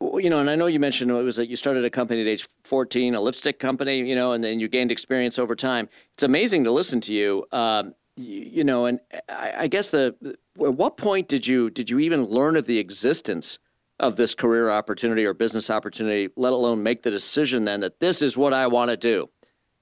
you 0.00 0.30
know, 0.30 0.40
and 0.40 0.48
I 0.48 0.56
know 0.56 0.66
you 0.66 0.80
mentioned 0.80 1.10
it 1.10 1.14
was 1.14 1.36
that 1.36 1.48
you 1.48 1.56
started 1.56 1.84
a 1.84 1.90
company 1.90 2.22
at 2.22 2.26
age 2.26 2.48
14, 2.64 3.14
a 3.14 3.20
lipstick 3.20 3.58
company, 3.58 3.98
you 3.98 4.14
know, 4.14 4.32
and 4.32 4.42
then 4.42 4.58
you 4.58 4.68
gained 4.68 4.90
experience 4.90 5.38
over 5.38 5.54
time. 5.54 5.88
It's 6.14 6.22
amazing 6.22 6.64
to 6.64 6.70
listen 6.70 7.00
to 7.02 7.12
you, 7.12 7.46
um, 7.52 7.94
you, 8.16 8.40
you, 8.40 8.64
know, 8.64 8.86
and 8.86 9.00
I, 9.28 9.52
I 9.58 9.66
guess 9.66 9.90
the, 9.90 10.14
at 10.60 10.74
what 10.74 10.96
point 10.96 11.28
did 11.28 11.46
you 11.46 11.70
did 11.70 11.90
you 11.90 11.98
even 11.98 12.24
learn 12.24 12.56
of 12.56 12.66
the 12.66 12.78
existence 12.78 13.58
of 13.98 14.16
this 14.16 14.34
career 14.34 14.70
opportunity 14.70 15.26
or 15.26 15.34
business 15.34 15.68
opportunity, 15.68 16.30
let 16.34 16.54
alone 16.54 16.82
make 16.82 17.02
the 17.02 17.10
decision 17.10 17.64
then 17.64 17.80
that 17.80 18.00
this 18.00 18.22
is 18.22 18.36
what 18.36 18.54
I 18.54 18.66
want 18.66 18.90
to 18.90 18.96
do? 18.96 19.28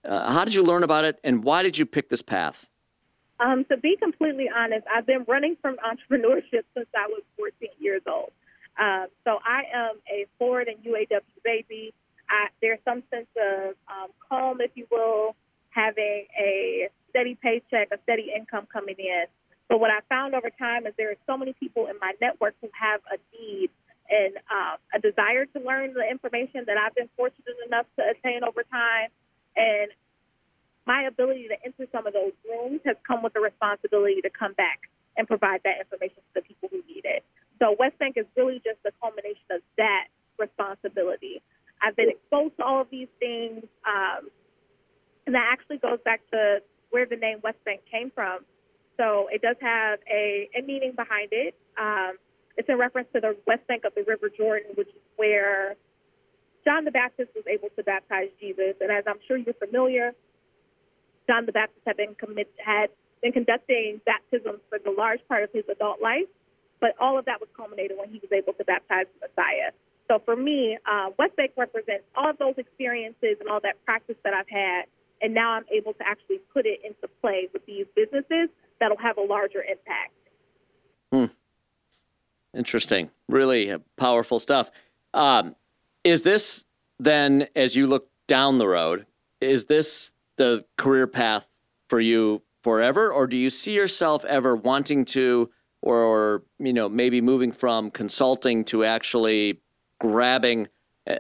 Uh, 0.04 0.32
how 0.32 0.44
did 0.44 0.54
you 0.54 0.62
learn 0.62 0.82
about 0.82 1.04
it, 1.04 1.20
and 1.22 1.44
why 1.44 1.62
did 1.62 1.78
you 1.78 1.86
pick 1.86 2.08
this 2.08 2.22
path? 2.22 2.68
Um, 3.40 3.64
to 3.66 3.76
be 3.76 3.96
completely 3.96 4.48
honest, 4.54 4.84
I've 4.92 5.06
been 5.06 5.24
running 5.28 5.56
from 5.62 5.76
entrepreneurship 5.76 6.64
since 6.74 6.88
I 6.96 7.06
was 7.08 7.22
14 7.36 7.68
years 7.78 8.02
old. 8.06 8.32
Um, 8.78 9.06
so 9.24 9.38
I 9.44 9.62
am 9.74 9.96
a 10.10 10.26
Ford 10.38 10.68
and 10.68 10.78
UAW 10.84 11.20
baby. 11.44 11.92
I, 12.30 12.48
there's 12.62 12.78
some 12.84 13.02
sense 13.10 13.26
of 13.36 13.74
um, 13.88 14.10
calm, 14.28 14.60
if 14.60 14.70
you 14.74 14.86
will, 14.90 15.34
having 15.70 16.26
a 16.38 16.88
steady 17.10 17.36
paycheck, 17.42 17.88
a 17.92 17.98
steady 18.04 18.32
income 18.34 18.66
coming 18.72 18.96
in. 18.98 19.24
But 19.68 19.80
what 19.80 19.90
I 19.90 20.00
found 20.08 20.34
over 20.34 20.50
time 20.50 20.86
is 20.86 20.94
there 20.96 21.10
are 21.10 21.20
so 21.26 21.36
many 21.36 21.52
people 21.52 21.86
in 21.86 21.96
my 22.00 22.12
network 22.20 22.54
who 22.60 22.68
have 22.78 23.00
a 23.12 23.18
need 23.36 23.70
and 24.08 24.36
uh, 24.48 24.76
a 24.94 24.98
desire 25.00 25.44
to 25.44 25.60
learn 25.60 25.92
the 25.92 26.08
information 26.08 26.64
that 26.66 26.76
I've 26.78 26.94
been 26.94 27.08
fortunate 27.16 27.56
enough 27.66 27.86
to 27.98 28.04
attain 28.08 28.42
over 28.44 28.62
time. 28.62 29.10
And 29.56 29.90
my 30.86 31.02
ability 31.04 31.48
to 31.48 31.56
enter 31.64 31.86
some 31.92 32.06
of 32.06 32.14
those 32.14 32.32
rooms 32.48 32.80
has 32.86 32.96
come 33.06 33.22
with 33.22 33.34
the 33.34 33.40
responsibility 33.40 34.22
to 34.22 34.30
come 34.30 34.54
back 34.54 34.80
and 35.16 35.28
provide 35.28 35.60
that 35.64 35.80
information 35.80 36.16
to 36.16 36.40
the 36.40 36.42
people 36.42 36.70
who 36.72 36.80
need 36.88 37.04
it. 37.04 37.24
So 37.58 37.74
West 37.78 37.98
Bank 37.98 38.16
is 38.16 38.26
really 38.36 38.60
just 38.64 38.78
a 38.86 38.92
culmination 39.00 39.44
of 39.50 39.62
that 39.76 40.08
responsibility. 40.38 41.42
I've 41.82 41.96
been 41.96 42.10
exposed 42.10 42.56
to 42.58 42.64
all 42.64 42.80
of 42.80 42.88
these 42.90 43.08
things, 43.18 43.64
um, 43.86 44.30
and 45.26 45.34
that 45.34 45.48
actually 45.52 45.78
goes 45.78 45.98
back 46.04 46.20
to 46.32 46.58
where 46.90 47.06
the 47.06 47.16
name 47.16 47.38
West 47.42 47.62
Bank 47.64 47.82
came 47.90 48.10
from. 48.10 48.40
So 48.96 49.28
it 49.30 49.42
does 49.42 49.56
have 49.60 50.00
a, 50.10 50.48
a 50.58 50.62
meaning 50.62 50.92
behind 50.96 51.28
it. 51.30 51.54
Um, 51.78 52.18
it's 52.56 52.68
in 52.68 52.78
reference 52.78 53.08
to 53.14 53.20
the 53.20 53.36
West 53.46 53.66
Bank 53.68 53.84
of 53.84 53.94
the 53.94 54.02
River 54.02 54.28
Jordan, 54.36 54.72
which 54.74 54.88
is 54.88 55.02
where 55.16 55.76
John 56.64 56.84
the 56.84 56.90
Baptist 56.90 57.30
was 57.34 57.44
able 57.46 57.68
to 57.76 57.84
baptize 57.84 58.28
Jesus. 58.40 58.74
And 58.80 58.90
as 58.90 59.04
I'm 59.06 59.20
sure 59.28 59.36
you're 59.36 59.54
familiar, 59.54 60.12
John 61.28 61.46
the 61.46 61.52
Baptist 61.52 61.82
had 61.86 61.96
been 61.96 62.14
commit, 62.14 62.50
had 62.58 62.88
been 63.22 63.32
conducting 63.32 64.00
baptisms 64.04 64.60
for 64.68 64.78
the 64.82 64.90
large 64.90 65.20
part 65.28 65.44
of 65.44 65.50
his 65.52 65.64
adult 65.70 66.02
life. 66.02 66.26
But 66.80 66.94
all 67.00 67.18
of 67.18 67.24
that 67.24 67.40
was 67.40 67.48
culminated 67.56 67.96
when 67.98 68.10
he 68.10 68.20
was 68.20 68.30
able 68.32 68.52
to 68.54 68.64
baptize 68.64 69.06
the 69.20 69.28
Messiah. 69.28 69.72
So 70.08 70.22
for 70.24 70.36
me, 70.36 70.78
uh, 70.86 71.10
WesBank 71.18 71.50
represents 71.56 72.04
all 72.16 72.30
of 72.30 72.38
those 72.38 72.54
experiences 72.56 73.36
and 73.40 73.48
all 73.48 73.60
that 73.62 73.84
practice 73.84 74.16
that 74.24 74.32
I've 74.32 74.48
had, 74.48 74.84
and 75.20 75.34
now 75.34 75.50
I'm 75.52 75.64
able 75.74 75.92
to 75.94 76.06
actually 76.06 76.38
put 76.52 76.64
it 76.66 76.80
into 76.84 77.08
play 77.20 77.48
with 77.52 77.66
these 77.66 77.86
businesses 77.94 78.48
that'll 78.80 78.96
have 78.98 79.18
a 79.18 79.22
larger 79.22 79.62
impact. 79.62 80.12
Hmm. 81.12 81.34
Interesting. 82.56 83.10
Really 83.28 83.76
powerful 83.96 84.38
stuff. 84.38 84.70
Um, 85.12 85.56
is 86.04 86.22
this 86.22 86.64
then, 86.98 87.48
as 87.54 87.76
you 87.76 87.86
look 87.86 88.08
down 88.26 88.58
the 88.58 88.68
road, 88.68 89.06
is 89.40 89.66
this 89.66 90.12
the 90.36 90.64
career 90.76 91.06
path 91.06 91.48
for 91.88 92.00
you 92.00 92.42
forever, 92.62 93.12
or 93.12 93.26
do 93.26 93.36
you 93.36 93.50
see 93.50 93.72
yourself 93.72 94.24
ever 94.24 94.56
wanting 94.56 95.04
to 95.04 95.50
or, 95.82 95.96
or 95.96 96.42
you 96.58 96.72
know 96.72 96.88
maybe 96.88 97.20
moving 97.20 97.52
from 97.52 97.90
consulting 97.90 98.64
to 98.64 98.84
actually 98.84 99.60
grabbing 100.00 100.68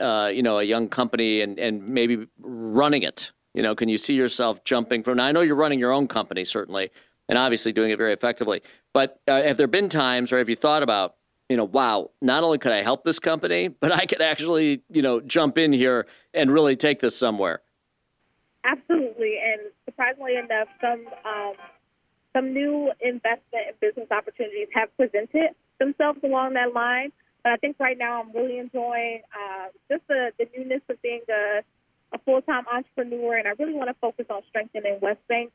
uh, 0.00 0.30
you 0.32 0.42
know 0.42 0.58
a 0.58 0.62
young 0.62 0.88
company 0.88 1.40
and 1.40 1.58
and 1.58 1.86
maybe 1.88 2.26
running 2.40 3.02
it. 3.02 3.30
You 3.54 3.62
know 3.62 3.74
can 3.74 3.88
you 3.88 3.98
see 3.98 4.14
yourself 4.14 4.62
jumping 4.62 5.02
from 5.02 5.16
now 5.16 5.24
i 5.24 5.32
know 5.32 5.40
you're 5.40 5.56
running 5.56 5.80
your 5.80 5.90
own 5.90 6.06
company 6.06 6.44
certainly 6.44 6.90
and 7.28 7.36
obviously 7.36 7.72
doing 7.72 7.90
it 7.90 7.98
very 7.98 8.12
effectively 8.12 8.62
but 8.92 9.20
uh, 9.26 9.42
have 9.42 9.56
there 9.56 9.66
been 9.66 9.88
times 9.88 10.30
or 10.30 10.38
have 10.38 10.48
you 10.48 10.54
thought 10.54 10.84
about 10.84 11.16
you 11.48 11.56
know 11.56 11.64
wow 11.64 12.10
not 12.22 12.44
only 12.44 12.58
could 12.58 12.70
i 12.70 12.82
help 12.82 13.02
this 13.02 13.18
company 13.18 13.66
but 13.66 13.90
i 13.90 14.06
could 14.06 14.20
actually 14.20 14.82
you 14.90 15.02
know 15.02 15.18
jump 15.20 15.58
in 15.58 15.72
here 15.72 16.06
and 16.34 16.52
really 16.52 16.76
take 16.76 17.00
this 17.00 17.16
somewhere? 17.16 17.62
Absolutely 18.64 19.38
and 19.42 19.72
surprisingly 19.84 20.36
enough, 20.36 20.68
some 20.80 21.04
um, 21.24 21.54
some 22.34 22.52
new 22.52 22.92
investment 23.00 23.66
and 23.68 23.80
business 23.80 24.08
opportunities 24.10 24.68
have 24.74 24.94
presented 24.96 25.50
themselves 25.78 26.20
along 26.22 26.54
that 26.54 26.72
line. 26.74 27.12
But 27.42 27.52
I 27.52 27.56
think 27.56 27.76
right 27.78 27.96
now 27.96 28.22
I'm 28.22 28.32
really 28.32 28.58
enjoying 28.58 29.22
uh, 29.32 29.68
just 29.90 30.06
the, 30.08 30.32
the 30.38 30.46
newness 30.56 30.82
of 30.88 31.00
being 31.02 31.22
a, 31.30 31.62
a 32.12 32.18
full 32.24 32.42
time 32.42 32.64
entrepreneur, 32.72 33.36
and 33.36 33.46
I 33.46 33.52
really 33.58 33.74
want 33.74 33.88
to 33.88 33.94
focus 34.00 34.26
on 34.28 34.42
strengthening 34.48 34.98
West 35.00 35.20
Bank 35.28 35.52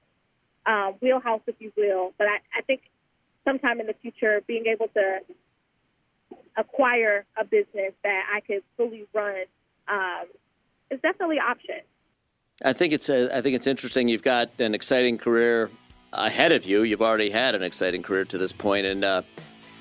um, 0.65 0.95
wheelhouse, 1.01 1.41
if 1.47 1.55
you 1.59 1.71
will. 1.75 2.13
But 2.17 2.27
I, 2.27 2.37
I 2.57 2.61
think 2.61 2.81
sometime 3.45 3.79
in 3.79 3.87
the 3.87 3.95
future, 4.01 4.41
being 4.47 4.65
able 4.67 4.87
to 4.93 5.19
acquire 6.57 7.25
a 7.37 7.43
business 7.43 7.93
that 8.03 8.23
I 8.33 8.39
could 8.41 8.63
fully 8.77 9.05
run 9.13 9.43
um, 9.87 10.25
is 10.89 10.99
definitely 11.01 11.37
an 11.37 11.43
option. 11.43 11.81
I 12.63 12.73
think 12.73 12.93
it's 12.93 13.09
a, 13.09 13.35
I 13.35 13.41
think 13.41 13.55
it's 13.55 13.67
interesting. 13.67 14.07
You've 14.07 14.23
got 14.23 14.49
an 14.59 14.73
exciting 14.73 15.17
career 15.17 15.69
ahead 16.13 16.51
of 16.51 16.65
you. 16.65 16.83
You've 16.83 17.01
already 17.01 17.29
had 17.29 17.55
an 17.55 17.63
exciting 17.63 18.03
career 18.03 18.25
to 18.25 18.37
this 18.37 18.51
point, 18.51 18.85
and 18.85 19.03
uh, 19.03 19.21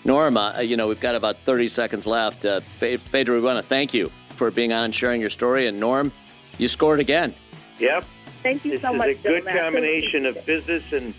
Norma, 0.04 0.54
uh, 0.58 0.60
you 0.62 0.76
know 0.76 0.88
we've 0.88 1.00
got 1.00 1.14
about 1.14 1.36
30 1.44 1.68
seconds 1.68 2.06
left. 2.06 2.44
Uh, 2.44 2.60
Phaedra, 2.78 3.34
we 3.34 3.40
want 3.40 3.58
to 3.58 3.62
thank 3.62 3.94
you 3.94 4.10
for 4.36 4.50
being 4.50 4.72
on 4.72 4.84
and 4.84 4.94
sharing 4.94 5.20
your 5.20 5.30
story. 5.30 5.66
And 5.66 5.78
Norm, 5.78 6.12
you 6.58 6.68
scored 6.68 7.00
again. 7.00 7.34
Yep. 7.78 8.04
Thank 8.42 8.64
you 8.64 8.72
this 8.72 8.80
so 8.80 8.92
much. 8.92 9.06
This 9.06 9.18
is 9.18 9.24
a 9.24 9.28
good 9.28 9.46
combination 9.46 10.26
of 10.26 10.44
business 10.44 10.82
and 10.92 11.14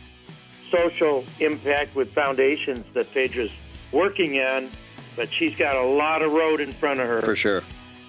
social 0.70 1.24
impact 1.40 1.96
with 1.96 2.12
foundations 2.14 2.86
that 2.94 3.08
Phaedra's 3.08 3.52
working 3.92 4.40
on, 4.42 4.70
but 5.16 5.32
she's 5.32 5.56
got 5.56 5.76
a 5.76 5.84
lot 5.84 6.22
of 6.22 6.34
road 6.34 6.60
in 6.60 6.74
front 6.74 7.00
of 7.00 7.08
her. 7.08 7.22
For 7.22 7.36
sure. 7.36 7.64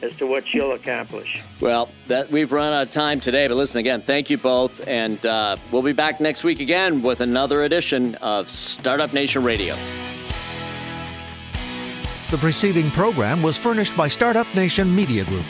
As 0.04 0.14
to 0.18 0.26
what 0.26 0.46
she'll 0.46 0.72
accomplish. 0.72 1.40
Well, 1.62 1.88
that 2.08 2.30
we've 2.30 2.52
run 2.52 2.74
out 2.74 2.82
of 2.82 2.90
time 2.90 3.20
today, 3.20 3.48
but 3.48 3.54
listen 3.54 3.78
again. 3.78 4.02
Thank 4.02 4.28
you 4.28 4.36
both, 4.36 4.86
and 4.86 5.24
uh, 5.24 5.56
we'll 5.72 5.80
be 5.80 5.94
back 5.94 6.20
next 6.20 6.44
week 6.44 6.60
again 6.60 7.00
with 7.00 7.22
another 7.22 7.62
edition 7.62 8.14
of 8.16 8.50
Startup 8.50 9.14
Nation 9.14 9.42
Radio. 9.42 9.74
The 12.30 12.36
preceding 12.36 12.90
program 12.90 13.42
was 13.42 13.56
furnished 13.56 13.96
by 13.96 14.08
Startup 14.08 14.46
Nation 14.54 14.94
Media 14.94 15.24
Group. 15.24 15.46